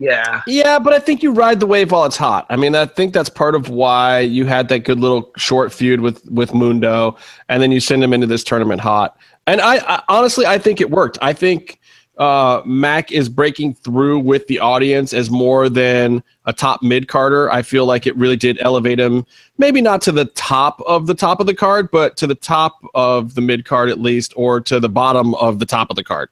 [0.00, 0.40] Yeah.
[0.46, 2.46] Yeah, but I think you ride the wave while it's hot.
[2.48, 6.00] I mean, I think that's part of why you had that good little short feud
[6.00, 7.16] with with Mundo,
[7.50, 9.16] and then you send him into this tournament hot.
[9.46, 11.18] And I, I honestly, I think it worked.
[11.20, 11.80] I think
[12.16, 17.52] uh, Mac is breaking through with the audience as more than a top mid carder.
[17.52, 19.26] I feel like it really did elevate him,
[19.58, 22.78] maybe not to the top of the top of the card, but to the top
[22.94, 26.04] of the mid card at least, or to the bottom of the top of the
[26.04, 26.30] card.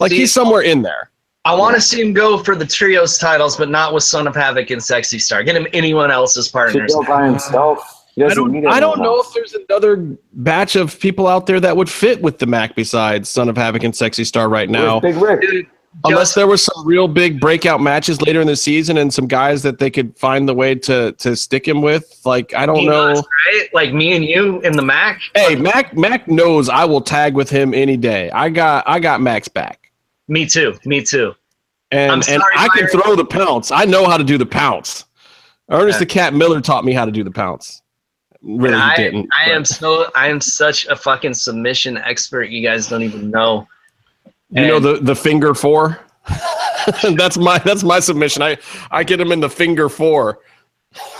[0.00, 1.12] Like See- he's somewhere in there.
[1.46, 4.34] I want to see him go for the trios titles, but not with Son of
[4.34, 5.44] Havoc and Sexy Star.
[5.44, 6.92] Get him anyone else's Should partners.
[6.92, 7.78] go by himself.
[8.18, 8.66] I don't.
[8.66, 9.96] I don't know if there's another
[10.32, 13.84] batch of people out there that would fit with the Mac besides Son of Havoc
[13.84, 14.98] and Sexy Star right now.
[15.00, 15.68] Where's Big Rick?
[16.04, 19.62] Unless there was some real big breakout matches later in the season and some guys
[19.62, 22.20] that they could find the way to to stick him with.
[22.24, 23.12] Like I don't He know.
[23.12, 23.68] was, right?
[23.72, 25.20] Like me and you in the Mac.
[25.34, 25.96] Hey, Mac.
[25.96, 28.30] Mac knows I will tag with him any day.
[28.30, 28.84] I got.
[28.86, 29.85] I got Mac's back,
[30.28, 30.78] Me too.
[30.84, 31.34] Me too.
[31.92, 33.02] and I'm and sorry, I can Byron.
[33.02, 33.70] throw the pounce.
[33.70, 35.04] I know how to do the pounce.
[35.70, 36.00] Ernest Yeah.
[36.00, 37.82] the Cat Miller taught me how to do the pounce.
[38.42, 39.28] Really, And I, didn't.
[39.36, 42.44] I but- am so I am such a fucking submission expert.
[42.50, 43.66] You guys don't even know.
[44.50, 45.98] You know the the finger four.
[47.16, 48.42] that's my that's my submission.
[48.42, 48.58] I
[48.90, 50.38] I get him in the finger four.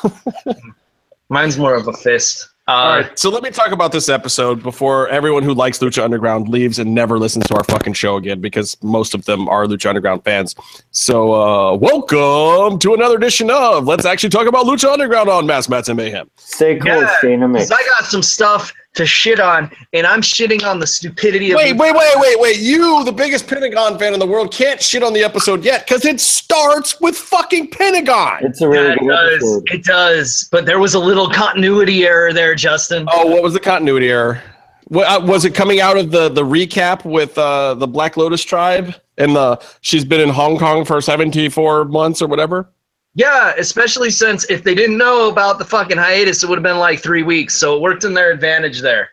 [1.28, 2.50] Mine's more of a fist.
[2.68, 6.02] Uh, All right, so let me talk about this episode before everyone who likes Lucha
[6.02, 9.66] Underground leaves and never listens to our fucking show again because most of them are
[9.66, 10.56] Lucha Underground fans.
[10.90, 15.68] So, uh, welcome to another edition of Let's Actually Talk About Lucha Underground on Mass
[15.68, 16.28] Mats and Mayhem.
[16.38, 17.66] Stay cool, Yeah, stay in the mix.
[17.68, 21.56] Because I got some stuff to shit on, and I'm shitting on the stupidity of.
[21.56, 22.58] Wait, wait, wait, wait, wait.
[22.58, 26.04] You, the biggest Pentagon fan in the world, can't shit on the episode yet because
[26.04, 28.38] it starts with fucking Pentagon.
[28.44, 29.32] It's a Yeah, really it good does.
[29.34, 29.62] episode.
[29.70, 30.48] It does.
[30.50, 33.06] But there was a little continuity error there, Justin.
[33.12, 34.42] Oh, what was the continuity error?
[34.88, 38.44] What, uh, was it coming out of the the recap with uh, the Black Lotus
[38.44, 42.70] Triad and the she's been in Hong Kong for seventy four months or whatever?
[43.16, 46.76] Yeah, especially since if they didn't know about the fucking hiatus, it would have been
[46.78, 47.54] like three weeks.
[47.54, 49.10] So it worked in their advantage there.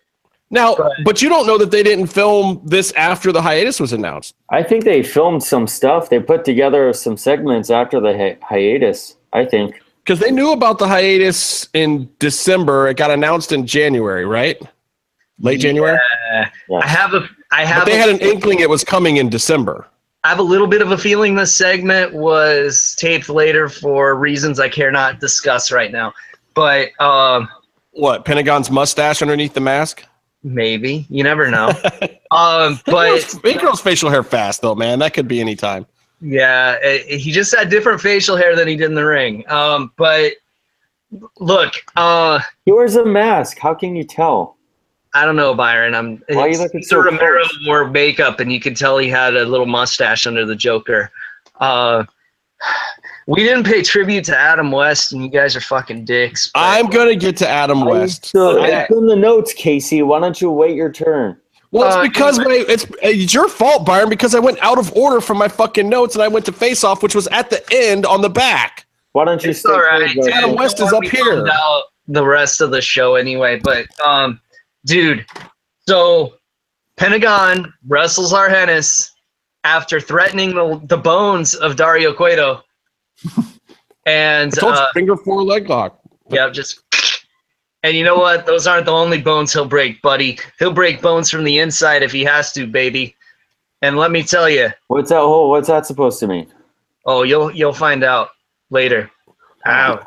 [0.51, 0.91] Now, Right.
[1.05, 4.35] but you don't know that they didn't film this after the hiatus was announced.
[4.51, 6.09] I think they filmed some stuff.
[6.09, 9.15] They put together some segments after the hi- hiatus.
[9.31, 9.81] I think.
[10.03, 12.89] Because they knew about the hiatus in December.
[12.89, 14.61] It got announced in January, right?
[15.39, 15.97] Late January.
[16.33, 16.49] Yeah.
[16.69, 16.77] Yeah.
[16.79, 19.29] I have a I have But they a, had an inkling it was coming in
[19.29, 19.87] December.
[20.23, 24.59] I have a little bit of a feeling this segment was taped later for reasons
[24.59, 26.13] I care not discuss right now.
[26.53, 27.49] But um
[27.91, 28.25] What?
[28.25, 30.03] Pentagon's mustache underneath the mask?
[30.45, 31.05] maybe.
[31.09, 31.69] You never know.
[32.31, 34.99] um but it grows facial hair fast, though, man.
[34.99, 35.85] That could be any time.
[36.21, 39.43] Yeah, eh, he just had different facial hair than he did in the ring.
[39.49, 40.33] Um, but
[41.39, 43.57] look, uh, He wears a mask.
[43.59, 44.55] How can you tell?
[45.15, 45.93] I don't know, Byron.
[45.93, 47.67] I'm Why are you looking so Romero close?
[47.67, 51.11] wore makeup, and you could tell he had a little mustache under the Joker.
[51.59, 52.03] Uh,
[53.27, 56.49] we didn't pay tribute to Adam West, and you guys are fucking dicks.
[56.53, 58.25] but- I'm gonna get to Adam West.
[58.25, 60.01] So, I- it's in the notes, Casey.
[60.01, 61.37] Why don't you wait your turn?
[61.71, 64.95] Well, it's Uh, because my, it's it's your fault, Byron, because I went out of
[64.95, 67.63] order from my fucking notes and I went to face off, which was at the
[67.71, 68.85] end on the back.
[69.13, 70.15] Why don't you It's stay all right.
[70.31, 71.45] Adam West is up here.
[71.47, 74.39] found the rest of the show anyway, but um,
[74.85, 75.25] dude,
[75.87, 76.33] so
[76.97, 79.09] Pentagon wrestles Argenis
[79.63, 82.61] after threatening the, the bones of Dario Cueto,
[84.05, 85.99] and I told uh, you, finger four leg lock.
[86.29, 86.81] yeah, just.
[87.85, 88.45] And you know what?
[88.45, 90.39] Those aren't the only bones he'll break, buddy.
[90.57, 93.13] He'll break bones from the inside if he has to, baby.
[93.81, 95.49] And let me tell you, What's that whole?
[95.49, 96.47] What's that supposed to mean?
[97.05, 98.29] oh, you'll you'll find out
[98.69, 99.11] later.
[99.67, 99.99] Ow.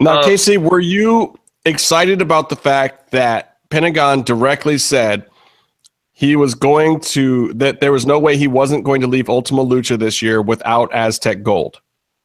[0.00, 1.34] Now, Uh, Casey, were you
[1.64, 5.26] excited about the fact that Pentagon directly said
[6.12, 9.64] he was going to that there was no way he wasn't going to leave Ultima
[9.64, 11.80] Lucha this year without Aztec Gold?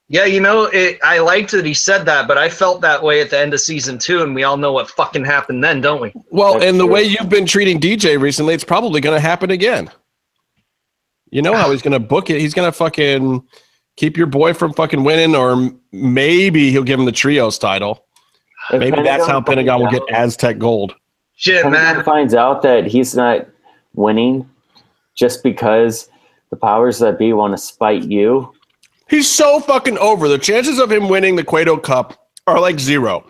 [0.09, 3.21] Yeah, you know, it, I liked that he said that, but I felt that way
[3.21, 6.01] at the end of season two, and we all know what fucking happened then, don't
[6.01, 6.13] we?
[6.29, 6.93] Well, That's and the true.
[6.93, 9.89] way you've been treating DJ recently, it's probably going to happen again.
[11.31, 12.39] You know how he's going to book it.
[12.39, 13.41] He's going to fucking
[13.95, 18.05] keep your boy from fucking winning, or maybe he'll give him the trios title.
[18.71, 20.95] If Maybe that's how Pentagon will get Aztec Gold.
[21.43, 22.03] Shit, Pentagon man.
[22.05, 23.45] finds out that he's not
[23.95, 24.49] winning
[25.13, 26.07] just because
[26.51, 28.53] the powers that be want to spite you.
[29.09, 30.29] He's so fucking over.
[30.29, 32.17] The chances of him winning the Cueto Cup
[32.47, 33.27] are like zero.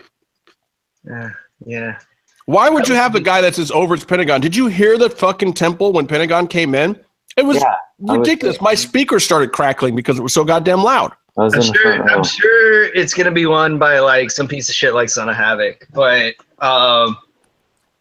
[1.03, 1.30] Yeah,
[1.66, 1.99] yeah.
[2.45, 4.41] Why would you have a guy that's as over as Pentagon?
[4.41, 6.99] Did you hear the fucking temple when Pentagon came in?
[7.36, 8.61] It was Yeah, I was- ridiculous.
[8.61, 11.14] My speaker started crackling because it was so goddamn loud.
[11.36, 12.09] I was I'm sure.
[12.09, 15.36] I'm sure it's gonna be won by like some piece of shit like Son of
[15.36, 17.18] Havoc, but um,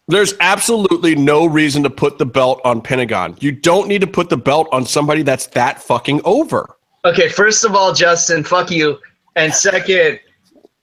[0.07, 3.37] There's absolutely no reason to put the belt on Pentagon.
[3.39, 6.75] You don't need to put the belt on somebody that's that fucking over.
[7.05, 7.29] okay.
[7.29, 8.99] First of all, Justin, fuck you,
[9.35, 10.19] and second,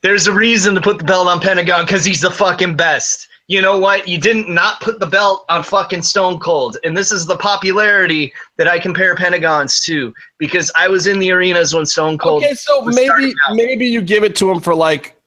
[0.03, 3.29] there's a reason to put the belt on Pentagon because he's the fucking best.
[3.49, 4.07] You know what?
[4.07, 8.33] You didn't not put the belt on fucking Stone Cold, and this is the popularity
[8.57, 12.45] that I compare Pentagons to because I was in the arenas when Stone Cold.
[12.45, 15.21] Okay, so maybe maybe you give it to him for like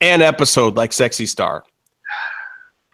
[0.00, 1.64] an episode, like Sexy Star.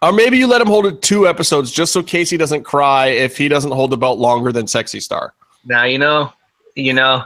[0.03, 3.39] Or maybe you let him hold it two episodes just so Casey doesn't cry if
[3.39, 5.33] he doesn't hold the belt longer than Sexy Star.
[5.65, 6.33] Now you know,
[6.75, 7.25] you know,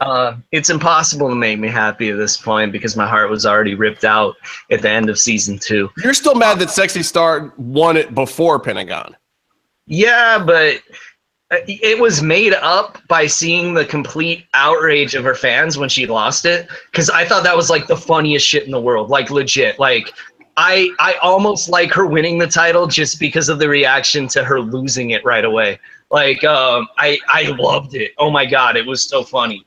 [0.00, 3.74] uh, it's impossible to make me happy at this point because my heart was already
[3.74, 4.34] ripped out
[4.70, 5.88] at the end of season two.
[6.02, 9.16] You're still mad that Sexy Star won it before Pentagon.
[9.86, 10.82] Yeah, but
[11.50, 16.44] it was made up by seeing the complete outrage of her fans when she lost
[16.44, 16.68] it.
[16.90, 19.78] Because I thought that was like the funniest shit in the world, like legit.
[19.78, 20.12] Like
[20.60, 24.60] I, I almost like her winning the title just because of the reaction to her
[24.60, 25.78] losing it right away.
[26.10, 28.12] Like um, I, I loved it.
[28.18, 29.64] Oh my god, it was so funny.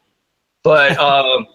[0.63, 1.47] But um,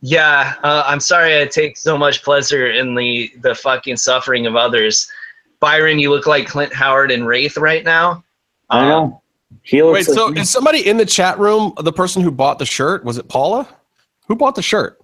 [0.00, 4.56] Yeah, uh, I'm sorry I take so much pleasure in the the fucking suffering of
[4.56, 5.10] others.
[5.60, 8.24] Byron, you look like Clint Howard and Wraith right now.
[8.70, 9.22] I Um, know.
[9.62, 12.58] He looks Wait, so like is somebody in the chat room the person who bought
[12.58, 13.04] the shirt?
[13.04, 13.68] Was it Paula?
[14.28, 14.98] Who bought the shirt?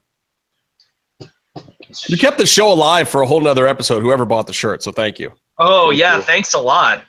[2.09, 4.93] You kept the show alive for a whole nother episode, whoever bought the shirt, so
[4.93, 5.33] thank you.
[5.59, 7.05] Oh yeah, thanks a lot.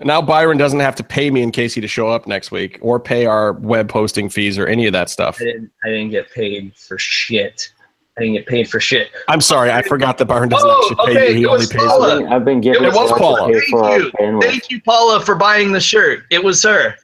[0.00, 3.00] Now Byron doesn't have to pay me in Casey to show up next week or
[3.00, 5.38] pay our web posting fees or any of that stuff.
[5.40, 7.72] I didn't I didn't get paid for shit.
[8.16, 9.10] I didn't get paid for shit.
[9.28, 11.36] I'm sorry, I forgot that Byron doesn't Oh, actually pay okay, you.
[11.38, 12.20] He it only pays Paula.
[12.20, 12.26] me.
[12.26, 13.52] I've been given It was so Paula.
[13.52, 14.40] to for Thank you.
[14.40, 16.24] Thank you, Paula, for buying the shirt.
[16.30, 16.94] It was her.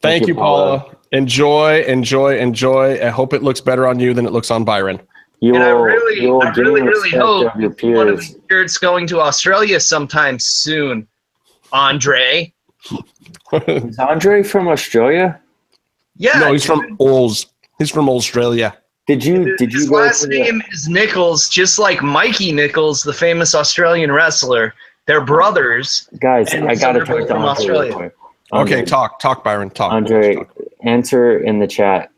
[0.00, 0.94] Thank you, Paula.
[1.12, 2.98] Enjoy, enjoy, enjoy.
[3.02, 5.00] I hope it looks better on you than it looks on Byron.
[5.42, 8.28] You and I really, you will I really, really hope of your one of peers.
[8.32, 11.08] these shirts going to Australia sometime soon.
[11.72, 12.52] Andre.
[13.66, 15.40] Is Andre from Australia?
[16.16, 16.38] Yeah.
[16.38, 17.46] no, he's from Ols.
[17.80, 18.76] He's from Australia.
[19.08, 22.52] Did you did His you go last to the- name is Nichols, just like Mikey
[22.52, 24.74] Nichols, the famous Australian wrestler.
[25.06, 26.08] They're brothers.
[26.20, 26.54] guys?
[26.54, 27.94] I gotta Soderbergh talk to from Andre Australia.
[27.96, 28.12] Okay,
[28.52, 29.92] Andre, talk, talk, Byron, talk.
[29.92, 30.54] Andre, Talk.
[30.84, 32.11] answer in the chat.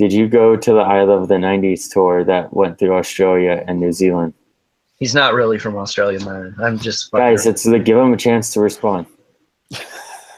[0.00, 3.78] Did you go to the I Love the '90s tour that went through Australia and
[3.78, 4.32] New Zealand?
[4.98, 6.54] He's not really from Australia, man.
[6.58, 9.06] I'm just fucking- Guys, it's the give him a chance to respond.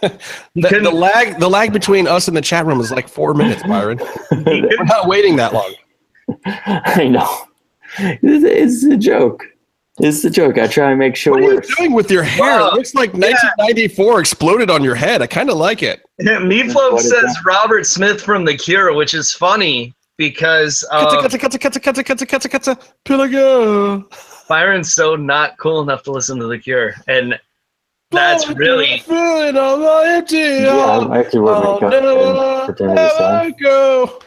[0.02, 3.62] The, the lag, the lag between us and the chat room is like four minutes,
[3.62, 4.00] Byron.
[4.32, 5.74] We're not waiting that long.
[6.44, 7.42] I know.
[8.00, 9.44] It's, it's a joke.
[10.00, 10.56] It's a joke.
[10.58, 12.40] I try and make sure What are you doing with your hair?
[12.60, 12.68] Wow.
[12.68, 15.20] It looks like 1994 exploded on your head.
[15.20, 16.02] I kind of like it.
[16.22, 17.42] Meatloaf What is says that?
[17.44, 22.04] Robert Smith from The Cure, which is funny because Kata, uh, kata, kata, kata, kata,
[22.04, 24.04] kata, kata, kata, Pilliga.
[24.48, 27.38] Byron's so not cool enough to listen to The Cure, and
[28.10, 31.10] that's really Feeling all empty Yeah, heart.
[31.10, 33.46] I actually wear I'll makeup never and pretend to be sad.
[33.46, 34.22] ever go.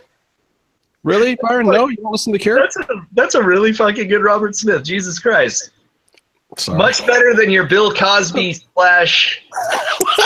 [1.06, 1.68] Really, Byron?
[1.68, 2.58] No, you don't listen to Cure?
[2.58, 4.84] that's a that's a really fucking good Robert Smith.
[4.84, 5.70] Jesus Christ,
[6.58, 6.78] Sorry.
[6.80, 9.45] much better than your Bill Cosby slash.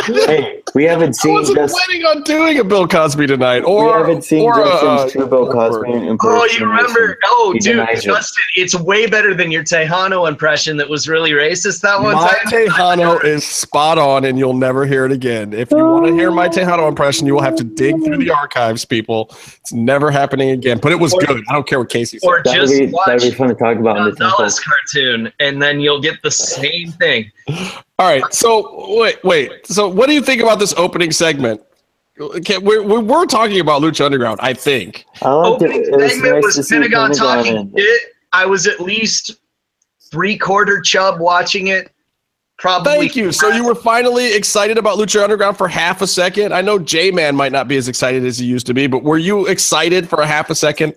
[0.05, 3.73] Hey, we haven't I seen wasn't just planning on doing a Bill Cosby tonight, we
[3.91, 7.17] haven't seen or, Justin's uh, true Bill or- Cosby Oh, you remember?
[7.25, 8.05] Oh, He dude, denies it.
[8.05, 12.27] Justin, it's way better than your Texano impression that was really racist that one My
[12.27, 12.67] time.
[12.67, 15.53] Texano is spot on, and you'll never hear it again.
[15.53, 18.31] If you want to hear my Texano impression, you will have to dig through the
[18.31, 19.27] archives, people.
[19.59, 20.79] It's never happening again.
[20.81, 21.43] But it was Or- good.
[21.49, 22.41] I don't care what Casey Or.
[22.43, 24.29] That'd just be, watch that'd be fun to talk about in the temple.
[24.39, 27.31] Gonzalez cartoon, and then you'll get the same thing.
[27.99, 28.23] All right.
[28.33, 29.67] So wait, wait.
[29.67, 31.61] So what do you think about this opening segment?
[32.19, 35.05] Okay, we're, we're, we're talking about Lucha Underground, I think.
[35.21, 35.65] I liked it.
[35.67, 38.01] Opening It was segment nice was Pentagon Pentagon talking and- shit.
[38.31, 39.31] I was at least
[40.11, 41.91] three quarter chub watching it.
[42.57, 42.91] Probably.
[42.91, 43.31] Thank you.
[43.31, 46.53] So you were finally excited about Lucha Underground for half a second.
[46.53, 49.01] I know J Man might not be as excited as he used to be, but
[49.03, 50.93] were you excited for a half a second?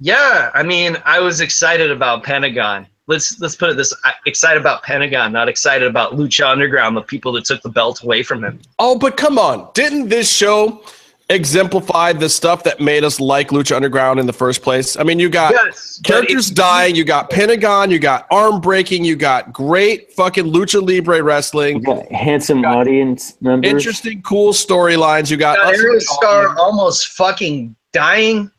[0.00, 2.86] Yeah, I mean, I was excited about Pentagon.
[3.08, 7.00] Let's let's put it this: I- excited about Pentagon, not excited about Lucha Underground, the
[7.02, 8.60] people that took the belt away from him.
[8.78, 9.68] Oh, but come on.
[9.74, 10.82] Didn't this show
[11.30, 14.96] exemplify the stuff that made us like Lucha Underground in the first place?
[14.96, 19.16] I mean, you got Yes, characters dying, you got Pentagon, you got arm breaking, you
[19.16, 23.70] got great fucking Lucha Libre You wrestling, got handsome audience members.
[23.70, 25.30] interesting, cool storylines.
[25.30, 28.50] You got got us- Aerostar almost fucking dying.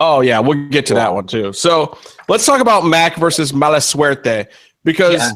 [0.00, 1.52] Oh yeah, we'll get to that one too.
[1.52, 1.96] So
[2.28, 4.46] let's talk about Mac versus Mala Suerte
[4.84, 5.30] because Yeah.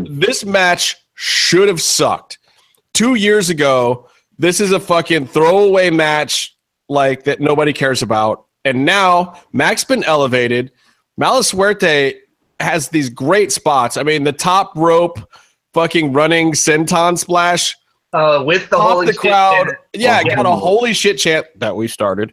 [0.00, 0.20] Good.
[0.20, 2.38] this match should have sucked.
[2.92, 4.08] Two years ago,
[4.38, 6.56] this is a fucking throwaway match
[6.88, 8.44] like that nobody cares about.
[8.64, 10.70] And now Mac's been elevated.
[11.16, 12.14] Mala Suerte
[12.60, 13.96] has these great spots.
[13.96, 15.18] I mean, the top rope
[15.74, 17.74] fucking running senton splash
[18.12, 19.66] Uh, with the off holy the shit crowd.
[19.66, 19.78] chant.
[19.92, 20.36] Yeah, Yeah.
[20.36, 22.32] got a holy shit chant that we started.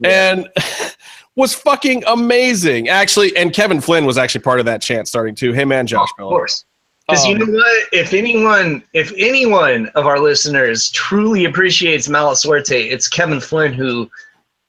[0.00, 0.32] Yeah.
[0.34, 0.48] And
[1.36, 2.88] was fucking amazing.
[2.88, 5.52] Actually, and Kevin Flynn was actually part of that chant starting too.
[5.52, 6.30] Him and Josh of Miller.
[6.30, 6.64] course.
[7.08, 7.88] Because you Um, know what?
[7.92, 14.08] If anyone, if anyone of our listeners truly appreciates Mala Suerte, it's Kevin Flynn who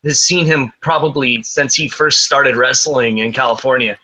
[0.03, 3.97] has seen him probably since he first started wrestling in California.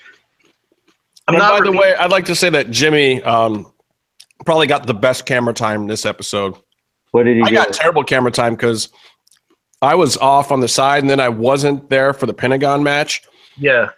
[1.27, 3.71] I'm and not by the way, I'd like to say that Jimmy um,
[4.45, 6.55] probably got the best camera time this episode.
[7.11, 7.55] What did he I do?
[7.55, 8.89] got terrible camera time because
[9.81, 13.23] I was off on the side and then I wasn't there for the Pentagon match.
[13.57, 13.89] yeah,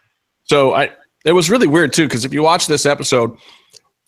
[0.44, 0.92] So I
[1.26, 3.38] it was really weird too because if you watch this episode,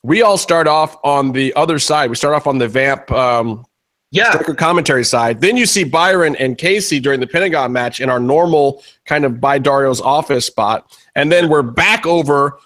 [0.04, 2.10] we all start off on the other side.
[2.10, 3.66] We start off on the Vamp um,
[4.12, 5.40] yeah, striker commentary side.
[5.42, 9.40] Then you see Byron and Casey during the Pentagon match in our normal kind of
[9.40, 12.58] by Dario's office spot, and then we're back over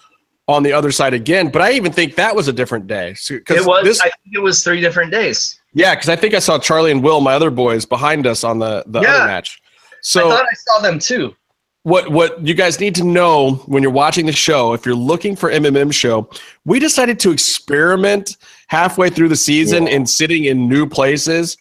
[0.47, 1.49] on the other side again.
[1.49, 3.13] But I even think that was a different day.
[3.15, 3.83] So, it was.
[3.83, 5.59] this- I think it was three different days.
[5.76, 8.57] Yeah, because I think I saw Charlie and Will, my other boys, behind us on
[8.57, 9.09] the the Yeah.
[9.15, 9.61] other match.
[10.01, 11.36] So I thought I saw them too.
[11.84, 15.36] what what you guys need to know when you're watching the show, if you're looking
[15.36, 16.28] for MMM show,
[16.65, 21.57] we decided to experiment halfway through the season in sitting in new places.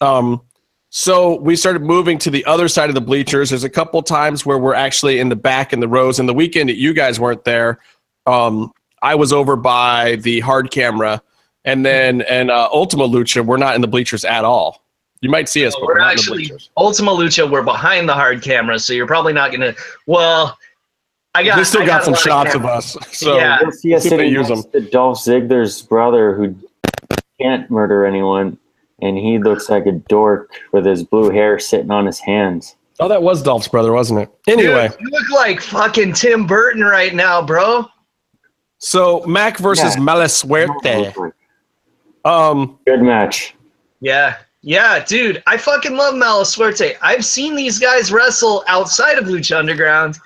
[0.00, 0.40] Um,
[0.92, 3.50] so we started moving to the other side of the bleachers.
[3.50, 6.18] There's a couple times where we're actually in the back in the rows.
[6.18, 7.78] And the weekend that you guys weren't there,
[8.26, 11.22] um, I was over by the hard camera,
[11.64, 14.82] and then and uh, Ultima Lucha, we're not in the bleachers at all.
[15.22, 16.70] You might see us, but we're, we're not in the actually bleachers.
[16.76, 17.50] Ultima Lucha.
[17.50, 19.74] We're behind the hard camera, so you're probably not gonna.
[20.06, 20.56] Well,
[21.34, 21.56] I got.
[21.56, 22.96] They still I got, a some shots of cameras.
[22.96, 23.18] us.
[23.18, 23.58] So Yeah.
[23.60, 26.56] You'll see us see if they sitting use next to Dolph Ziggler's brother who
[27.40, 28.58] can't murder anyone,
[29.02, 32.76] and he looks like a dork with his blue hair sitting on his hands.
[32.98, 34.30] Oh, that was Dolph's brother, wasn't it?
[34.46, 37.86] Anyway, Dude, you look like fucking Tim Burton right now, bro.
[38.78, 40.02] so Mac versus Yeah.
[40.02, 41.32] Malasuerte.
[42.24, 43.54] Um, Good match.
[44.00, 44.36] Yeah.
[44.62, 46.94] Yeah, dude, I fucking love Malasuerte.
[47.00, 50.18] I've seen these guys wrestle outside of Lucha Underground,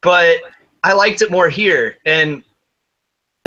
[0.00, 0.36] but
[0.84, 1.96] I liked it more here.
[2.06, 2.44] And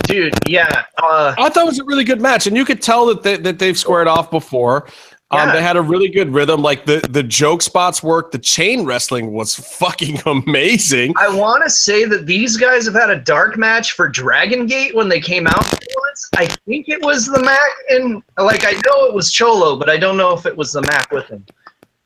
[0.02, 3.06] dude, yeah, uh, I thought it was a really good match, and you could tell
[3.06, 4.88] that they, that they've squared off before.
[5.30, 6.62] Um, They had a really good rhythm.
[6.62, 8.32] Like the the joke spots worked.
[8.32, 11.14] The chain wrestling was fucking amazing.
[11.16, 14.94] I want to say that these guys have had a dark match for Dragon Gate
[14.94, 16.30] when they came out once.
[16.36, 17.60] I think it was the Mac,
[17.90, 20.82] and like I know it was Cholo, but I don't know if it was the
[20.82, 21.44] Mac with him.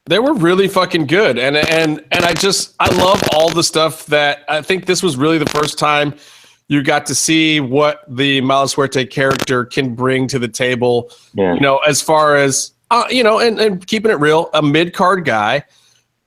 [0.06, 4.06] They were really fucking good, and and and I just I love all the stuff
[4.06, 6.14] that I think this was really the first time
[6.68, 11.10] you got to see what the Malasuerte character can bring to the table.
[11.34, 11.52] Yeah.
[11.54, 14.94] You know, as far as uh, you know, and, and keeping it real, a mid
[14.94, 15.64] card guy,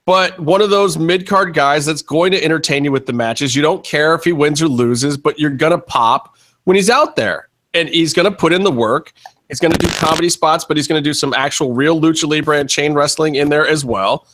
[0.06, 3.56] but one of those mid card guys that's going to entertain you with the matches.
[3.56, 6.36] You don't care if he wins or loses, but you're gonna pop
[6.66, 9.14] when he's out there, and he's gonna put in the work.
[9.48, 12.28] He's going to do comedy spots, but he's going to do some actual real lucha
[12.28, 14.26] libre and chain wrestling in there as well.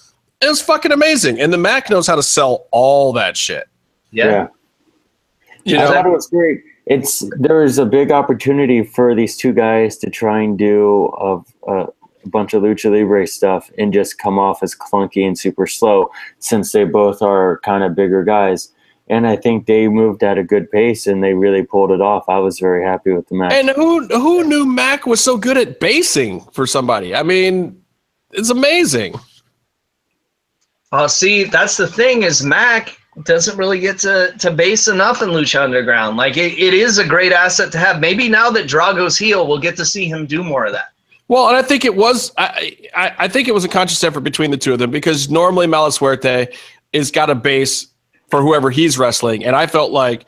[0.41, 3.67] It was fucking amazing, and the Mac knows how to sell all that shit.
[4.11, 4.47] Yeah.
[5.65, 6.63] You I know, thought it was great.
[6.86, 11.88] It's there's a big opportunity for these two guys to try and do a, a
[12.30, 16.09] bunch of lucha libre stuff and just come off as clunky and super slow,
[16.39, 18.69] since they both are kind of bigger guys.
[19.07, 22.24] And I think they moved at a good pace and they really pulled it off.
[22.30, 23.51] I was very happy with the match.
[23.51, 27.13] and who who knew Mac was so good at basing for somebody?
[27.13, 27.82] I mean,
[28.32, 29.15] it's amazing.
[30.91, 35.30] Uh, see, that's the thing is Mac doesn't really get to, to base enough in
[35.30, 36.17] Lucha Underground.
[36.17, 37.99] Like it, it is a great asset to have.
[37.99, 40.89] Maybe now that Drago's heel, we'll get to see him do more of that.
[41.32, 44.19] Well, and I think it was I, I I think it was a conscious effort
[44.19, 46.53] between the two of them because normally Malasuerte
[46.91, 47.88] is got a base
[48.27, 50.25] for whoever he's wrestling, and I felt like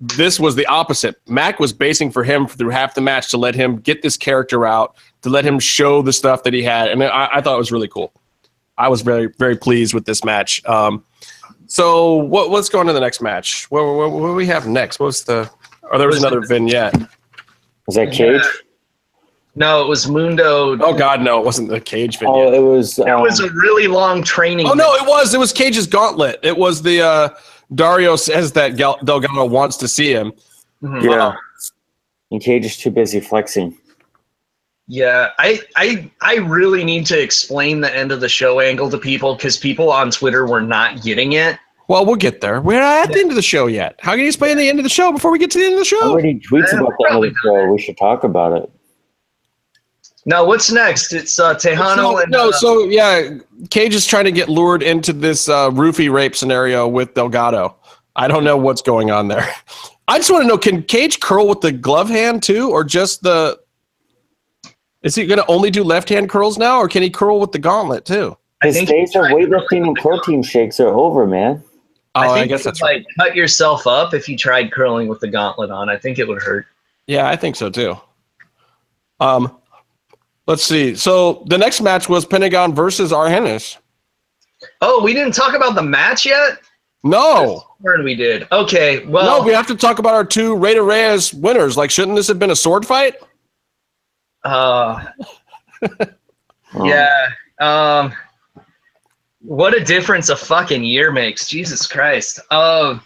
[0.00, 1.20] this was the opposite.
[1.28, 4.64] Mac was basing for him through half the match to let him get this character
[4.64, 7.58] out, to let him show the stuff that he had, and I, I thought it
[7.58, 8.10] was really cool.
[8.78, 10.64] I was very very pleased with this match.
[10.64, 11.04] Um,
[11.66, 13.70] so what what's going to the next match?
[13.70, 14.98] What, what, what do we have next?
[14.98, 15.50] What's the?
[15.92, 16.94] Oh, there was another vignette.
[17.86, 18.40] Was that Cage?
[19.54, 20.78] No, it was Mundo.
[20.80, 22.34] Oh God, no, it wasn't the cage vignette.
[22.34, 22.98] Oh, it was.
[22.98, 24.66] It was um, a really long training.
[24.66, 25.34] Oh no, it was.
[25.34, 26.40] It was Cage's gauntlet.
[26.42, 27.28] It was the uh,
[27.74, 30.32] Dario says that Gal- Delgado wants to see him.
[30.82, 31.02] Mhm.
[31.04, 31.34] yeah.
[32.30, 33.76] And Cage is too busy flexing.
[34.88, 38.98] Yeah, I, I I really need to explain the end of the show angle to
[38.98, 41.58] people because people on Twitter were not getting it.
[41.88, 42.60] Well, we'll get there.
[42.60, 43.96] We're not at the end of the show yet.
[44.00, 45.74] How can you explain the end of the show before we get to the end
[45.74, 46.00] of the show?
[46.00, 47.72] Nobody tweets Yeah, about that probably other show.
[47.72, 48.70] We should talk about it.
[50.24, 51.12] Now, what's next?
[51.12, 53.38] It's uh, Texano So, and no, uh, so yeah,
[53.70, 57.76] Cage is trying to get lured into this uh, roofie rape scenario with Delgado.
[58.14, 59.46] I don't know what's going on there.
[60.08, 63.22] I just want to know: Can Cage curl with the glove hand too, or just
[63.22, 63.58] the?
[65.02, 67.50] Is he going to only do left hand curls now, or can he curl with
[67.50, 68.36] the gauntlet too?
[68.62, 71.64] I His think days of weightlifting and protein shakes are over, man.
[72.14, 72.98] Oh, I, I, think guess you'd, that's right.
[72.98, 75.88] like cut yourself up if you tried curling with the gauntlet on.
[75.88, 76.66] I think it would hurt.
[77.08, 77.96] Yeah, I think so too.
[79.18, 79.56] Um,
[80.46, 80.94] let's see.
[80.94, 83.76] So the next match was Pentagon versus Argenis.
[84.80, 86.58] Oh, we didn't talk about the match yet.
[87.04, 88.46] No, Turn we did.
[88.52, 91.76] Okay, well, no, we have to talk about our two Rey Reyes winners.
[91.76, 93.16] Like, shouldn't this have been a sword fight?
[94.44, 95.04] uh,
[96.84, 97.28] yeah.
[97.60, 98.12] Um,
[99.40, 101.48] what a difference a fucking year makes.
[101.48, 102.38] Jesus Christ.
[102.52, 103.02] Um,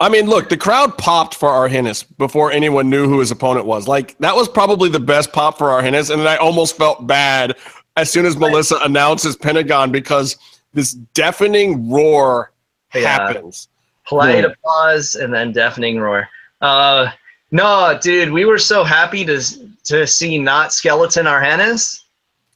[0.00, 3.86] I mean, look, the crowd popped for Argenis before anyone knew who his opponent was.
[3.86, 7.56] Like, that was probably the best pop for Argenis, and then I almost felt bad
[7.96, 10.36] as soon as Melissa announces Pentagon because
[10.72, 12.50] this deafening roar
[12.94, 13.02] Yeah.
[13.08, 13.68] happens.
[14.06, 14.50] polite Yeah.
[14.50, 16.28] applause and then deafening roar.
[16.60, 17.10] Uh,
[17.52, 19.40] no, dude, we were so happy to
[19.84, 22.00] to see not skeleton Argenis.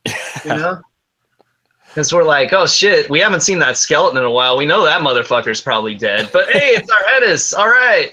[0.04, 0.12] You
[0.46, 0.80] know,
[1.88, 4.56] Because we're like, oh shit, we haven't seen that skeleton in a while.
[4.56, 6.30] We know that motherfucker's probably dead.
[6.32, 7.56] But hey, it's our Argenis.
[7.56, 8.12] All right.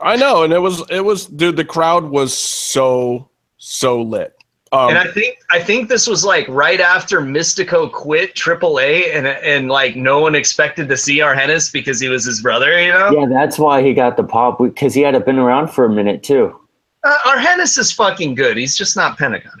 [0.00, 1.56] I know, and it was it was dude.
[1.56, 3.28] The crowd was so
[3.58, 4.36] so lit.
[4.72, 9.26] Um, and I think I think this was like right after Mystico quit AAA, and
[9.26, 13.10] and like no one expected to see Argenis because he was his brother, you know.
[13.12, 16.22] Yeah, that's why he got the pop because he had been around for a minute
[16.22, 16.58] too.
[17.04, 18.56] Uh, Argenis is fucking good.
[18.56, 19.60] He's just not Pentagon.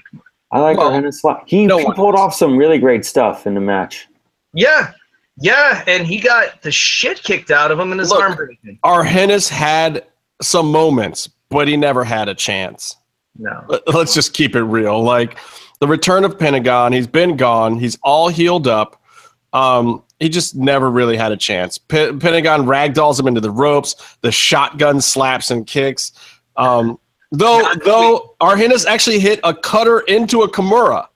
[0.52, 1.24] I like Well, Argenis.
[1.24, 1.42] a lot.
[1.46, 4.06] He, no he pulled off some really great stuff in the match.
[4.54, 4.92] Yeah,
[5.38, 8.20] yeah, and he got the shit kicked out of him in his Look.
[8.20, 8.78] arm breaking.
[8.84, 10.04] Argenis had
[10.42, 12.96] some moments, but he never had a chance.
[13.38, 15.02] No, Let- Let's just keep it real.
[15.02, 15.38] Like
[15.80, 17.78] the return of Pentagon, he's been gone.
[17.78, 19.00] He's all healed up.
[19.54, 21.78] Um, he just never really had a chance.
[21.78, 23.96] P- Pentagon ragdolls him into the ropes.
[24.20, 26.12] The shotgun slaps and kicks.
[26.56, 26.98] Um,
[27.32, 31.08] though, Not though Argenis actually hit a cutter into a Kimura.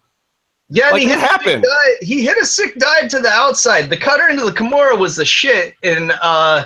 [0.69, 1.63] yeah, and Like, he hit a sick happened?
[1.63, 3.89] dive- He hit a sick dive to the outside.
[3.91, 5.75] The cutter into the Kimura was the shit.
[5.85, 6.65] And uh,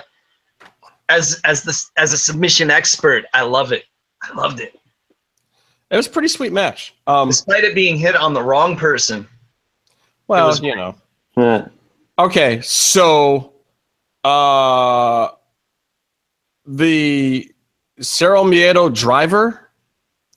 [1.09, 3.83] as as the as a submission expert, I love it.
[4.23, 4.79] I loved it,
[5.89, 6.93] It was a pretty sweet match.
[7.07, 9.27] Um, despite it being hit on the wrong person.
[10.27, 10.95] well, was you know.
[12.19, 13.53] Okay, so
[14.23, 15.29] uh
[16.67, 17.51] the
[18.01, 19.69] Cero Miedo driver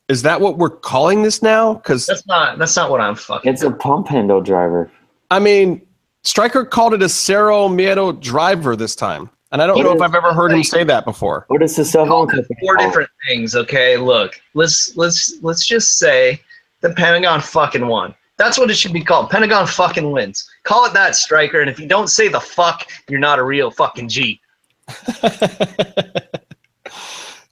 [0.09, 1.75] is that what we're calling this now?
[1.75, 3.51] Because That's not that's not what I'm fucking.
[3.51, 4.91] it's a pump handle driver.
[5.31, 5.81] I mean,
[6.23, 10.03] Striker called it a Cero Miedo driver this time, and I don't What know if
[10.03, 11.45] I've ever heard him say that before.
[11.49, 12.55] What is the cell phone company?
[12.61, 12.89] four called?
[12.91, 13.57] different things.
[13.57, 16.41] Okay, look, let's let's let's just say
[16.83, 18.15] the Pentagon fucking won.
[18.37, 19.31] That's what it should be called.
[19.31, 20.47] Pentagon fucking wins.
[20.65, 21.61] Call it that, striker.
[21.61, 24.41] And if you don't say the fuck, you're not a real fucking G.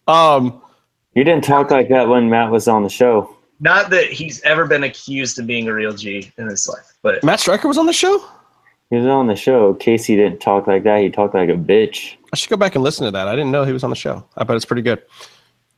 [0.08, 0.60] um,
[1.14, 3.36] You didn't talk like that when Matt was on the show.
[3.60, 7.22] Not that he's ever been accused of being a real G in his life, but
[7.22, 8.24] Matt Striker was on the show.
[8.90, 9.72] He was on the show.
[9.74, 11.00] Casey didn't talk like that.
[11.00, 12.14] He talked like a bitch.
[12.32, 13.28] I should go back and listen to that.
[13.28, 14.24] I didn't know he was on the show.
[14.36, 15.02] I bet it's pretty good.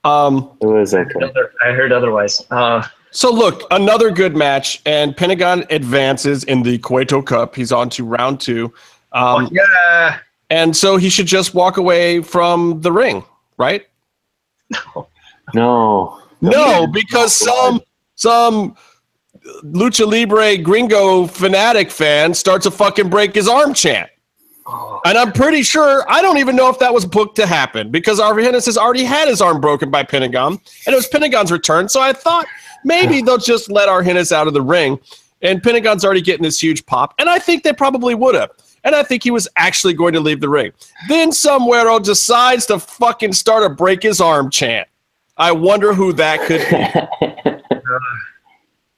[0.02, 1.26] Um, It was I heard, okay.
[1.26, 2.44] other- I heard otherwise.
[2.50, 7.54] Uh, So look, another good match, and Pentagon advances in the Cueto Cup.
[7.54, 8.72] He's on to round two,
[9.12, 10.18] um, yeah,
[10.50, 13.22] and so he should just walk away from the ring,
[13.56, 13.86] right?
[15.54, 16.20] No.
[16.40, 17.80] No, because some
[18.14, 18.76] some
[19.64, 24.10] lucha libre gringo fanatic fan starts to fucking break his arm chant.
[24.66, 27.90] Oh, And I'm pretty sure I don't even know if that was booked to happen
[27.90, 31.88] because Argenis has already had his arm broken by Pentagon, and it was Pentagon's return.
[31.88, 32.46] So I thought
[32.84, 34.98] maybe they'll just let Argenis out of the ring,
[35.42, 38.50] and Pentagon's already getting this huge pop, and I think they probably would have.
[38.84, 40.72] And I think he was actually going to leave the ring.
[41.08, 44.88] Then somewhere decides to fucking start a break his arm chant.
[45.36, 47.40] I wonder who that could be.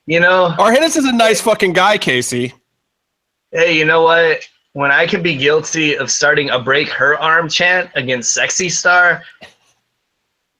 [0.12, 2.52] you know, Argenis is a nice fucking guy, Casey.
[3.52, 4.40] hey, you know what?
[4.72, 9.22] When I could be guilty of starting a break her arm chant against Sexy Star,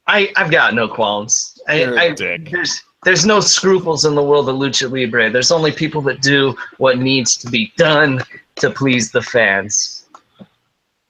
[0.07, 1.61] I I've got no qualms.
[1.69, 2.51] I, You're a I, dick.
[2.51, 5.31] There's there's no scruples in the world of lucha libre.
[5.31, 8.23] There's only people that do what needs to be done
[8.57, 10.07] to please the fans.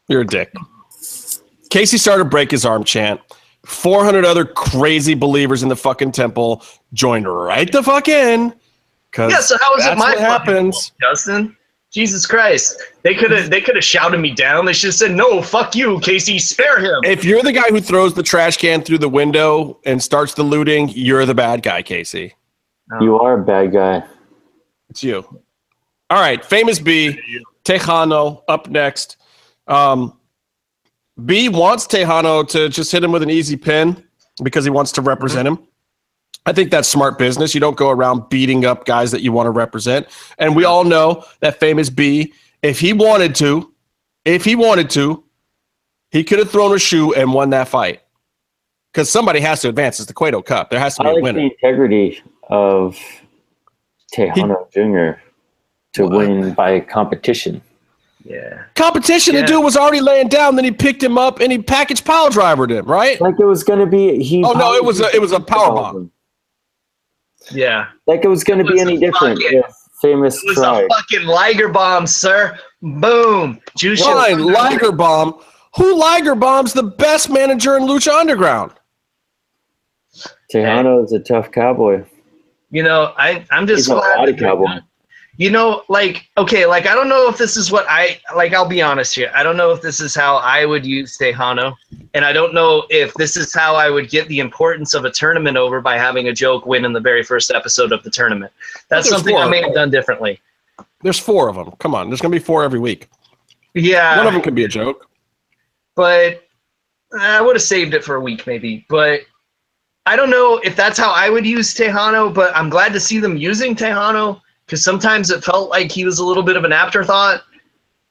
[0.09, 0.53] You're a dick.
[1.71, 3.21] Casey started break his arm chant.
[3.65, 6.63] 400 other crazy believers in the fucking temple
[6.93, 8.55] joined right the fuck in.
[9.13, 10.75] Cause Yeah, so how is it my what fucking happens.
[10.89, 11.57] fault, Justin?
[11.93, 12.77] Jesus Christ!
[13.03, 14.67] They could have they could have shouted me down.
[14.67, 16.39] They should have said, "No, fuck you, Casey.
[16.39, 20.03] Spare him." If you're the guy who throws the trash can through the window and
[20.03, 22.35] starts the looting, you're the bad guy, Casey.
[23.01, 24.05] you are a bad guy.
[24.91, 25.25] It's you.
[26.09, 27.19] All right, famous B,
[27.65, 29.17] Texano up next.
[29.67, 30.19] Um,
[31.25, 34.05] B wants Texano to just hit him with an easy pin
[34.43, 35.59] because he wants to represent him.
[36.45, 37.55] I think that's smart business.
[37.55, 40.07] You don't go around beating up guys that you want to represent.
[40.39, 43.75] And we all know that famous B, if he wanted to,
[44.25, 45.25] if he wanted to,
[46.13, 48.03] he could have thrown a shoe and won that fight.
[48.93, 49.99] Because somebody has to advance.
[49.99, 50.71] It's the Cueto Cup.
[50.71, 51.41] There has to be I a like winner.
[51.41, 52.97] the integrity of
[54.15, 55.21] Texano Jr.
[55.97, 56.13] to What?
[56.19, 57.61] win by competition.
[58.25, 59.41] yeah, Competition, Yeah.
[59.43, 62.29] the dude was already laying down, then he picked him up and he packaged pile
[62.31, 63.21] drivered him, right?
[63.21, 64.23] Like it was going to be.
[64.23, 66.11] He Oh, no, it was a- it was a power bomb.
[67.51, 67.87] yeah.
[68.07, 70.85] Like it was going to It be any different fucking- if famous It was tried.
[70.85, 72.59] a fucking Liger bomb, sir.
[72.83, 73.59] Boom.
[73.77, 74.03] Juice.
[74.05, 75.39] Fine, Liger Bomb.
[75.77, 78.73] Who Liger Bomb's the best manager in Lucha Underground?
[80.53, 82.05] Texano is a tough cowboy.
[82.71, 84.81] You know, I I'm just He's a glad lot of they're cowboy.
[85.39, 88.55] You know, like okay, like I don't know if this is what I like.
[88.55, 89.31] I'll be honest here.
[89.35, 91.75] I don't know if this is how I would use Texano,
[92.15, 95.11] and I don't know if this is how I would get the importance of a
[95.11, 98.51] tournament over by having a joke win in the very first episode of the tournament.
[98.89, 100.41] That's something I may have done differently.
[101.03, 101.71] There's four of them.
[101.81, 103.09] Come on, there's gonna be four every week.
[103.75, 105.07] Yeah, One of them can be a joke.
[105.97, 106.45] but
[107.21, 108.87] I would have saved it for a week maybe.
[108.89, 109.21] But
[110.07, 112.33] I don't know if that's how I would use Texano.
[112.33, 116.19] But I'm glad to see them using Texano because sometimes it felt like he was
[116.19, 117.43] a little bit of an afterthought,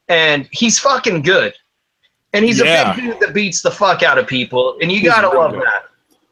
[0.07, 1.53] and he's fucking good.
[2.33, 2.91] And he's Yeah.
[2.91, 5.51] a big dude that beats the fuck out of people, and you He's gotta love
[5.51, 5.61] good.
[5.63, 5.83] that.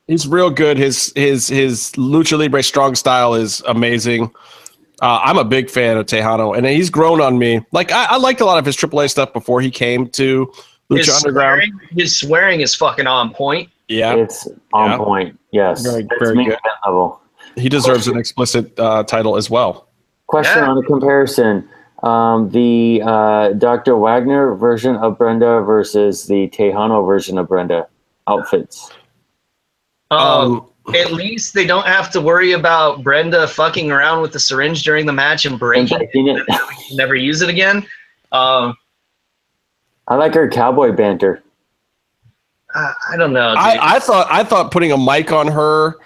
[0.08, 0.78] He's real good.
[0.78, 4.32] His his his lucha libre strong style is amazing.
[5.02, 7.62] Uh, I'm a big fan of Texano, and he's grown on me.
[7.72, 10.52] Like I, I liked a lot of his AAA stuff before he came to
[10.90, 11.62] Lucha His Underground.
[11.64, 13.70] swearing, his swearing is fucking on point.
[13.88, 14.98] Yeah, It's on Yeah.
[14.98, 15.40] point.
[15.52, 15.82] Yes.
[15.86, 16.58] Very- very good.
[16.86, 17.20] level.
[17.56, 19.88] he deserves an explicit uh, title as well.
[20.34, 20.70] Question Yeah.
[20.70, 21.70] on the comparison.
[22.02, 23.96] Um, the uh, Dr.
[23.98, 27.88] Wagner version of Brenda versus the Texano version of Brenda
[28.28, 28.90] outfits.
[30.10, 30.20] Um,
[30.90, 34.82] Um, at least they don't have to worry about Brenda fucking around with the syringe
[34.82, 36.10] during the match and And breaking it,
[36.48, 36.60] it.
[36.94, 37.86] never use it again.
[38.32, 38.76] Um,
[40.08, 41.44] I like her cowboy banter.
[42.74, 43.54] I, I don't know.
[43.56, 46.00] I, I thought I thought putting a mic on her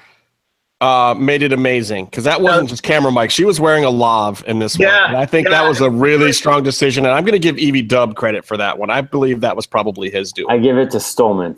[0.79, 3.31] uh, made it amazing because that wasn't just camera mic.
[3.31, 4.87] She was wearing a lav in this one.
[4.87, 7.81] And I think that was a really strong decision, and I'm going to give Evie
[7.81, 8.89] Dub credit for that one.
[8.91, 10.49] I believe that was probably his doing.
[10.51, 11.55] I give it to Stolman.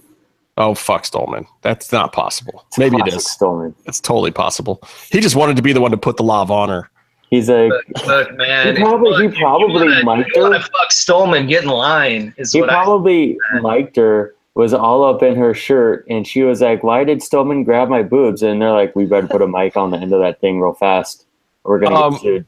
[0.58, 1.46] oh fuck, Stolman.
[1.62, 2.64] That's not possible.
[2.68, 3.26] It's Maybe it is.
[3.28, 3.74] Stolman.
[3.86, 4.82] It's totally possible.
[5.12, 6.90] He just wanted to be the one to put the lav on her.
[7.30, 8.76] He's a look, look, man.
[8.76, 11.48] He probably- look, he if you probably wanna- might if you fuck Stolman.
[11.48, 12.34] Get in line.
[12.38, 12.74] Is he what I.
[12.84, 17.20] probably liked her, was all up in her shirt, and she was like, Why did
[17.20, 18.42] Stolman grab my boobs?
[18.42, 20.74] And they're like, We better put a mic on the end of that thing real
[20.74, 21.26] fast.
[21.64, 22.46] We're going to Um, get sued.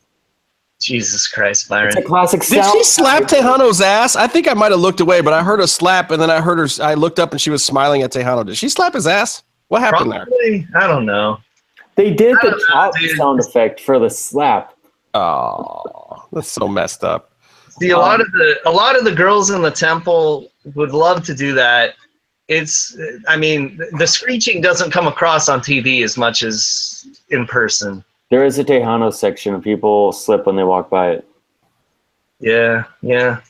[0.81, 1.97] Jesus Christ, It's Byron.
[1.97, 2.71] a classic Did sound.
[2.77, 4.15] she slap Texano's ass?
[4.15, 6.41] I think I might have looked away, but I heard a slap, and then I
[6.41, 6.83] heard her.
[6.83, 8.43] I looked up, and she was smiling at Texano.
[8.45, 9.43] Did she slap his ass?
[9.67, 10.27] What happened there?
[10.75, 11.39] I don't know.
[11.95, 14.73] They did the don't know, chop sound effect for the slap.
[15.13, 17.31] Oh, that's so messed up.
[17.79, 21.23] See, a lot of the a lot of the girls in the temple would love
[21.25, 21.95] to do that.
[22.47, 22.97] It's,
[23.27, 28.03] I mean, the screeching doesn't come across on TV as much as in person.
[28.29, 31.27] There is a Texano section and people slip when they walk by it.
[32.39, 33.41] Yeah, yeah.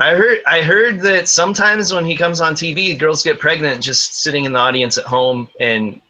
[0.00, 4.22] I heard I heard that sometimes when he comes on TV, girls get pregnant just
[4.22, 6.00] sitting in the audience at home and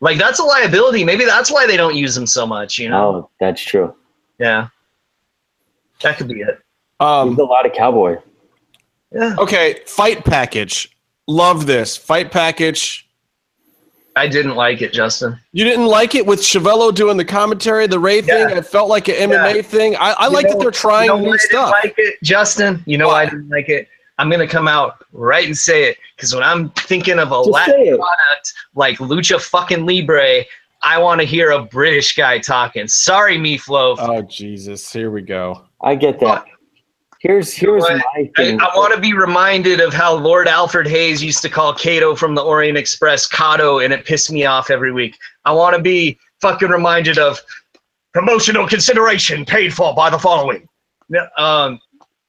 [0.00, 1.04] like that's a liability.
[1.04, 3.06] Maybe that's why they don't use him so much, you know?
[3.06, 3.94] Oh, that's true.
[4.38, 4.68] Yeah.
[6.02, 6.60] That could be it.
[6.98, 8.18] Um, There's a lot of cowboy.
[9.12, 9.34] Yeah.
[9.38, 10.94] Okay, fight package.
[11.26, 13.06] Love this fight package.
[14.16, 15.38] I didn't like it, Justin.
[15.52, 18.48] You didn't like it with Chavello doing the commentary, the Ray thing.
[18.50, 18.56] Yeah.
[18.58, 19.94] It felt like an MMA thing.
[19.96, 21.70] I, I like know- that they're trying you know new why I didn't stuff.
[21.84, 22.82] like it, Justin.
[22.86, 23.88] You know why I didn't like it.
[24.18, 27.50] I'm gonna come out right and say it because when I'm thinking of a Just
[27.50, 30.44] Latin product like Lucha fucking Libre,
[30.82, 32.86] I want to hear a British guy talking.
[32.88, 33.94] Sorry, me Flo.
[33.98, 35.64] oh Jesus, here we go.
[35.80, 36.44] I get that.
[37.20, 38.02] Here's here's what?
[38.16, 38.58] my thing.
[38.60, 42.34] I want to be reminded of how Lord Alfred Hayes used to call Cato from
[42.34, 45.18] the Orient Express Cato, and it pissed me off every week.
[45.44, 47.38] I want to be fucking reminded of
[48.14, 50.66] promotional consideration paid for by the following.
[51.36, 51.78] Um,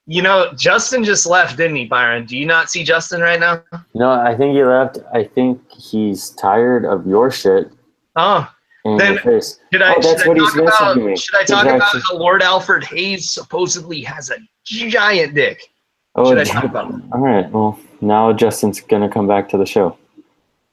[0.07, 2.25] you know, Justin just left, didn't he, Byron?
[2.25, 3.63] Do you not see Justin right now?
[3.95, 4.97] no, I think he left.
[5.13, 7.71] I think he's tired of your shit
[8.17, 8.49] Oh,
[8.83, 10.97] Then- your should I, Oh, should I what he's talk about?
[10.97, 11.15] me.
[11.15, 14.35] Should I He's talk about how Lord Alfred Hayes supposedly has a
[14.65, 15.69] giant dick?
[16.15, 17.01] Oh, Should I talk about it?
[17.13, 17.49] all right.
[17.51, 19.97] Well, now Justin's gonna come back to the show.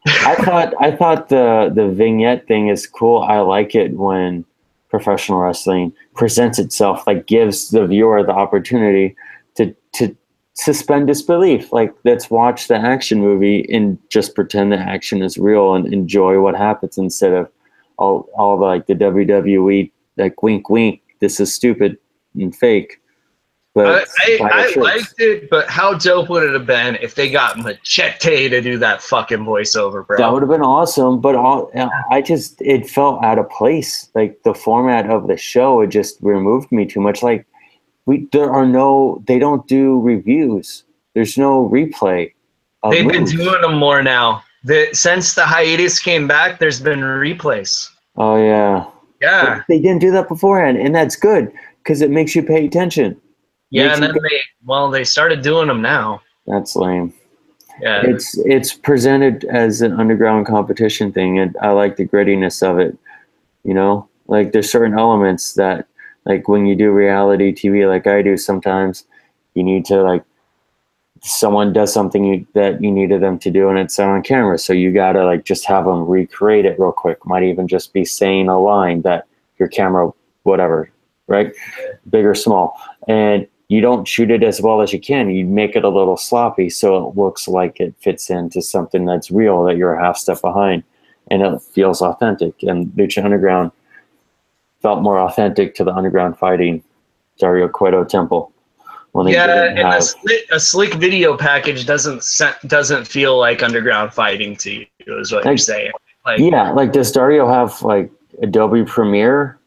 [0.06, 3.22] I thought I thought the the vignette thing is cool.
[3.22, 4.44] I like it when
[4.88, 9.14] professional wrestling presents itself, like gives the viewer the opportunity
[9.56, 10.16] to to
[10.54, 11.72] suspend disbelief.
[11.72, 16.40] Like let's watch the action movie and just pretend the action is real and enjoy
[16.40, 17.48] what happens instead of
[17.96, 21.00] all all the like the WWE like wink wink.
[21.20, 21.96] This is stupid
[22.34, 23.00] and fake.
[23.76, 24.38] I, I,
[24.76, 28.60] I liked it, but how dope would it have been if they got Machete to
[28.60, 30.16] do that fucking voiceover, bro?
[30.16, 31.70] That would have been awesome, but all,
[32.10, 34.10] I just it felt out of place.
[34.14, 37.22] Like the format of the show, it just removed me too much.
[37.22, 37.46] Like
[38.06, 40.84] we, there are no, they don't do reviews.
[41.14, 42.32] There's no replay.
[42.90, 44.42] They've been doing them more now.
[44.64, 47.90] The, since the hiatus came back, there's been replays.
[48.16, 48.86] Oh yeah,
[49.20, 52.66] Yeah, But they didn't do that beforehand, and that's good because it makes you pay
[52.66, 53.20] attention.
[53.70, 56.22] Yeah, and then they well, they started doing them now.
[56.46, 57.12] That's lame.
[57.80, 62.78] Yeah, It's it's presented as an underground competition thing, and I like the grittiness of
[62.78, 62.96] it.
[63.64, 65.86] You know, like there's certain elements that,
[66.24, 69.04] like when you do reality TV, like I do sometimes,
[69.54, 70.24] you need to like
[71.22, 74.72] someone does something you, that you needed them to do, and it's on camera, so
[74.72, 77.24] you gotta like just have them recreate it real quick.
[77.26, 79.26] Might even just be saying a line that
[79.58, 80.10] your camera,
[80.42, 80.90] whatever,
[81.26, 81.52] right?
[82.10, 82.80] Big or small.
[83.06, 85.30] And you don't shoot it as well as you can.
[85.30, 89.30] You make it a little sloppy so it looks like it fits into something that's
[89.30, 90.82] real that you're a half step behind
[91.30, 92.62] and it feels authentic.
[92.62, 93.72] And Lucha Underground
[94.80, 96.82] felt more authentic to the underground fighting
[97.38, 98.52] Dario Cueto temple.
[99.12, 102.24] When Yeah, and a slick, a slick video package doesn't
[102.66, 104.86] doesn't feel like underground fighting to you.
[105.06, 105.92] Is what you're saying?
[106.26, 108.10] Like, yeah, like does Dario have like
[108.42, 109.57] Adobe Premiere?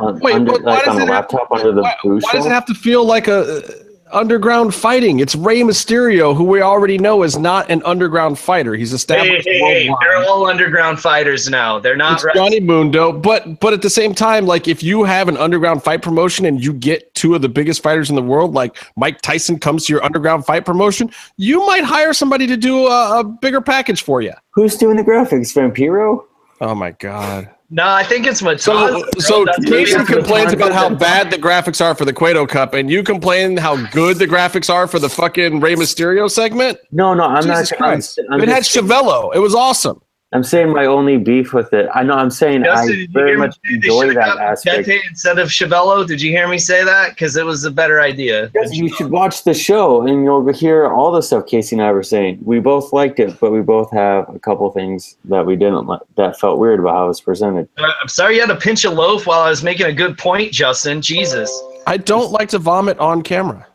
[0.00, 1.94] On, Wait, under, but why like does on a it have- laptop under the why,
[2.02, 3.70] booth why does it have to feel like a uh,
[4.12, 5.20] underground fighting?
[5.20, 8.74] It's Rey Mysterio, who we already know is not an underground fighter.
[8.74, 9.96] He's Hey, established hey, hey, worldwide.
[10.02, 11.78] they're all underground fighters now.
[11.78, 12.14] They're not.
[12.14, 15.36] it's re- Johnny Mundo, but but at the same time, like if you have an
[15.36, 18.76] underground fight promotion and you get two of the biggest fighters in the world, like
[18.96, 23.20] Mike Tyson comes to your underground fight promotion, you might hire somebody to do a,
[23.20, 24.32] a bigger package for you.
[24.50, 25.54] Who's doing the graphics?
[25.56, 26.24] Vampiro?
[26.60, 27.48] Oh my god!
[27.72, 28.60] No, I think it's much.
[28.60, 32.74] So so That's Casey complains about how bad the graphics are for the Cueto Cup,
[32.74, 36.78] and you complain how good the graphics are for the fucking Rey Mysterio segment.
[36.90, 37.78] No, no, I'm Jesus not.
[37.78, 38.18] Christ!
[38.28, 39.34] I'm, I'm, it had just- Chavello.
[39.34, 40.02] It was awesome.
[40.32, 41.88] I'm saying my only beef with it.
[41.94, 42.14] I know.
[42.14, 44.86] I'm saying Justin, I very hear me much they enjoy that aspect.
[44.86, 46.06] Tete instead of Chavello?
[46.06, 47.10] Did you hear me say that?
[47.10, 48.50] Because it was a better idea.
[48.54, 51.92] Yes, you should watch the show and you'll hear all the stuff Casey and I
[51.92, 52.38] were saying.
[52.42, 56.00] We both liked it, but we both have a couple things that we didn't like
[56.16, 57.68] that felt weird about how it was presented.
[57.76, 60.16] Uh, I'm sorry you had to pinch a loaf while I was making a good
[60.16, 61.02] point, Justin.
[61.02, 61.62] Jesus.
[61.86, 63.66] I don't like to vomit on camera.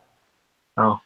[0.76, 1.00] Oh.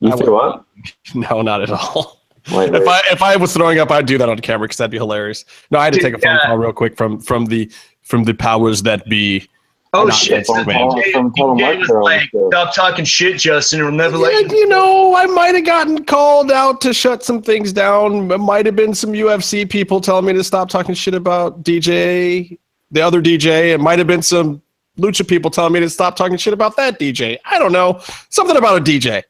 [0.00, 0.66] You I threw up?
[1.14, 2.15] No, not at all.
[2.52, 2.80] Wait, wait.
[2.82, 4.98] If I if I was throwing up, I'd do that on camera because that'd be
[4.98, 5.44] hilarious.
[5.70, 6.46] No, I had to take a phone Yeah.
[6.46, 7.70] call real quick from from the
[8.02, 9.48] from the powers that be.
[9.92, 10.46] Oh shit!
[10.46, 13.80] So phone call DJ, from DJ was like, "Stop talking shit, Justin.
[13.82, 17.24] We'll never let Yeah, you." you know, I might have gotten called out to shut
[17.24, 18.30] some things down.
[18.30, 22.58] It might have been some UFC people telling me to stop talking shit about DJ,
[22.90, 23.72] the other DJ.
[23.72, 24.60] It might have been some
[24.98, 27.38] lucha people telling me to stop talking shit about that DJ.
[27.46, 28.00] I don't know.
[28.28, 29.22] Something about a DJ.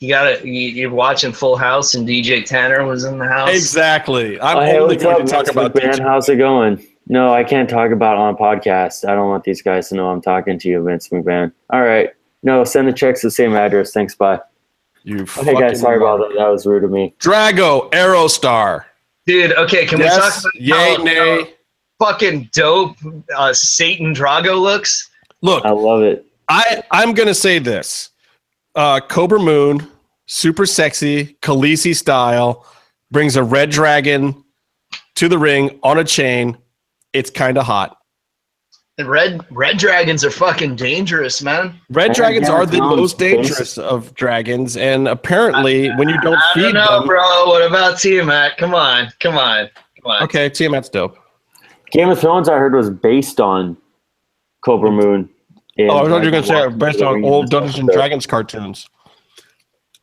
[0.00, 0.44] You got it.
[0.44, 3.50] You, you're watching Full House, and DJ Tanner was in the house.
[3.50, 4.40] Exactly.
[4.40, 5.94] I'm Oh, only going to talk Vince about McMahon?
[5.94, 6.02] DJ.
[6.02, 6.86] How's it going?
[7.08, 9.08] No, I can't talk about it on a podcast.
[9.08, 11.52] I don't want these guys to know I'm talking to you, Vince McMahon.
[11.70, 12.10] All right.
[12.44, 13.92] No, send the checks to the same address.
[13.92, 14.14] Thanks.
[14.14, 14.40] Bye.
[15.02, 16.34] You Hey fucking guys, sorry about that.
[16.36, 17.14] That was rude of me.
[17.18, 18.84] Drago, Aerostar.
[19.26, 21.54] Dude, okay, can we talk Yes, about yay, how, nay.
[22.00, 22.96] how fucking dope
[23.36, 25.10] uh, Satan Drago looks?
[25.40, 26.26] Look, I love it.
[26.48, 28.10] I I'm gonna say this.
[28.78, 29.84] Uh, Cobra Moon,
[30.26, 32.64] super sexy, Khaleesi style,
[33.10, 34.44] brings a red dragon
[35.16, 36.56] to the ring on a chain.
[37.12, 37.98] It's kind of hot.
[38.96, 41.74] And red red dragons are fucking dangerous, man.
[41.90, 46.62] Red dragons are the most dangerous of dragons, and apparently, when you don't I feed
[46.62, 47.46] don't know, them, bro.
[47.46, 48.58] What about Tiamat?
[48.58, 50.22] Come on, come on, come on.
[50.22, 51.18] okay, Tiamat's dope.
[51.90, 53.76] Game of Thrones, I heard, was based on
[54.64, 55.28] Cobra Moon.
[55.78, 57.50] In, Oh, I thought you were gonna say Walking based on old.
[57.50, 58.88] Dungeons and Dragons cartoons.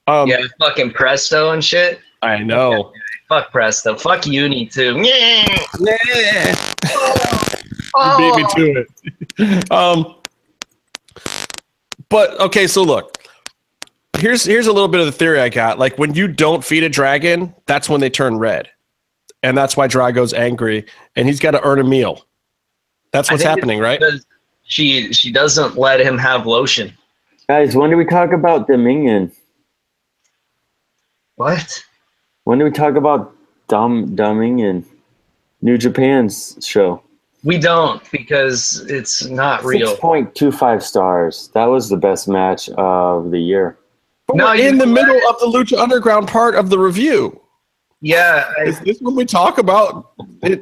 [0.08, 2.00] Um, Yeah, fucking Presto and shit.
[2.22, 2.92] I know.
[3.30, 3.96] Fuck Presto.
[3.96, 5.02] Fuck Uni too.
[5.04, 6.56] Yeah.
[7.98, 8.86] You beat me to
[9.40, 9.72] it.
[9.72, 10.16] um,
[12.10, 13.18] but okay, so look,
[14.18, 15.80] here's here's a little bit of the theory I got.
[15.80, 18.70] Like when you don't feed a dragon, that's when they turn red,
[19.44, 20.86] and that's why Drago's angry,
[21.16, 22.26] and he's got to earn a meal.
[23.12, 24.00] That's what's happening, right?
[24.00, 24.26] because
[24.66, 26.94] She she doesn't let him have lotion.
[27.48, 29.32] Guys, when do we talk about Dominion?
[31.36, 31.84] What?
[32.46, 33.36] When do we talk about
[33.68, 34.86] Dom Dominion?
[35.62, 37.02] New Japan's show.
[37.44, 39.90] We don't because it's not real.
[39.90, 41.50] Six point two five stars.
[41.54, 43.78] That was the best match of the year.
[44.28, 47.40] But No, we're in the know middle of the Lucha Underground part of the review.
[48.02, 50.12] Yeah, I, Is this when we talk about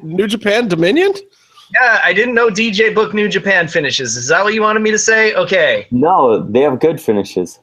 [0.04, 1.14] New Japan Dominion?
[1.74, 2.00] Yeah.
[2.04, 4.16] I didn't know DJ Book New Japan finishes.
[4.16, 5.34] Is that what you wanted me to say?
[5.34, 5.88] Okay.
[5.92, 7.60] No, they have good finishes.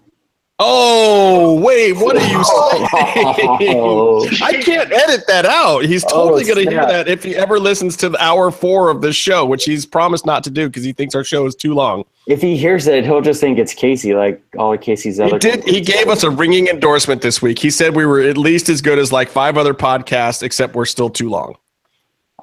[0.62, 2.88] Oh, wait, what are you oh.
[2.92, 3.78] saying?
[3.78, 4.28] Oh.
[4.42, 5.86] I can't edit that out.
[5.86, 8.50] He's oh, totally Oh, going to hear that if he ever listens to the hour
[8.50, 11.46] four of this show, which he's promised not to do because he thinks our show
[11.46, 12.04] is too long.
[12.26, 15.64] If he hears it, he'll just think it's Casey, like all of Casey's He did.
[15.64, 17.58] He gave us a ringing endorsement this week.
[17.58, 20.84] He said we were at least as good as like five other podcasts, except we're
[20.84, 21.56] still too long.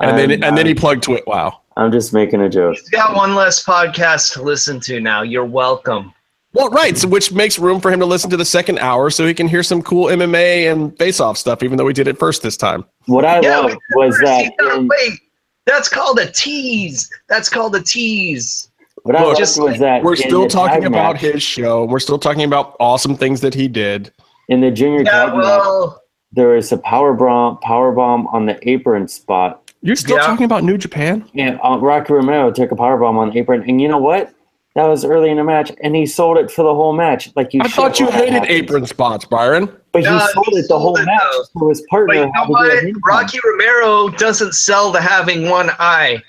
[0.02, 1.26] And then I'm- and then he plugged Twit.
[1.28, 1.61] Wow.
[1.76, 2.76] I'm just making a joke.
[2.76, 5.22] He's got one less podcast to listen to now.
[5.22, 6.14] You're welcome.
[6.53, 6.98] Well, right.
[6.98, 9.48] So which makes room for him to listen to the second hour, so he can
[9.48, 11.61] hear some cool MMA and face-off stuff.
[11.61, 12.84] Even though we did it first this time.
[13.06, 14.52] What I Yeah, loved was that.
[14.76, 15.19] In- wait.
[15.68, 17.10] That's called a tease.
[17.30, 18.69] That's called a tease.
[19.03, 21.86] what I Look, just was that We're still talking about match- his show.
[21.86, 24.11] We're still talking about awesome things that he did.
[24.49, 25.44] in the junior Yeah, tag match.
[25.44, 26.02] well,
[26.32, 30.23] There was a power bomb, power bomb on the apron spot You're still Yeah.
[30.25, 31.25] talking about New Japan?
[31.35, 34.33] And uh, Rocky Romero took a powerbomb on the apron, and you know what?
[34.75, 37.31] That was early in the match, and he sold it for the whole match.
[37.35, 38.51] Like you, I thought you hated happens.
[38.51, 39.75] apron spots, Byron.
[39.91, 41.19] but No, he sold he it the sold whole it, match.
[41.31, 41.43] though.
[41.61, 42.83] So his But partner you know what?
[43.07, 46.21] Rocky Romero doesn't sell to having one eye.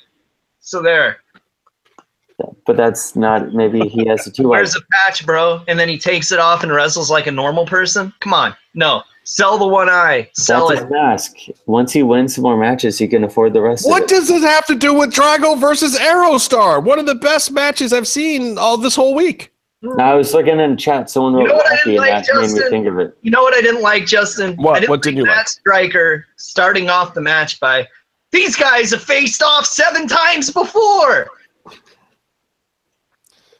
[0.61, 1.19] So there.
[2.67, 3.53] but that's not.
[3.53, 4.49] Maybe he has a two.
[4.49, 7.67] Wears a patch, bro, and then he takes it off and wrestles like a normal
[7.67, 8.13] person.
[8.21, 10.85] Come on, no, sell the one eye, sell That's it.
[10.85, 11.35] his mask.
[11.67, 14.15] Once he wins some more matches, he can afford the rest What of it.
[14.15, 16.83] does this have to do with Drago versus Aerostar?
[16.83, 19.53] One of the best matches I've seen all this whole week.
[19.83, 21.09] Now, I was looking in chat.
[21.09, 22.99] Someone You wrote know what I Rocky, didn't and like, that made me think of
[22.99, 23.17] it.
[23.23, 24.57] You know what I didn't like, Justin?
[24.57, 24.77] What?
[24.77, 25.49] I didn't What didn't you Matt like?
[25.49, 27.87] Striker starting off the match by
[28.33, 31.29] these guys have faced off seven times before.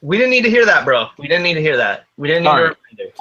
[0.01, 1.07] We didn't need to hear that, bro.
[1.19, 2.07] We didn't need to hear that.
[2.17, 2.77] We didn't need All right.
[2.97, 3.03] to.
[3.05, 3.15] Reminder.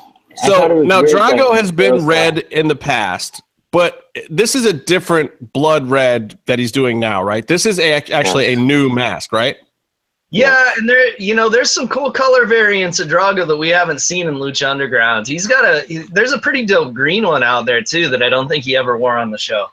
[0.43, 3.41] I thought it So now Drago has been Aerostar- red in the past,
[3.71, 7.45] but this is a different blood red that he's doing now, right?
[7.45, 9.57] This is a, actually a new mask, right?
[10.29, 13.99] Yeah, and there, you know, there's some cool color variants of Drago that we haven't
[14.01, 15.25] seen in Lucha Underground.
[15.25, 18.27] He's got a, he- there's a pretty dope green one out there too that I
[18.29, 19.67] don't think he ever wore on the show.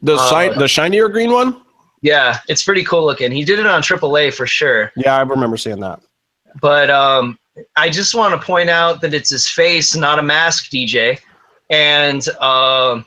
[0.00, 1.60] The Uh, shi- the shinier green one.
[2.00, 3.30] Yeah, it's pretty cool looking.
[3.30, 4.90] He did it on AAA for sure.
[4.96, 6.00] Yeah, I remember seeing that.
[6.60, 7.38] But um,
[7.76, 11.18] I just want to point out that it's his face, not a mask, DJ.
[11.70, 13.06] And um,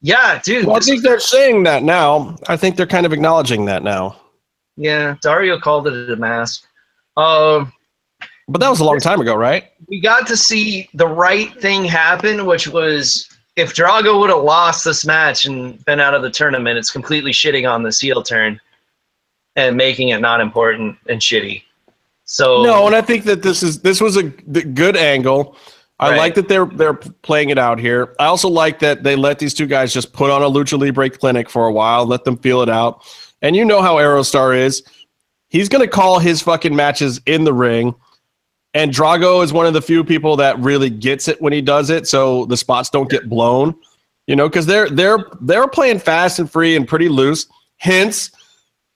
[0.00, 0.66] yeah, dude.
[0.66, 2.36] Well, I think they're saying that now.
[2.48, 4.16] I think they're kind of acknowledging that now.
[4.76, 6.64] yeah, Dario called it a mask.
[7.16, 7.72] Um,
[8.48, 9.70] But that was a long time ago, right?
[9.88, 14.84] we got to see the right thing happen, which was if Drago would have lost
[14.84, 18.58] this match and been out of the tournament, it's completely shitting on this heel turn
[19.56, 21.62] and making it not important and shitty.
[22.32, 25.54] So No, and I think that this is this was a good angle.
[26.00, 26.16] I Right.
[26.18, 28.16] like that they're they're playing it out here.
[28.18, 31.10] I also like that they let these two guys just put on a lucha libre
[31.10, 33.02] clinic for a while, let them feel it out.
[33.42, 34.82] And you know how Aerostar is.
[35.50, 37.94] He's going to call his fucking matches in the ring.
[38.72, 41.90] And Drago is one of the few people that really gets it when he does
[41.90, 43.74] it, so the spots don't get blown.
[44.26, 47.46] You know, because they're they're they're playing fast and free and pretty loose.
[47.76, 48.30] Hence,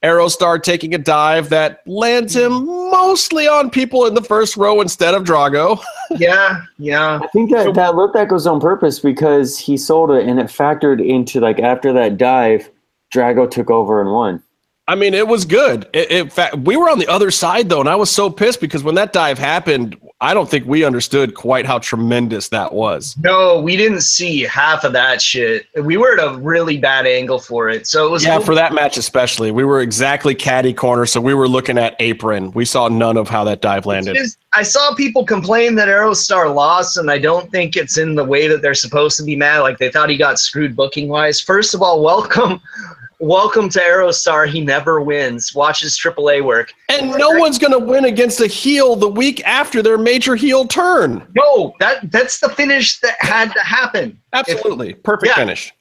[0.07, 5.15] Aerostar taking a dive that lands him mostly on people in the first row instead
[5.15, 5.83] of Drago.
[6.17, 7.19] yeah, yeah.
[7.21, 10.47] I think that that look that goes on purpose because he sold it and it
[10.47, 12.71] factored into like after that dive,
[13.13, 14.43] Drago took over and won.
[14.89, 15.89] I mean, it was good.
[15.93, 18.61] It, in fact, we were on the other side though, and I was so pissed
[18.61, 23.15] because when that dive happened, I don't think we understood quite how tremendous that was.
[23.23, 25.67] No, we didn't see half of that shit.
[25.83, 27.87] We were at a really bad angle for it.
[27.87, 31.35] So it was Yeah, for that match especially, we were exactly caddy corner, so we
[31.35, 32.51] were looking at apron.
[32.53, 34.17] We saw none of how that dive landed.
[34.55, 38.49] I saw people complain that Aerostar lost, and I don't think it's in the way
[38.49, 39.61] that they're supposed to be mad.
[39.61, 41.43] Like they thought he got screwed booking wise.
[41.43, 42.63] First of all, welcome,
[43.19, 44.49] welcome to Aerostar.
[44.49, 45.55] He never wins.
[45.55, 46.73] Watches AAA work.
[46.89, 50.65] And no one's going to win against a heel the week after their major heel
[50.67, 51.27] turn.
[51.35, 54.19] No, that that's the finish that had to happen.
[54.33, 54.95] Absolutely.
[54.95, 55.35] Perfect Yeah.
[55.35, 55.73] finish.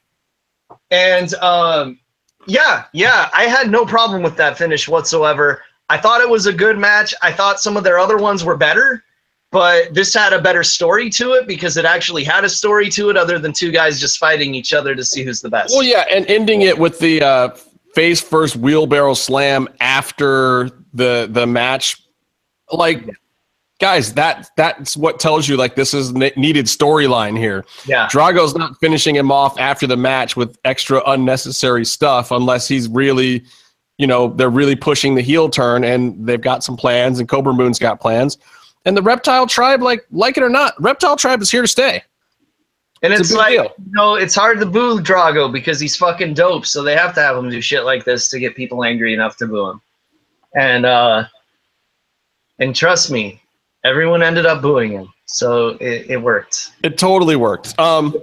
[0.89, 1.99] And um,
[2.47, 5.61] yeah, yeah, I had no problem with that finish whatsoever.
[5.89, 7.13] I thought it was a good match.
[7.21, 9.03] I thought some of their other ones were better,
[9.51, 13.11] but this had a better story to it because it actually had a story to
[13.11, 15.71] it other than two guys just fighting each other to see who's the best.
[15.75, 17.49] Well, yeah, and ending it with the uh,
[17.93, 22.01] face first wheelbarrow slam after the the match,
[22.71, 23.07] like
[23.79, 27.65] guys, that that's what tells you like this is needed storyline here.
[27.85, 28.07] yeah.
[28.07, 33.43] Drago's not finishing him off after the match with extra unnecessary stuff unless he's really,
[33.97, 37.53] you know, they're really pushing the heel turn and they've got some plans and Cobra
[37.53, 38.37] Moon's got plans.
[38.85, 42.03] And the Reptile Tribe, like like it or not, Reptile Tribe is here to stay.
[43.01, 43.73] And It's it's, like, deal.
[43.77, 46.65] you know, it's hard to boo Drago because he's fucking dope.
[46.65, 49.37] So they have to have him do shit like this to get people angry enough
[49.37, 49.81] to boo him.
[50.55, 51.25] And uh,
[52.59, 53.41] and trust me,
[53.85, 55.13] everyone ended up booing him.
[55.27, 56.71] So it, it worked.
[56.83, 57.77] It totally worked.
[57.79, 58.15] Um,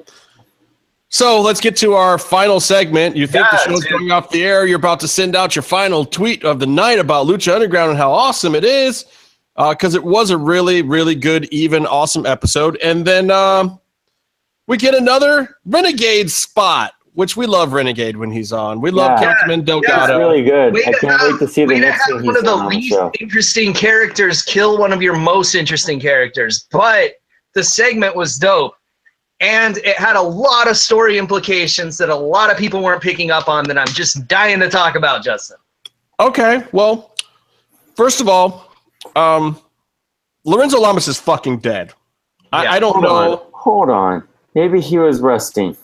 [1.09, 3.17] so let's get to our final segment.
[3.17, 3.91] You think the show's dude.
[3.91, 4.67] going off the air?
[4.67, 7.99] You're about to send out your final tweet of the night about Lucha Underground and
[7.99, 9.05] how awesome it is,
[9.57, 12.79] because it was a really, really good, even, awesome episode.
[12.83, 13.79] And then um,
[14.67, 18.81] we get another Renegade spot, which we love Renegade when he's on.
[18.81, 19.27] We love Yeah.
[19.35, 20.19] Councilman Yeah, It's Delgado.
[20.19, 20.75] really good.
[20.75, 22.45] Way I can't have- wait to see the way to next have thing one of
[22.45, 23.11] the on on the least show.
[23.21, 26.67] interesting characters kill one of your most interesting characters.
[26.73, 27.15] But
[27.55, 28.75] the segment was dope.
[29.41, 33.31] And it had a lot of story implications that a lot of people weren't picking
[33.31, 35.57] up on that I'm just dying to talk about, Justin.
[36.21, 37.13] Okay, well,
[37.97, 38.73] first of all,
[39.17, 39.59] um,
[40.45, 41.93] Lorenzo Lamas is fucking dead.
[42.53, 42.59] Yeah.
[42.61, 43.33] I, I don't Hold know.
[43.33, 43.41] on.
[43.53, 44.23] Hold on.
[44.55, 45.77] Maybe he was resting.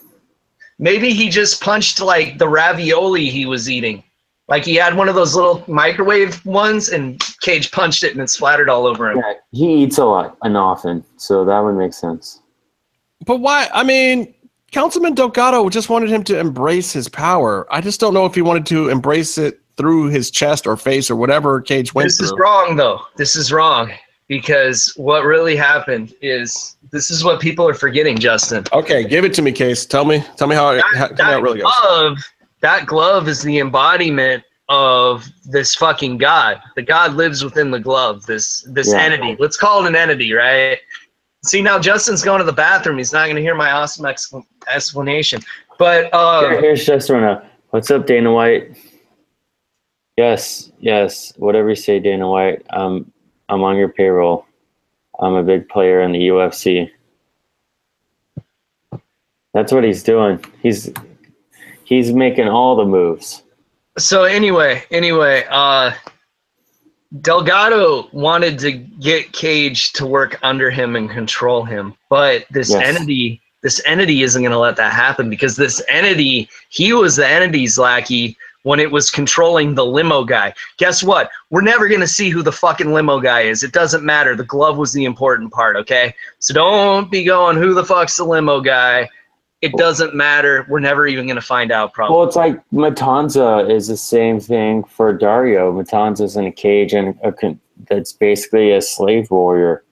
[0.79, 4.03] Maybe he just punched like the ravioli he was eating.
[4.47, 8.29] Like he had one of those little microwave ones, and Cage punched it and it
[8.31, 9.17] splattered all over him.
[9.19, 12.39] Yeah, he eats a lot and often, so that would make sense.
[13.25, 13.69] But why?
[13.71, 14.33] I mean,
[14.71, 17.67] Councilman Delgado just wanted him to embrace his power.
[17.71, 21.11] I just don't know if he wanted to embrace it through his chest or face
[21.11, 22.25] or whatever Cage went This through.
[22.27, 23.01] is wrong, though.
[23.17, 23.91] This is wrong
[24.29, 28.63] because what really happened is this is what people are forgetting, Justin.
[28.71, 29.85] Okay, give it to me, Case.
[29.85, 31.73] Tell me, tell me how, it- how, That, tell me how that it really goes.
[31.81, 32.17] glove,
[32.61, 36.61] that glove is the embodiment of this fucking god.
[36.75, 38.25] The god lives within the glove.
[38.27, 38.99] This this Yeah.
[39.01, 39.35] entity.
[39.39, 40.77] Let's call it an entity, right?
[41.43, 42.97] See now, Justin's going to the bathroom.
[42.99, 45.41] He's not going to hear my awesome expl- explanation.
[45.79, 47.41] But uh, Here- Here's just one.
[47.71, 48.77] What's up, Dana White?
[50.17, 51.33] Yes, yes.
[51.37, 52.61] Whatever you say, Dana White.
[52.71, 53.11] Um,
[53.49, 54.45] I'm on your payroll.
[55.19, 56.89] I'm a big player in the UFC.
[59.53, 60.43] That's what he's doing.
[60.61, 60.91] He's
[61.83, 63.43] he's making all the moves.
[63.97, 65.91] so anyway, anyway, uh,
[67.21, 72.87] Delgado wanted to get Cage to work under him and control him, but this Yes.
[72.87, 77.27] entity, this entity isn't going to let that happen because this entity, he was the
[77.27, 80.53] entity's lackey when it was controlling the limo guy.
[80.77, 81.29] Guess what?
[81.49, 83.63] We're never going to see who the fucking limo guy is.
[83.63, 84.35] It doesn't matter.
[84.35, 86.13] The glove was the important part, okay?
[86.39, 89.09] So don't be going, who the fuck's the limo guy?
[89.61, 90.65] It doesn't matter.
[90.69, 92.15] We're never even going to find out, probably.
[92.15, 95.71] Well, it's like Matanza is the same thing for Dario.
[95.71, 97.59] Matanza's in a cage and a con-
[97.89, 99.83] that's basically a slave warrior.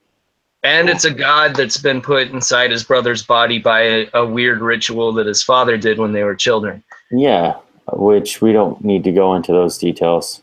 [0.63, 4.61] And it's a god that's been put inside his brother's body by a, a weird
[4.61, 6.83] ritual that his father did when they were children.
[7.11, 7.55] Yeah,
[7.93, 10.41] which we don't need to go into those details.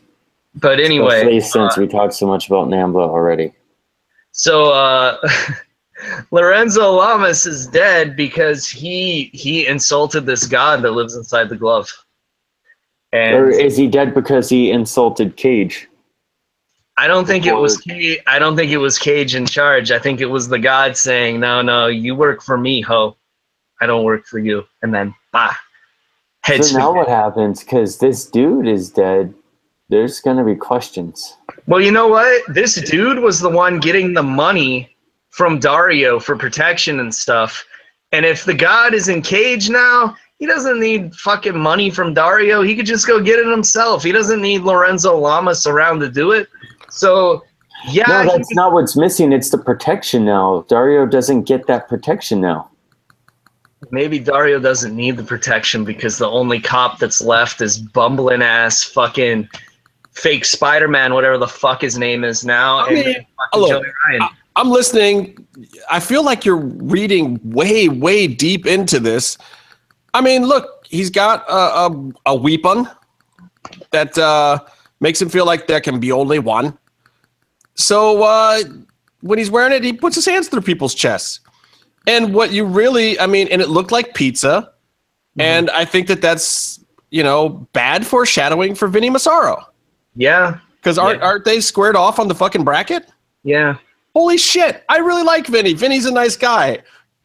[0.55, 3.53] But anyway, Especially since uh, we talked so much about Nambla already.
[4.31, 5.17] so uh,
[6.31, 11.89] Lorenzo Lamas is dead because he he insulted this god that lives inside the glove.
[13.13, 15.87] Or And is he dead because he insulted Cage?
[16.97, 19.91] I don't think it was Cage, I don't think it was Cage in charge.
[19.91, 23.17] I think it was the god saying, "No, no, you work for me, ho.
[23.81, 25.55] I don't work for you." And then, bah,
[26.45, 26.97] head So now spin.
[26.97, 27.63] what happens?
[27.63, 29.33] Because this dude is dead.
[29.89, 31.37] There's going to be questions.
[31.67, 32.43] Well, you know what?
[32.53, 34.95] This dude was the one getting the money
[35.29, 37.65] from Dario for protection and stuff.
[38.11, 42.61] And if the god is in cage now, he doesn't need fucking money from Dario.
[42.61, 44.03] He could just go get it himself.
[44.03, 46.47] He doesn't need Lorenzo Lamas around to do it.
[46.89, 47.43] So,
[47.87, 49.31] yeah, no, he that's not what's missing.
[49.33, 50.65] It's the protection now.
[50.67, 52.69] Dario doesn't get that protection now.
[53.91, 58.83] Maybe Dario doesn't need the protection because the only cop that's left is bumbling ass
[58.83, 59.47] fucking
[60.11, 63.81] fake Spider-Man, whatever the fuck his name is now, I mean, hello.
[64.07, 64.29] Ryan.
[64.55, 65.45] I'm listening.
[65.91, 69.37] I feel like you're reading way, way deep into this.
[70.13, 72.87] I mean, look, he's got a, a, a weapon
[73.91, 74.59] that uh,
[75.01, 76.77] makes him feel like there can be only one.
[77.73, 78.61] So uh,
[79.19, 81.41] when he's wearing it, he puts his hands through people's chests.
[82.07, 84.71] And what you really, I mean, and it looked like pizza.
[85.37, 85.41] Mm-hmm.
[85.41, 86.79] And I think that that's,
[87.09, 89.63] you know, bad foreshadowing for Vinny Massaro.
[90.15, 91.25] Yeah, Because aren't, Yeah.
[91.27, 93.09] aren't they squared off on the fucking bracket?
[93.43, 93.77] yeah.
[94.13, 94.85] Holy shit.
[94.87, 95.73] I really like Vinny.
[95.73, 96.79] Vinny's a nice guy.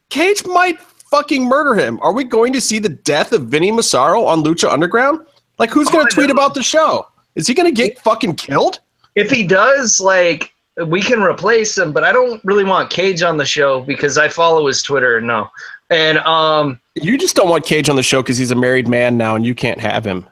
[0.08, 2.00] Cage might fucking murder him.
[2.02, 5.24] Are we going to see the death of Vinny Massaro on Lucha Underground?
[5.60, 7.06] Like, who's Oh, going to tweet about the show?
[7.36, 8.80] Is he going to get fucking killed?
[9.14, 10.52] If he does, like,
[10.86, 14.28] we can replace him, but I don't really want Cage on the show because I
[14.28, 15.20] follow his Twitter.
[15.20, 15.48] No,
[15.90, 19.16] and um, You just don't want Cage on the show because he's a married man
[19.16, 20.26] now and you can't have him.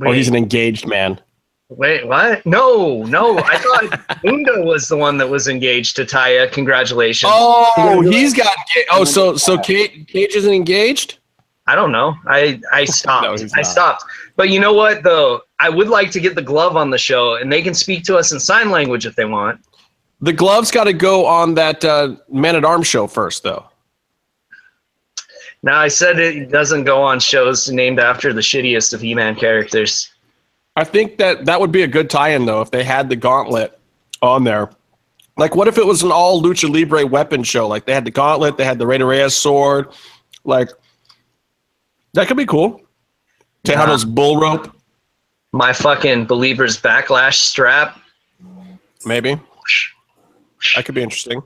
[0.00, 1.20] Or wait, he's an engaged man.
[1.68, 2.44] wait, what?
[2.46, 6.50] No, no, I thought Mundo was the one that was engaged to Taya.
[6.50, 7.30] Congratulations.
[7.32, 8.54] Oh, he's got.
[8.90, 11.18] Oh, so so Cage, Cage isn't engaged?
[11.66, 12.14] I don't know.
[12.26, 13.40] I I stopped.
[13.40, 14.04] No, I stopped.
[14.36, 15.42] But you know what though?
[15.60, 18.16] I would like to get the glove on the show, and they can speak to
[18.16, 19.60] us in sign language if they want.
[20.24, 23.66] The gloves got to go on that uh, Man at Arms show first, though.
[25.62, 30.10] Now I said it doesn't go on shows named after the shittiest of He-Man characters.
[30.76, 33.78] I think that that would be a good tie-in though if they had the gauntlet
[34.22, 34.70] on there.
[35.36, 37.68] Like, what if it was an all lucha libre weapon show?
[37.68, 39.88] Like they had the gauntlet, they had the Rey Reyes sword.
[40.44, 40.70] Like
[42.14, 42.80] that could be cool.
[43.62, 44.74] Texano's bull rope,
[45.52, 48.00] My fucking believer's backlash strap.
[49.04, 49.38] maybe.
[50.76, 51.42] That could be interesting.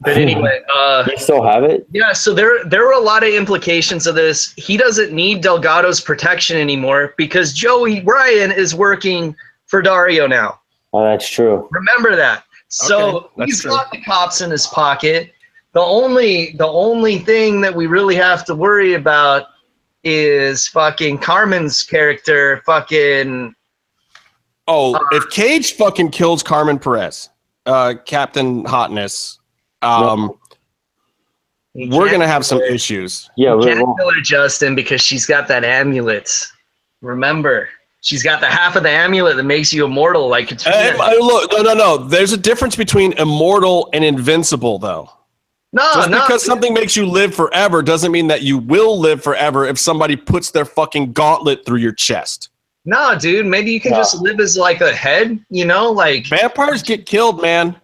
[0.00, 1.86] But anyway, uh, You still have it?
[1.90, 2.12] yeah.
[2.12, 4.52] So there there were a lot of implications of this.
[4.56, 9.34] He doesn't need Delgado's protection anymore because Joey Ryan is working
[9.66, 10.60] for Dario now.
[10.92, 11.66] Oh, that's true.
[11.72, 12.44] Remember that.
[12.68, 13.70] So Okay, that's he's true.
[13.70, 15.32] got the cops in his pocket.
[15.72, 19.46] The only the only thing that we really have to worry about
[20.04, 22.62] is fucking Carmen's character.
[22.66, 23.54] Fucking
[24.68, 27.28] Oh, if Cage fucking kills Carmen Perez,
[27.66, 29.38] uh, Captain Hotness,
[29.82, 30.32] um,
[31.74, 33.28] you we're gonna have some kill issues.
[33.36, 33.94] Yeah, we can't will.
[33.96, 36.30] kill her, Justin, because she's got that amulet.
[37.02, 37.68] Remember,
[38.00, 40.98] she's got the half of the amulet that makes you immortal, like Uh, Catrina.
[40.98, 41.96] uh, look, no, no, no.
[41.98, 45.10] There's a difference between immortal and invincible, though.
[45.72, 49.22] no, Just no, because something makes you live forever doesn't mean that you will live
[49.22, 52.48] forever if somebody puts their fucking gauntlet through your chest.
[52.86, 53.44] No, dude.
[53.46, 53.98] Maybe you can Yeah.
[53.98, 57.76] just live as like a head, you know, like Vampires get killed, man.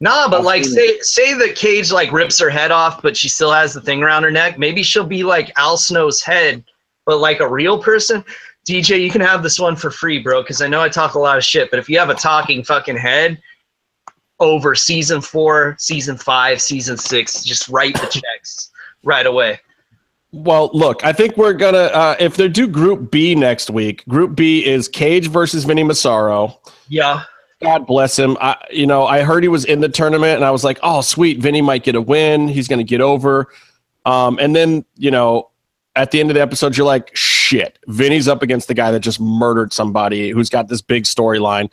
[0.00, 1.00] Nah, but like Absolutely.
[1.02, 4.02] say say the cage like rips her head off, but she still has the thing
[4.02, 4.58] around her neck.
[4.58, 6.62] Maybe she'll be like Al Snow's head,
[7.06, 8.24] but like a real person.
[8.66, 11.18] DJ, you can have this one for free, bro, because I know I talk a
[11.18, 13.40] lot of shit, but if you have a talking fucking head
[14.40, 18.70] over season four, season five, season six, just write the checks
[19.04, 19.60] right away.
[20.34, 24.04] Well, look, I think we're gonna uh, if they do Group B next week.
[24.08, 26.58] Group B is Cage versus Vinny Massaro.
[26.88, 27.22] Yeah.
[27.62, 28.36] God bless him.
[28.40, 31.02] I, you know, I heard he was in the tournament, and I was like, "Oh,
[31.02, 32.48] sweet, Vinny might get a win.
[32.48, 33.46] He's going to get over."
[34.04, 35.50] Um, and then, you know,
[35.94, 39.00] at the end of the episode, you're like, "Shit, Vinny's up against the guy that
[39.00, 41.72] just murdered somebody who's got this big storyline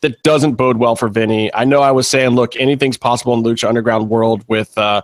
[0.00, 3.42] that doesn't bode well for Vinny." I know I was saying, "Look, anything's possible in
[3.42, 5.02] Lucha Underground world with uh,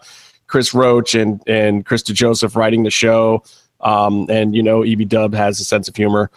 [0.55, 3.43] Chris Roach and and Chris DeJoseph writing the show,
[3.81, 6.31] um, and you know, EB Dub has a sense of humor."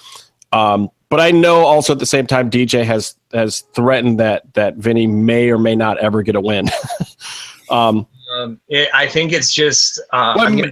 [0.52, 4.78] Um, but I know also at the same time DJ has has threatened that that
[4.78, 6.68] Vinny may or may not ever get a win.
[7.70, 10.72] um, Um, it, I think it's just uh, Well, gonna-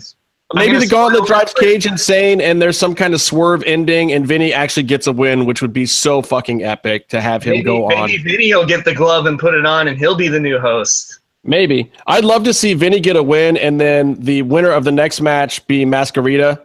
[0.55, 1.53] maybe the gauntlet drives.
[1.53, 5.45] Cage insane, and there's some kind of swerve ending, and Vinny actually gets a win,
[5.45, 8.07] which would be so fucking epic to have him maybe, go on.
[8.07, 10.57] maybe Vinny will get the glove and put it on, and he'll be the new
[10.57, 11.19] host.
[11.45, 14.91] Maybe I'd love to see Vinny get a win, and then the winner of the
[14.91, 16.61] next match be Mascarita.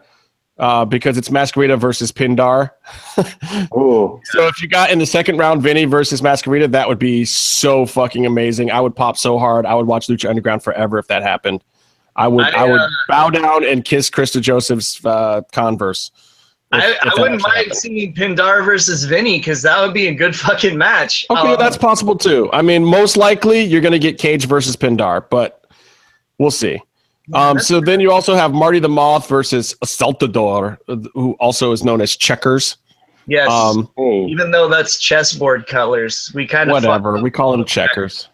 [0.59, 2.71] Uh, because it's Mascarita versus Pindar.
[3.75, 7.25] Ooh, So if you got in the second round Vinny versus Mascarita, that would be
[7.25, 8.71] so fucking amazing.
[8.71, 9.65] I would pop so hard.
[9.65, 11.65] I would watch Lucha Underground forever if that happened.
[12.15, 16.11] I would I, I, would uh, bow down and kiss Chris DeJoseph's uh, Converse.
[16.73, 17.77] If- I, if I wouldn't mind happened.
[17.77, 21.27] seeing Pindar versus Vinny because that would be a good fucking match.
[21.31, 22.49] Okay, Um, that's possible too.
[22.53, 25.65] I mean, most likely you're going to get Cage versus Pindar, but
[26.39, 26.81] we'll see.
[27.33, 30.79] Um, so then you also have Marty the Moth versus Saltador,
[31.15, 32.77] who also is known as Checkers.
[33.27, 33.49] yes.
[33.49, 33.89] Um,
[34.29, 37.21] even though that's chessboard colors, we kind of whatever.
[37.23, 38.29] We call him Checkers.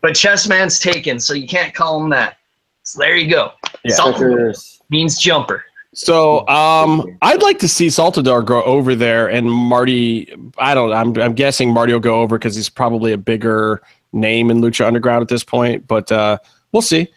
[0.00, 2.36] But Chessman's taken, so you can't call him that.
[2.84, 3.52] So there you go.
[3.84, 3.94] Yeah.
[3.96, 4.80] Salt checkers.
[4.88, 5.64] means jumper.
[5.94, 10.32] So um, I'd like to see Saltador go over there, and Marty.
[10.58, 10.92] I don't.
[10.92, 13.82] I'm I'm guessing Marty will go over because he's probably a bigger
[14.12, 15.86] name in Lucha Underground at this point.
[15.86, 16.38] But uh,
[16.72, 17.08] we'll see.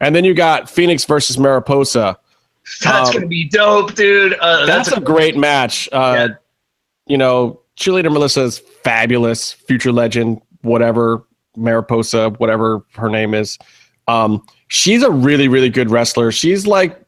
[0.00, 2.18] And then you got Phoenix versus Mariposa.
[2.82, 4.36] That's Um, gonna be dope, dude.
[4.40, 5.88] Uh, That's a great match.
[5.92, 6.28] Uh, Yeah.
[7.06, 11.24] You know, cheerleader Melissa is fabulous, future legend, whatever
[11.56, 13.58] Mariposa, whatever her name is.
[14.08, 16.32] Um, she's a really, really good wrestler.
[16.32, 16.98] She's like,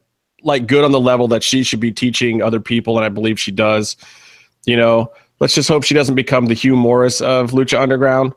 [0.43, 3.39] like good on the level that she should be teaching other people, and I believe
[3.39, 3.97] she does.
[4.65, 8.33] You know, let's just hope she doesn't become the Hugh Morrus of Lucha Underground,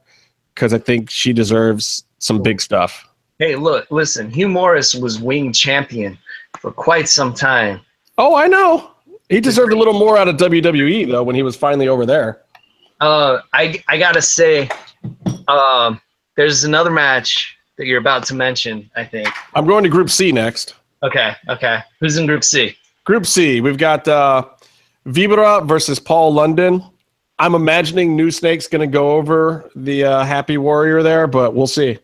[0.54, 3.08] because I think she deserves some big stuff.
[3.38, 4.30] Hey, look, listen.
[4.30, 6.18] Hugh Morrus was wing champion
[6.58, 7.80] for quite some time.
[8.18, 8.90] Oh, I know.
[9.30, 12.42] He deserved a little more out of WWE though when he was finally over there.
[13.00, 14.68] Uh, I I gotta say,
[15.48, 16.00] um,
[16.36, 18.90] there's another match that you're about to mention.
[18.96, 19.28] I think.
[19.54, 20.74] I'm going to Group C next.
[21.02, 21.80] Okay, okay.
[22.00, 22.76] Who's in Group C?
[23.04, 24.44] Group C, we've got uh,
[25.06, 26.84] Vibora versus Paul London.
[27.38, 31.66] I'm imagining New Snake's going to go over the uh, Happy Warrior there, but we'll
[31.66, 31.98] see.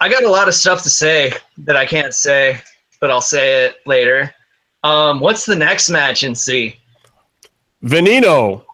[0.00, 2.60] I got a lot of stuff to say that I can't say,
[3.00, 4.34] but I'll say it later.
[4.84, 6.76] Um, what's the next match in C?
[7.84, 8.64] Veneno,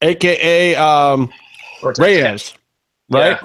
[0.00, 1.32] aka um,
[1.82, 2.54] Reyes,
[3.10, 3.38] right?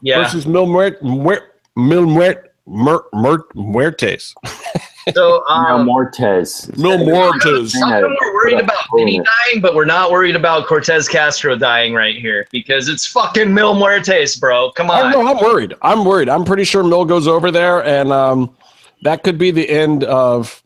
[0.00, 0.22] Yeah.
[0.22, 4.34] Versus Mil Muert, Muert, Mil Muert, Muert, Muert, Muertes.
[5.14, 6.76] So um, Mortez.
[6.76, 7.74] Mil Muertes.
[7.80, 11.56] how come we're worried about own Vinny dying, but we're not worried about Cortez Castro
[11.56, 14.70] dying right here because it's fucking Mil Muertes, bro.
[14.72, 15.10] Come on.
[15.10, 15.26] don't.
[15.26, 15.74] I'm worried.
[15.82, 16.28] I'm worried.
[16.28, 18.54] I'm pretty sure Mil goes over there, and um,
[19.02, 20.62] that could be the end of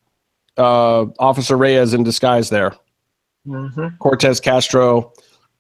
[0.59, 2.75] uh, Officer Reyes in disguise there.
[3.47, 3.99] Mhm.
[3.99, 5.13] Cortez Castro,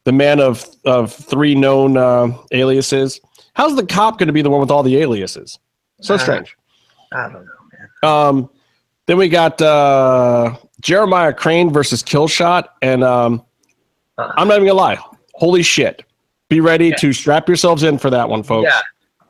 [0.04, 3.20] the man of of three known uh, aliases.
[3.54, 5.58] How's the cop going to be the one with all the aliases?
[6.04, 6.56] So Uh, strange.
[7.12, 8.10] I don't know, man.
[8.10, 8.50] Um,
[9.06, 13.42] then we got uh, Jeremiah Crane versus Killshot, and um,
[14.18, 14.30] Uh.
[14.36, 14.98] I'm not even gonna lie.
[15.34, 16.04] Holy shit!
[16.48, 16.96] Be ready Yeah.
[16.96, 18.66] to strap yourselves in for that one, folks.
[18.70, 18.80] Yeah.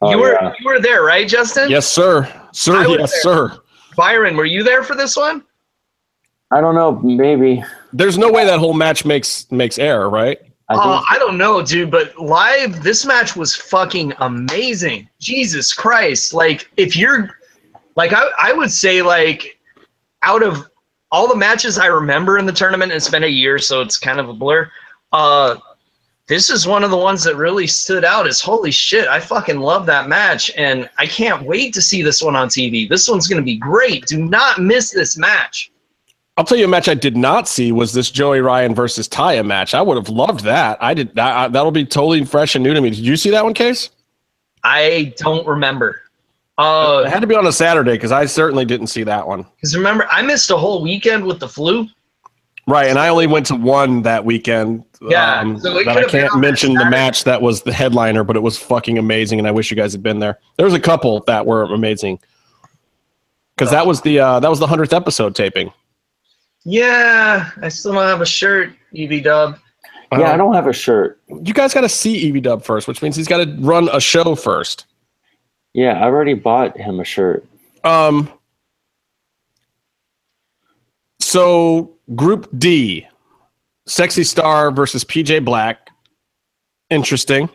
[0.03, 0.53] Oh, you were yeah.
[0.59, 1.71] you were there, right, Justin?
[1.71, 2.29] Yes, sir.
[2.53, 3.21] Sir, yes, there.
[3.23, 3.59] sir.
[3.97, 5.45] Byron, were you there for this one?
[6.51, 6.97] I don't know.
[7.03, 7.63] Maybe.
[7.93, 10.39] There's no way that whole match makes makes air, right?
[10.69, 15.09] I Oh, I don't know, dude, but live, this match was fucking amazing.
[15.21, 16.33] Jesus Christ.
[16.33, 17.37] Like, if you're,
[17.97, 19.59] like, I, I would say, like,
[20.23, 20.69] out of
[21.13, 24.19] all the matches I remember in the tournament, it's been a year, so it's kind
[24.19, 24.71] of a blur.
[25.13, 25.57] Uh,
[26.27, 28.27] this is one of the ones that really stood out.
[28.27, 29.07] Is holy shit!
[29.07, 32.89] I fucking love that match, and I can't wait to see this one on TV.
[32.89, 34.07] This one's gonna be great.
[34.07, 35.71] Do not miss this match.
[36.37, 39.47] I'll tell you a match I did not see was this Joey Ryan versus Taya
[39.47, 39.73] match.
[39.73, 40.79] I would have loved that.
[40.83, 41.17] I did.
[41.19, 42.91] I, I- that'll be totally fresh and new to me.
[42.91, 43.91] Did you see that one, Case?
[44.65, 45.91] I don't remember.
[45.91, 46.01] it
[46.59, 49.45] Uh, had to be on a Saturday because I certainly didn't see that one.
[49.57, 51.87] because remember, I missed a whole weekend with the flu.
[52.67, 54.85] Right, and I only went to one that weekend.
[55.03, 58.37] um, Yeah, so it that I can't mention the match that was the headliner, but
[58.37, 60.39] it was fucking amazing, and I wish you guys had been there.
[60.57, 62.21] There was a couple that were amazing
[63.55, 65.71] because that was the uh, that was the hundredth episode taping.
[66.65, 69.59] Yeah, I still don't have a shirt, EV Dub.
[70.13, 71.21] yeah, I Uh, don't have a shirt.
[71.29, 74.01] You guys got to see Evie Dub first, which means he's got to run a
[74.01, 74.87] show first.
[75.75, 77.45] Yeah, I already bought him a shirt.
[77.85, 78.31] Um.
[81.21, 83.07] So Group D,
[83.87, 85.91] Sexy Star versus PJ Black.
[86.91, 87.49] Interesting.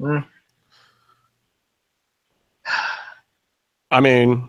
[0.00, 0.24] Mm.
[3.90, 4.48] I mean,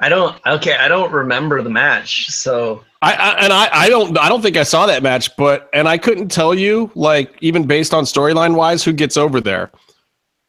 [0.00, 0.36] I don't.
[0.46, 2.28] Okay, I don't remember the match.
[2.30, 5.68] So I, I and I, I don't I don't think I saw that match, but
[5.72, 9.70] and I couldn't tell you like even based on storyline wise who gets over there.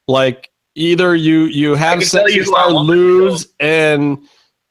[0.06, 4.18] Like either you you have Sexy Star lose and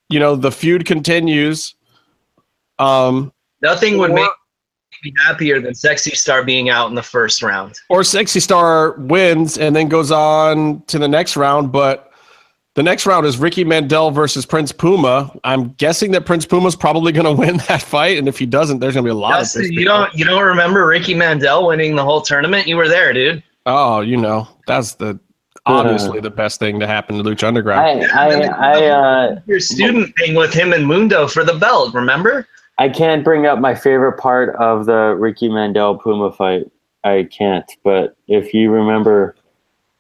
[0.10, 1.76] you know the feud continues.
[2.78, 4.30] Um nothing would Or- make
[5.04, 7.76] me happier than Sexy Star being out in the first round.
[7.90, 12.09] or Sexy Star wins and then goes on to the next round, but
[12.76, 15.32] the next round is Ricky Mandel versus Prince Puma.
[15.44, 18.80] I'm guessing that Prince Puma's probably going to win that fight, and if he doesn't,
[18.80, 19.72] there's going to be a lot Justin, of.
[19.72, 19.98] you people.
[19.98, 22.68] don't you don't remember Ricky Mandel winning the whole tournament?
[22.68, 23.44] You were there, dude.
[23.66, 25.20] Oh, you know, that's the
[25.66, 28.06] obviously the best thing to happen to Lucha Underground.
[28.06, 31.94] I I I uh Your student thing with him and Mundo for the belt.
[31.94, 32.48] Remember?
[32.78, 36.72] I can't bring up my favorite part of the Ricky Mandel Puma fight.
[37.04, 37.70] I can't.
[37.84, 39.36] But if you remember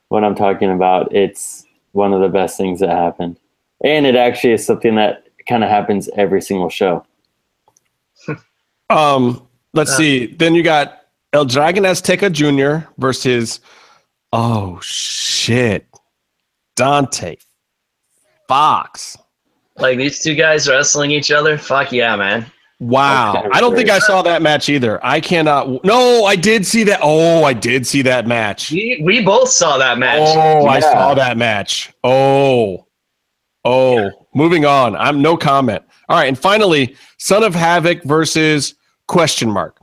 [0.07, 3.38] what I'm talking about, it's one of the best things that happened.
[3.84, 7.06] And it actually is something that kind of happens every single show.
[8.91, 9.98] Um, let's Uh.
[9.98, 10.26] see.
[10.26, 11.02] Then you got
[11.32, 12.88] El Dragon Azteca Jr.
[12.98, 13.60] versus
[14.34, 15.86] oh shit,
[16.76, 17.36] Dante
[18.48, 19.16] Fox.
[19.78, 21.56] Like these two guys wrestling each other.
[21.57, 22.48] Fuck yeah, man.
[22.80, 23.49] Wow.
[23.51, 25.06] I don't think I saw that match either.
[25.06, 25.84] I cannot.
[25.84, 27.01] No, I did see that.
[27.03, 28.72] Oh, I did see that match.
[28.72, 30.22] We we both saw that match.
[30.22, 31.91] Oh, I saw that match.
[32.03, 32.85] Oh,
[33.65, 34.11] oh.
[34.34, 34.95] Moving on.
[34.95, 35.84] I'm no comment.
[36.07, 38.76] All right, and finally, Son of Havoc versus
[39.07, 39.77] question mark.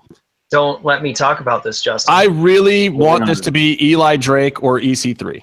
[0.50, 2.14] Don't let me talk about this, Justin.
[2.14, 5.42] I really want this to be Eli Drake or EC3.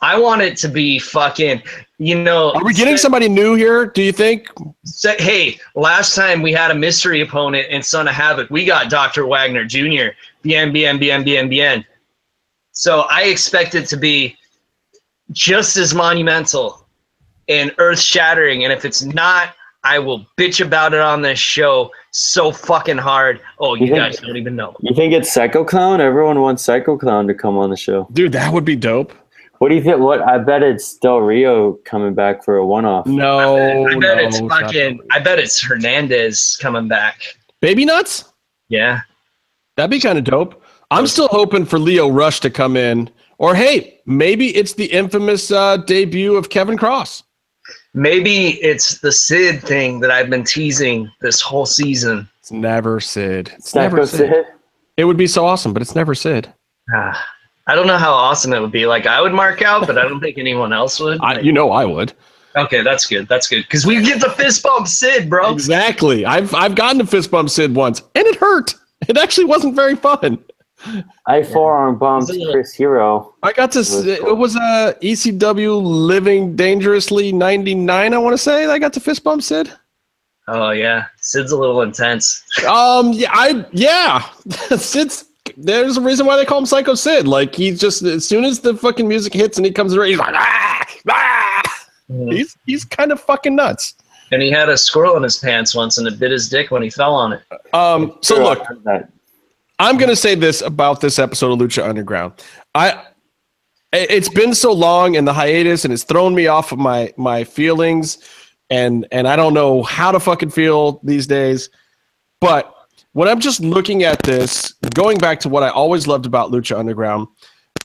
[0.00, 1.62] I want it to be fucking.
[2.00, 3.86] You know, Are we getting somebody new here?
[3.86, 4.48] Do you think?
[4.84, 8.88] say, hey, last time we had a mystery opponent in Son of Havoc, we got
[8.88, 9.26] Dr.
[9.26, 10.14] Wagner Jr.
[10.42, 11.84] Bien, bien, bien, bien, bien.
[12.70, 14.36] So I expect it to be
[15.32, 16.86] just as monumental
[17.48, 18.62] and earth shattering.
[18.62, 23.40] And if it's not, I will bitch about it on this show so fucking hard.
[23.58, 24.76] Oh, you You think- guys don't even know.
[24.80, 26.00] You think it's Psycho Clown?
[26.00, 28.06] Everyone wants Psycho Clown to come on the show.
[28.12, 29.12] Dude, that would be dope.
[29.58, 29.98] What do you think?
[29.98, 33.06] What I bet it's Del Rio coming back for a one-off.
[33.06, 35.00] No, I bet no, it's fucking.
[35.10, 37.20] I bet it's Hernandez coming back.
[37.60, 38.24] Baby Nuts?
[38.68, 39.00] Yeah.
[39.76, 40.62] That'd be kind of dope.
[40.90, 43.10] I'm still hoping for Lio Rush to come in.
[43.38, 47.22] Or hey, maybe it's the infamous uh, debut of Kevin Kross.
[47.94, 52.28] Maybe it's the Sid thing that I've been teasing this whole season.
[52.40, 53.52] It's never Sid.
[53.56, 54.30] It's never Sid.
[54.30, 54.46] Sid.
[54.96, 56.52] It would be so awesome, but it's never Sid.
[56.94, 57.26] Ah,
[57.68, 58.86] I don't know how awesome it would be.
[58.86, 61.18] Like I would mark out, but I don't think anyone else would.
[61.22, 62.12] I, you know I would.
[62.56, 63.28] okay, that's good.
[63.28, 65.52] That's good because we get the fist bump Sid, bro.
[65.52, 66.24] Exactly.
[66.24, 68.74] I've I've gotten to fist bump Sid once, and it hurt.
[69.06, 70.42] It actually wasn't very fun.
[71.26, 73.34] I forearm bumped Is Chris Hero.
[73.42, 73.80] I got to.
[73.80, 78.14] s- It was a ECW Living Dangerously '99.
[78.14, 79.70] I want to say I got to fist bump Sid.
[80.46, 82.42] Oh yeah, Sid's a little intense.
[82.66, 83.12] Um.
[83.12, 83.30] Yeah.
[83.32, 83.66] I.
[83.72, 84.20] Yeah.
[84.76, 85.24] Sid's.
[85.60, 87.26] There's a reason why they call him Psycho Sid.
[87.26, 90.18] Like he's just as soon as the fucking music hits and he comes around, he's
[90.18, 91.86] like ah, ah.
[92.08, 93.94] He's he's kind of fucking nuts.
[94.30, 96.82] And he had a squirrel in his pants once, and it bit his dick when
[96.82, 97.42] he fell on it.
[97.74, 98.18] Um.
[98.22, 98.64] So look.
[99.80, 102.32] I'm going to say this about this episode of Lucha Underground.
[102.74, 103.04] I
[103.92, 107.42] it's been so long in the hiatus and it's thrown me off of my my
[107.44, 108.18] feelings
[108.70, 111.70] and and I don't know how to fucking feel these days.
[112.40, 112.72] But
[113.12, 116.78] when I'm just looking at this, going back to what I always loved about Lucha
[116.78, 117.28] Underground,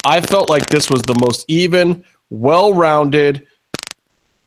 [0.06, 3.48] I felt like this was the most even, well-rounded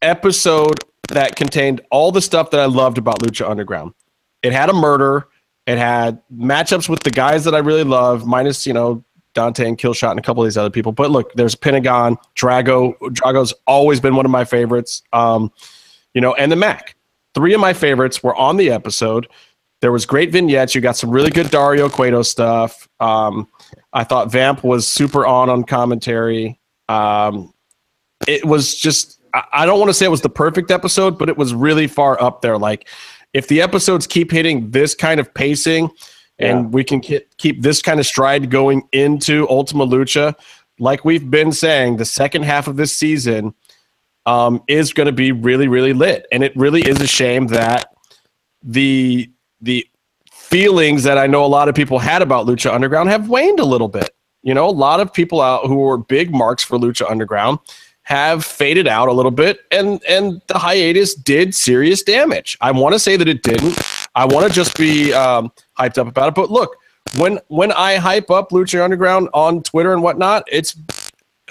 [0.03, 3.94] episode that contained all the stuff that I loved about Lucha Underground.
[4.43, 5.28] It had a murder.
[5.66, 9.03] It had matchups with the guys that I really love, minus you know
[9.35, 10.93] Dante and Killshot and a couple of these other people.
[10.93, 12.97] But look, there's Pentagon, Drago.
[13.12, 15.03] Drago's always been one of my favorites.
[15.12, 15.53] Um,
[16.15, 16.97] you know, and the Mac.
[17.35, 19.28] Three of my favorites were on the episode.
[19.81, 20.74] There was great vignettes.
[20.74, 22.89] You got some really good Dario Cueto stuff.
[22.98, 23.47] Um,
[23.93, 26.59] I thought Vamp was super on on commentary.
[26.89, 27.53] Um,
[28.27, 31.28] it was just I, I don't want to say it was the perfect episode, but
[31.28, 32.57] it was really far up there.
[32.59, 32.89] Like
[33.35, 35.90] if the episodes keep hitting this kind of pacing
[36.39, 36.66] and Yeah.
[36.69, 40.35] we can ke- keep this kind of stride going into Ultima Lucha,
[40.78, 43.55] like we've been saying, the second half of this season
[44.24, 46.27] um, is going to be really, really lit.
[46.32, 47.94] And it really is a shame that
[48.62, 49.31] the
[49.66, 49.86] the
[50.30, 53.64] feelings that I know a lot of people had about Lucha Underground have waned a
[53.64, 54.10] little bit.
[54.43, 57.59] You know, a lot of people out who were big marks for Lucha Underground
[58.02, 62.56] have faded out a little bit and and the hiatus did serious damage.
[62.60, 63.76] I want to say that it didn't.
[64.14, 66.34] I want to just be um, hyped up about it.
[66.36, 66.76] But look,
[67.18, 70.76] when when I hype up Lucha Underground on Twitter and whatnot, it's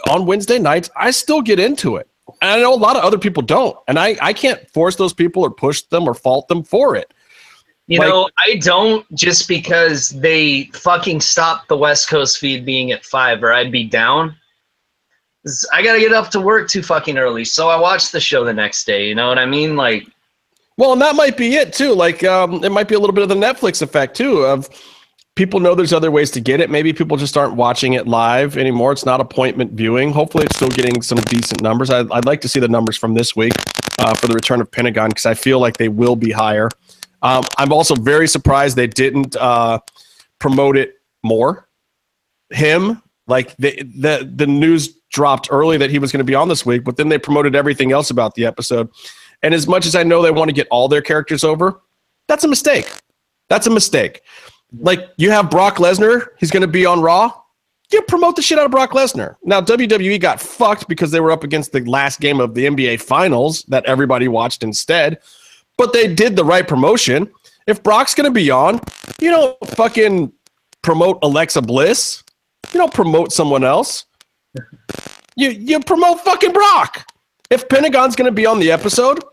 [0.10, 0.90] on Wednesday nights.
[0.96, 2.08] I still get into it.
[2.42, 3.78] And I know a lot of other people don't.
[3.88, 7.14] And I, I can't force those people or push them or fault them for it.
[7.88, 12.92] You Like- know, I don't just because they fucking stopped the West Coast feed being
[12.92, 14.36] at five, or I'd be down.
[15.72, 18.54] I gotta get up to work too fucking early, so I watch the show the
[18.54, 19.08] next day.
[19.08, 19.76] You know what I mean?
[19.76, 20.08] Like,
[20.78, 21.94] Well, and that might be it too.
[21.94, 24.40] Like, um, it might be a little bit of the Netflix effect too.
[24.40, 24.68] Of
[25.36, 26.70] people know there's other ways to get it.
[26.72, 28.92] Maybe people just aren't watching it live anymore.
[28.92, 30.12] It's not appointment viewing.
[30.12, 31.92] Hopefully, it's still getting some decent numbers.
[31.92, 33.54] I, I'd like to see the numbers from this week
[34.00, 36.70] uh, for the return of Pentagon because I feel like they will be higher.
[37.26, 39.80] Um, I'm also very surprised they didn't uh,
[40.38, 40.94] promote it
[41.24, 41.68] more.
[42.52, 46.50] Him, like the the the news dropped early that he was going to be on
[46.50, 48.92] this week, but then they promoted everything else about the episode.
[49.42, 51.82] And as much as I know they want to get all their characters over,
[52.28, 52.92] that's a mistake.
[53.50, 54.22] That's a mistake.
[54.78, 57.34] Like you have Brock Lesnar, he's going to be on Raw.
[57.92, 59.36] You promote the shit out of Brock Lesnar.
[59.44, 63.02] Now WWE got fucked because they were up against the last game of the NBA
[63.02, 65.18] Finals that everybody watched instead.
[65.78, 67.32] But they did the right promotion.
[67.68, 68.80] If Brock's going to be on,
[69.20, 70.32] you don't fucking
[70.82, 72.24] promote Alexa Bliss.
[72.74, 74.06] You don't promote someone else.
[75.36, 77.06] You you promote fucking Brock.
[77.50, 79.24] If Pentagon's going to be on the episode,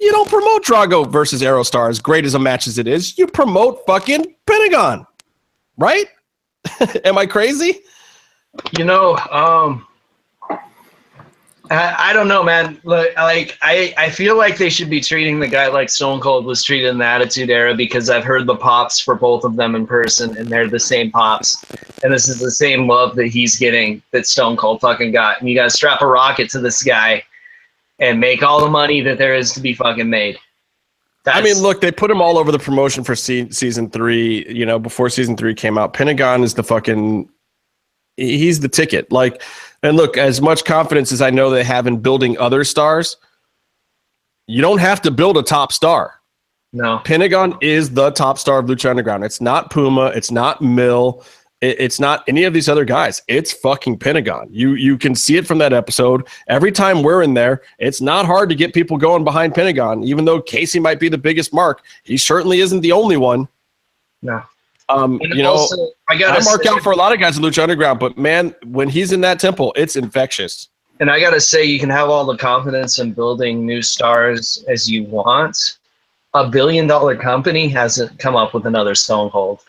[0.00, 3.16] you don't promote Drago versus Aerostar as great as a match as it is.
[3.16, 5.06] You promote fucking Pentagon,
[5.76, 6.06] right?
[7.04, 7.80] Am I crazy?
[8.76, 9.86] you know, um,
[11.70, 12.78] I, I don't know, man.
[12.84, 16.44] Look, like I, I feel like they should be treating the guy like Stone Cold
[16.44, 19.74] was treated in the Attitude Era because I've heard the pops for both of them
[19.74, 21.64] in person, and they're the same pops,
[22.02, 25.40] and this is the same love that he's getting that Stone Cold fucking got.
[25.40, 27.24] And you got to strap a rocket to this guy
[27.98, 30.38] and make all the money that there is to be fucking made.
[31.26, 34.46] I mean, look, they put him all over the promotion for se- season three.
[34.52, 37.30] You know, before season three came out, Pentagon is the fucking.
[38.16, 39.10] He's the ticket.
[39.10, 39.42] Like,
[39.84, 43.16] and look, as much confidence as I know they have in building other stars,
[44.48, 46.20] you don't have to build a top star.
[46.72, 46.98] no.
[47.04, 49.22] Pentagon is the top star of Lucha Underground.
[49.24, 50.06] It's not Puma.
[50.06, 51.24] It's not Mil.
[51.62, 53.22] it's not any of these other guys.
[53.28, 54.48] It's fucking Pentagon.
[54.50, 56.26] You you can see it from that episode.
[56.48, 60.02] Every time we're in there, it's not hard to get people going behind Pentagon.
[60.04, 63.48] Even though Casey might be the biggest mark, he certainly isn't the only one.
[64.20, 64.42] No.
[64.88, 67.18] Um, And you know, also, I gotta I mark say- out for a lot of
[67.18, 70.68] guys in Lucha Underground, but man, when he's in that temple, it's infectious.
[71.00, 74.88] And I gotta say, you can have all the confidence in building new stars as
[74.90, 75.78] you want.
[76.34, 79.60] A billion dollar company hasn't come up with another Stone Cold,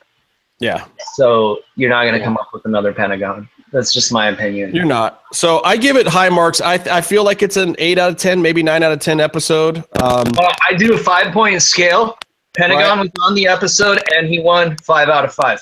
[0.59, 0.85] Yeah,
[1.15, 3.47] so you're not gonna come up with another Pentagon.
[3.71, 4.73] That's just my opinion.
[4.75, 5.21] you're not.
[5.33, 6.61] So I give it high marks.
[6.61, 9.19] I I feel like it's an eight out of ten, maybe nine out of ten
[9.19, 9.77] episode.
[10.01, 12.17] Um, Well, I do a five point scale.
[12.57, 12.99] Pentagon Right.
[12.99, 15.59] was on the episode, and he won five out of five.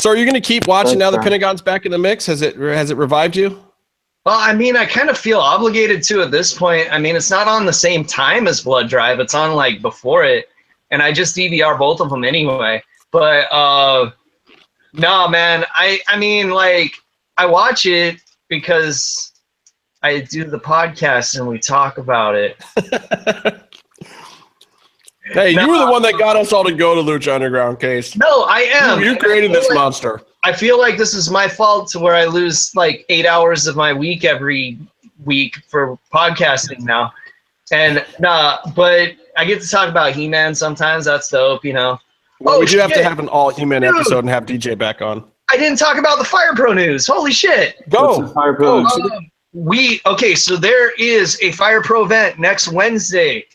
[0.00, 1.10] so are you going to keep watching now?
[1.10, 1.30] That's The.
[1.30, 2.26] Pentagon's back in the mix.
[2.26, 3.60] Has it has it revived you?
[4.26, 6.88] Well, I mean, I kind of feel obligated to at this point.
[6.90, 9.20] I mean, it's not on the same time as Blood Drive.
[9.20, 10.48] It's on like before it,
[10.90, 12.82] and I just DVR both of them anyway.
[13.10, 14.10] But uh,
[14.94, 15.64] no, man.
[15.74, 16.94] I I mean, like
[17.36, 19.32] I watch it because
[20.02, 22.56] I do the podcast and we talk about it.
[25.32, 28.14] Hey, you were the one that got us all to go to Lucha Underground case.
[28.16, 29.00] No, I am.
[29.00, 30.20] You created this monster.
[30.44, 33.76] I feel like this is my fault to where I lose like eight hours of
[33.76, 34.78] my week every
[35.24, 37.12] week for podcasting now.
[37.72, 41.06] And nah, but I get to talk about He-Man sometimes.
[41.06, 41.98] That's dope, you know.
[42.40, 44.76] Well, Oh, we do have to have an all He Man episode and have DJ
[44.76, 45.24] back on.
[45.50, 47.06] I didn't talk about the Fire Pro news.
[47.06, 47.76] Holy shit!
[47.88, 48.26] Go.
[48.28, 48.84] Fire Pro?
[48.84, 53.46] Um, we okay, so there is a Fire Pro event next Wednesday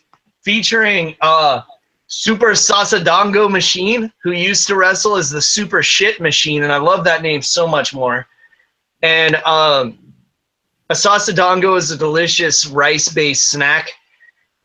[0.43, 1.61] featuring uh
[2.07, 7.03] Super Sasadango Machine, who used to wrestle as the Super Shit Machine, and I love
[7.03, 8.25] that name so much more.
[9.03, 9.99] And um
[10.89, 13.91] a Sasadango is a delicious rice-based snack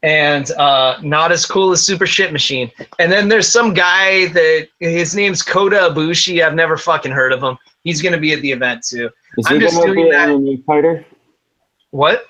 [0.02, 2.70] and uh, not as cool as Super Shit Machine.
[2.98, 6.42] And then there's some guy that his name's Kota Ibushi.
[6.42, 7.58] I've never fucking heard of him.
[7.84, 9.10] He's gonna be at the event too.
[9.36, 11.04] Is I'm he just doing that- fighter?
[11.90, 12.24] What?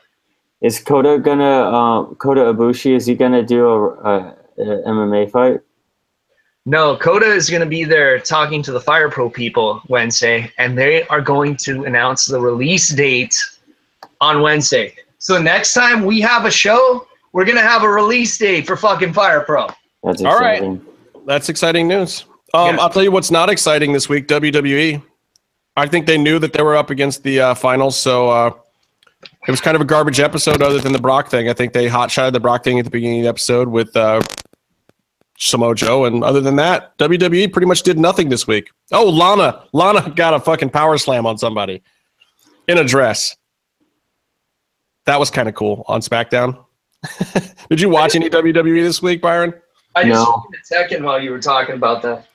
[0.64, 2.96] Is Kota gonna uh, Kota Ibushi?
[2.96, 5.60] Is he gonna do a, a, a MMA fight?
[6.66, 10.78] No, Kota is going to be there talking to the Fire Pro people Wednesday, and
[10.78, 13.36] they are going to announce the release date
[14.22, 14.94] on Wednesday.
[15.18, 18.76] So next time we have a show, we're going to have a release date for
[18.78, 19.68] fucking Fire Pro.
[20.02, 20.54] That's All right.
[20.54, 20.86] exciting.
[21.26, 22.24] That's exciting news.
[22.54, 22.82] Um, Yeah.
[22.82, 24.26] I'll tell you what's not exciting this week.
[24.26, 25.02] WWE.
[25.76, 28.52] I think they knew that they were up against the uh, finals, so uh,
[29.46, 30.62] it was kind of a garbage episode.
[30.62, 32.90] Other than the Brock thing, I think they hot shotted the Brock thing at the
[32.90, 34.20] beginning of the episode with uh,
[35.38, 38.70] Samoa Joe, and other than that, WWE pretty much did nothing this week.
[38.92, 41.82] Oh, Lana, Lana got a fucking power slam on somebody
[42.68, 43.36] in a dress.
[45.06, 46.64] That was kind of cool on SmackDown.
[47.68, 49.52] did you watch any WWE this week, Byron?
[49.94, 50.42] I just No.
[50.50, 52.26] looked Tekken while you were talking about that.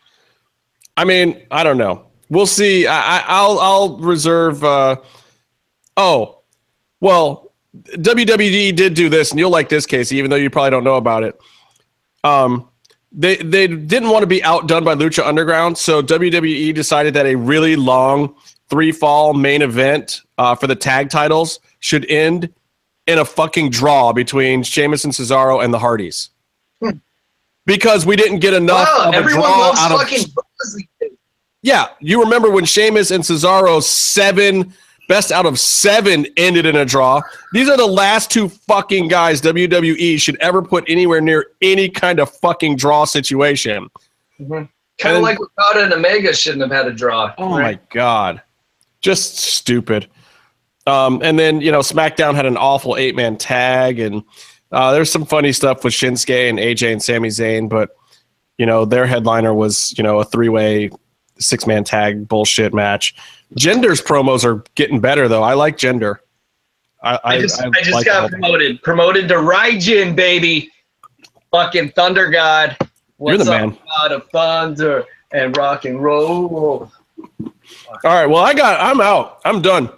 [0.96, 2.06] I mean, I don't know.
[2.30, 2.86] We'll see.
[2.86, 4.64] I, I, I'll I'll reserve.
[4.64, 4.98] Uh,
[5.98, 6.39] oh,
[7.00, 10.84] well, WWE did do this, and you'll like this, Casey, even though you probably don't
[10.84, 11.40] know about it.
[12.24, 12.70] Um,
[13.12, 17.36] they they didn't want to be outdone by Lucha Underground, so WWE decided that a
[17.36, 18.36] really long
[18.70, 22.54] three fall main event uh, for the tag titles should end
[23.08, 26.30] in a fucking draw between Sheamus and Cesaro and the Hardys.
[27.66, 30.78] Because we didn't get enough Wow, of a everyone loves out of fucking bras
[31.62, 34.74] yeah, you remember when Sheamus and Cesaro seven
[35.10, 37.20] best out of seven ended in a draw.
[37.52, 42.22] These are the last two fucking guys WWE should ever put anywhere near any kind
[42.22, 43.90] of fucking draw situation.
[44.40, 47.34] Kind of like Okada and Omega shouldn't have had a draw.
[47.38, 48.42] Oh my god,
[49.02, 50.08] just stupid.
[50.88, 54.24] Um, and then you know SmackDown had an awful eight man tag, and
[54.72, 57.90] uh, there's some funny stuff with Shinsuke and AJ and Sami Zayn, but
[58.58, 60.90] you know their headliner was you know a three way
[61.40, 63.16] six man tag bullshit match.
[63.56, 65.44] Jinder's promos are getting better though.
[65.44, 66.18] I like Jinder.
[67.02, 68.82] I, I just, I, just like got all- promoted.
[68.84, 70.70] Promoted to Raijin, baby.
[71.52, 72.76] Fucking Thunder God.
[72.80, 73.78] You're the What's up, man.
[73.98, 76.92] God of thunder and rock and roll.
[77.20, 77.52] All
[78.04, 79.40] right, well I got I'm out.
[79.46, 79.90] I'm done.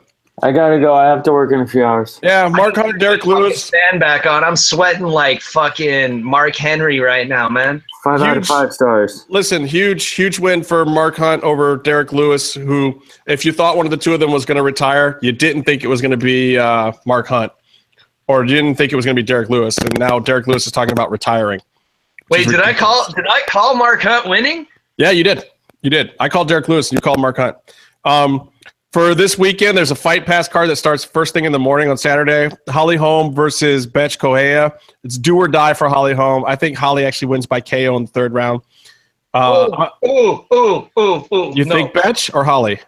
[0.44, 0.94] I gotta go.
[0.96, 2.20] I have to work in a few hours.
[2.24, 3.64] Yeah, Mark Hunt, Derrick Lewis.
[3.64, 4.44] Stand back on.
[4.44, 7.84] I'm sweating like fucking Mark Henry right now, man.
[8.04, 9.26] Five out of five stars.
[9.30, 13.86] Listen, huge, huge win for Mark Hunt over Derrick Lewis, who, if you thought one
[13.86, 16.12] of the two of them was going to retire, you didn't think it was going
[16.12, 17.52] to be uh, Mark Hunt,
[18.28, 20.66] or you didn't think it was going to be Derrick Lewis, and now Derrick Lewis
[20.66, 21.62] is talking about retiring.
[22.32, 23.06] Wait, did I call?
[23.14, 24.66] Did I call Mark Hunt winning?
[24.98, 25.44] Yeah, you did.
[25.82, 26.16] You did.
[26.20, 27.56] I called Derrick Lewis, and you called Mark Hunt.
[28.04, 28.50] Um,
[28.92, 31.90] for this weekend, there's a Fight Pass card that starts first thing in the morning
[31.90, 32.54] on Saturday.
[32.70, 34.74] Holly Holm versus Bethe Correia.
[35.04, 36.44] It's do or die for Holly Holm.
[36.46, 38.62] I think Holly actually wins by KO in the third round.
[39.34, 41.54] Uh, Ooh, ooh, ooh, ooh.
[41.56, 41.76] you no.
[41.76, 42.80] think Bethe or Holly?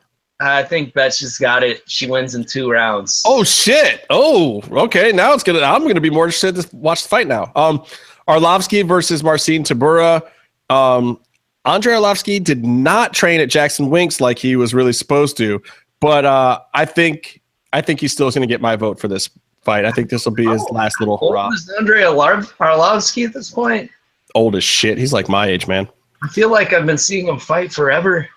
[0.42, 1.84] I think Bethe has got it.
[1.88, 3.24] She wins in two rounds.
[3.26, 4.06] Oh shit!
[4.10, 5.14] Oh, okay.
[5.14, 5.62] Now it's gonna.
[5.62, 7.52] I'm gonna be more interested to watch the fight now.
[7.56, 7.86] Um,
[8.28, 10.22] Arlovsky versus Marcin Tybura.
[10.70, 11.20] Um,
[11.66, 15.62] Andrei Arlovsky did not train at Jackson Winks like he was really supposed to,
[16.04, 19.30] but uh, I think I think he still gonna get my vote for this
[19.64, 19.86] fight.
[19.86, 21.48] I think this will be his Oh, last little What hurrah.
[21.48, 23.90] was Andre Alar- Arlovsky at this point?
[24.36, 24.98] Old as shit.
[24.98, 25.88] He's like my age, man.
[26.22, 28.28] I feel like I've been seeing him fight forever.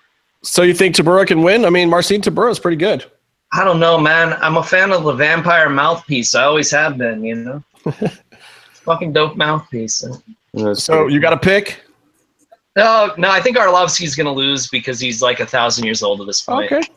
[0.43, 1.65] So you think Tybura can win?
[1.65, 3.03] I mean, Marcin Tybura is pretty good.
[3.53, 4.33] I don't know, man.
[4.41, 6.35] I'm a fan of the vampire mouthpiece.
[6.35, 7.63] I always have been, you know.
[8.85, 10.03] Fucking dope mouthpiece.
[10.73, 11.81] So you got to pick.
[12.77, 16.27] No, no, I think Arlovsky's gonna lose because he's like a thousand years old at
[16.27, 16.71] this point.
[16.71, 16.87] Okay.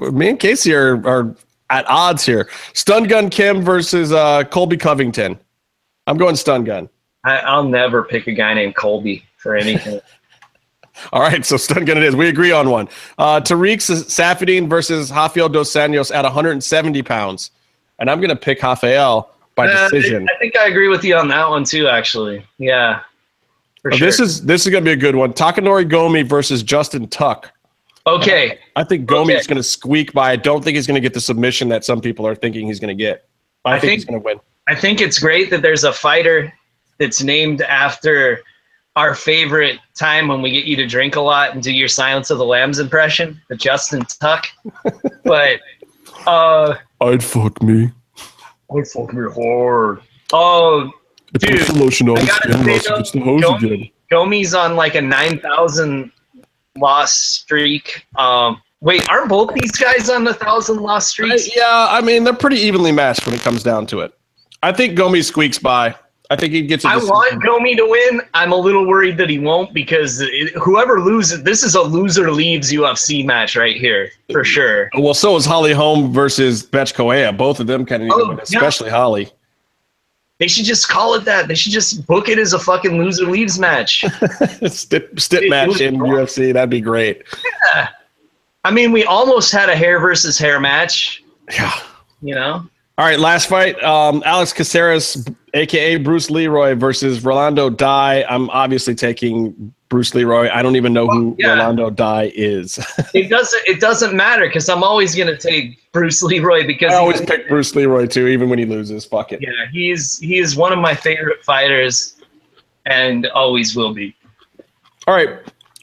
[0.00, 1.34] Me and Casey are, are
[1.70, 2.48] at odds here.
[2.72, 5.38] Stun Gun Kim versus uh, Colby Covington.
[6.06, 6.88] I'm going Stun Gun.
[7.24, 10.00] I, I'll never pick a guy named Colby for anything.
[11.12, 12.16] All right, so Stun Gun it is.
[12.16, 12.88] We agree on one.
[13.16, 17.50] Uh, Tarec Saffiedine versus Rafael Dos Anjos at 170 pounds.
[17.98, 20.26] And I'm going to pick Rafael by Uh, decision.
[20.34, 21.86] I think I agree with you on that one too.
[21.88, 23.00] Actually, yeah.
[23.82, 24.06] For Oh, sure.
[24.06, 25.32] This is this is going to be a good one.
[25.32, 27.50] Takanori Gomi versus Justin Tuck.
[28.16, 28.58] Okay.
[28.76, 29.36] I think Gomi Okay.
[29.38, 30.32] is going to squeak by.
[30.32, 32.80] I don't think he's going to get the submission that some people are thinking he's
[32.80, 33.28] going to get.
[33.64, 34.40] I, I think, he's going to win.
[34.68, 36.52] I think it's great that there's a fighter
[36.98, 38.40] that's named after
[38.96, 42.30] our favorite time when we get you to drink a lot and do your Silence
[42.30, 44.46] of the Lambs impression, the Justin Tuck.
[45.24, 45.60] but
[46.26, 47.90] uh, I'd fuck me.
[48.76, 50.00] I'd fuck me hard.
[50.32, 50.90] Oh,
[51.38, 53.90] Dude, the lotion on I his skin, say though, gets the hose Gomi- again.
[54.10, 56.10] Gomi's on like a nine thousand
[56.80, 58.06] loss streak.
[58.16, 61.54] Um, wait, aren't both these guys on a thousand loss streaks?
[61.54, 64.12] yeah, I mean they're pretty evenly matched when it comes down to it.
[64.62, 65.94] I think Gomi squeaks by.
[66.32, 66.84] I think he gets.
[66.84, 68.20] I want Gomi to win.
[68.34, 72.30] I'm a little worried that he won't because it, whoever loses, this is a loser
[72.30, 74.90] leaves UFC match right here for sure.
[74.96, 77.32] Well, so is Holly Holm versus Bethe Correia.
[77.32, 78.42] Both of them kind of Oh, to win, yeah.
[78.44, 79.28] especially Holly.
[80.40, 81.48] They should just call it that.
[81.48, 84.06] They should just book it as a fucking loser leaves match.
[84.66, 86.54] Stip, stip match in UFC.
[86.54, 87.22] That'd be great.
[87.74, 87.88] Yeah.
[88.64, 91.22] I mean, we almost had a hair versus hair match.
[91.52, 91.72] Yeah.
[92.22, 92.66] You know,
[92.98, 93.82] All right, last fight.
[93.82, 98.24] Um, Alex Caceres, aka Bruce Leroy, versus Rolando Dy.
[98.24, 100.48] I'm obviously taking Bruce Leroy.
[100.50, 101.54] I don't even know who Yeah.
[101.54, 102.78] Rolando Dy is.
[103.14, 103.62] it doesn't.
[103.66, 107.74] It doesn't matter because I'm always gonna take Bruce Leroy because I always pick Bruce
[107.74, 109.04] Leroy too, even when he loses.
[109.04, 109.42] Fuck it.
[109.42, 112.16] yeah, he's he is one of my favorite fighters,
[112.86, 114.14] and always will be.
[115.06, 115.40] All right,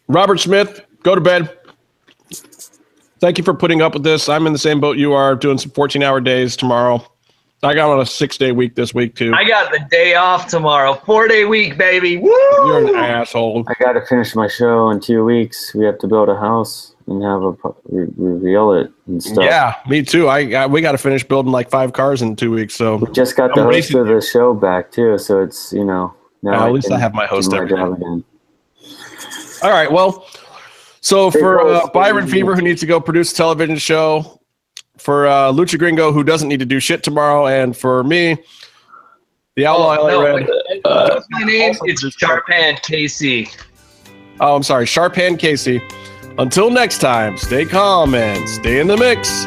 [0.07, 1.55] Robert Smith, go to bed.
[3.19, 4.29] Thank you for putting up with this.
[4.29, 7.05] I'm in the same boat you are, doing some 14 hour days tomorrow.
[7.63, 9.33] I got on a six day week this week too.
[9.33, 12.17] I got the day off tomorrow, four day week, baby.
[12.17, 12.29] Woo!
[12.29, 13.65] You're an asshole.
[13.67, 15.73] I got to finish my show in two weeks.
[15.73, 19.43] We have to build a house and have a pu- re- reveal it and stuff.
[19.43, 20.27] Yeah, me too.
[20.27, 22.75] I, I we got to finish building like five cars in two weeks.
[22.75, 25.73] So We just got the I'm host racing of the show back too, so it's
[25.73, 26.13] you know
[26.43, 28.23] now at least I have my host do my job again.
[29.63, 29.91] All right.
[29.91, 30.27] Well,
[31.01, 31.87] so for uh.
[31.87, 34.36] Byron Fever, who needs to go produce a television show,
[34.97, 38.37] for uh, Lucha Gringo, who doesn't need to do shit tomorrow, and for me,
[39.55, 40.35] the Outlaw Oh, LA no, Red.
[40.47, 41.73] wait, what's my name?
[41.83, 43.49] It's Sharpan Casey.
[44.39, 45.81] Oh, I'm sorry, Sharpan Casey.
[46.37, 49.45] Until next time, stay calm and stay in the mix.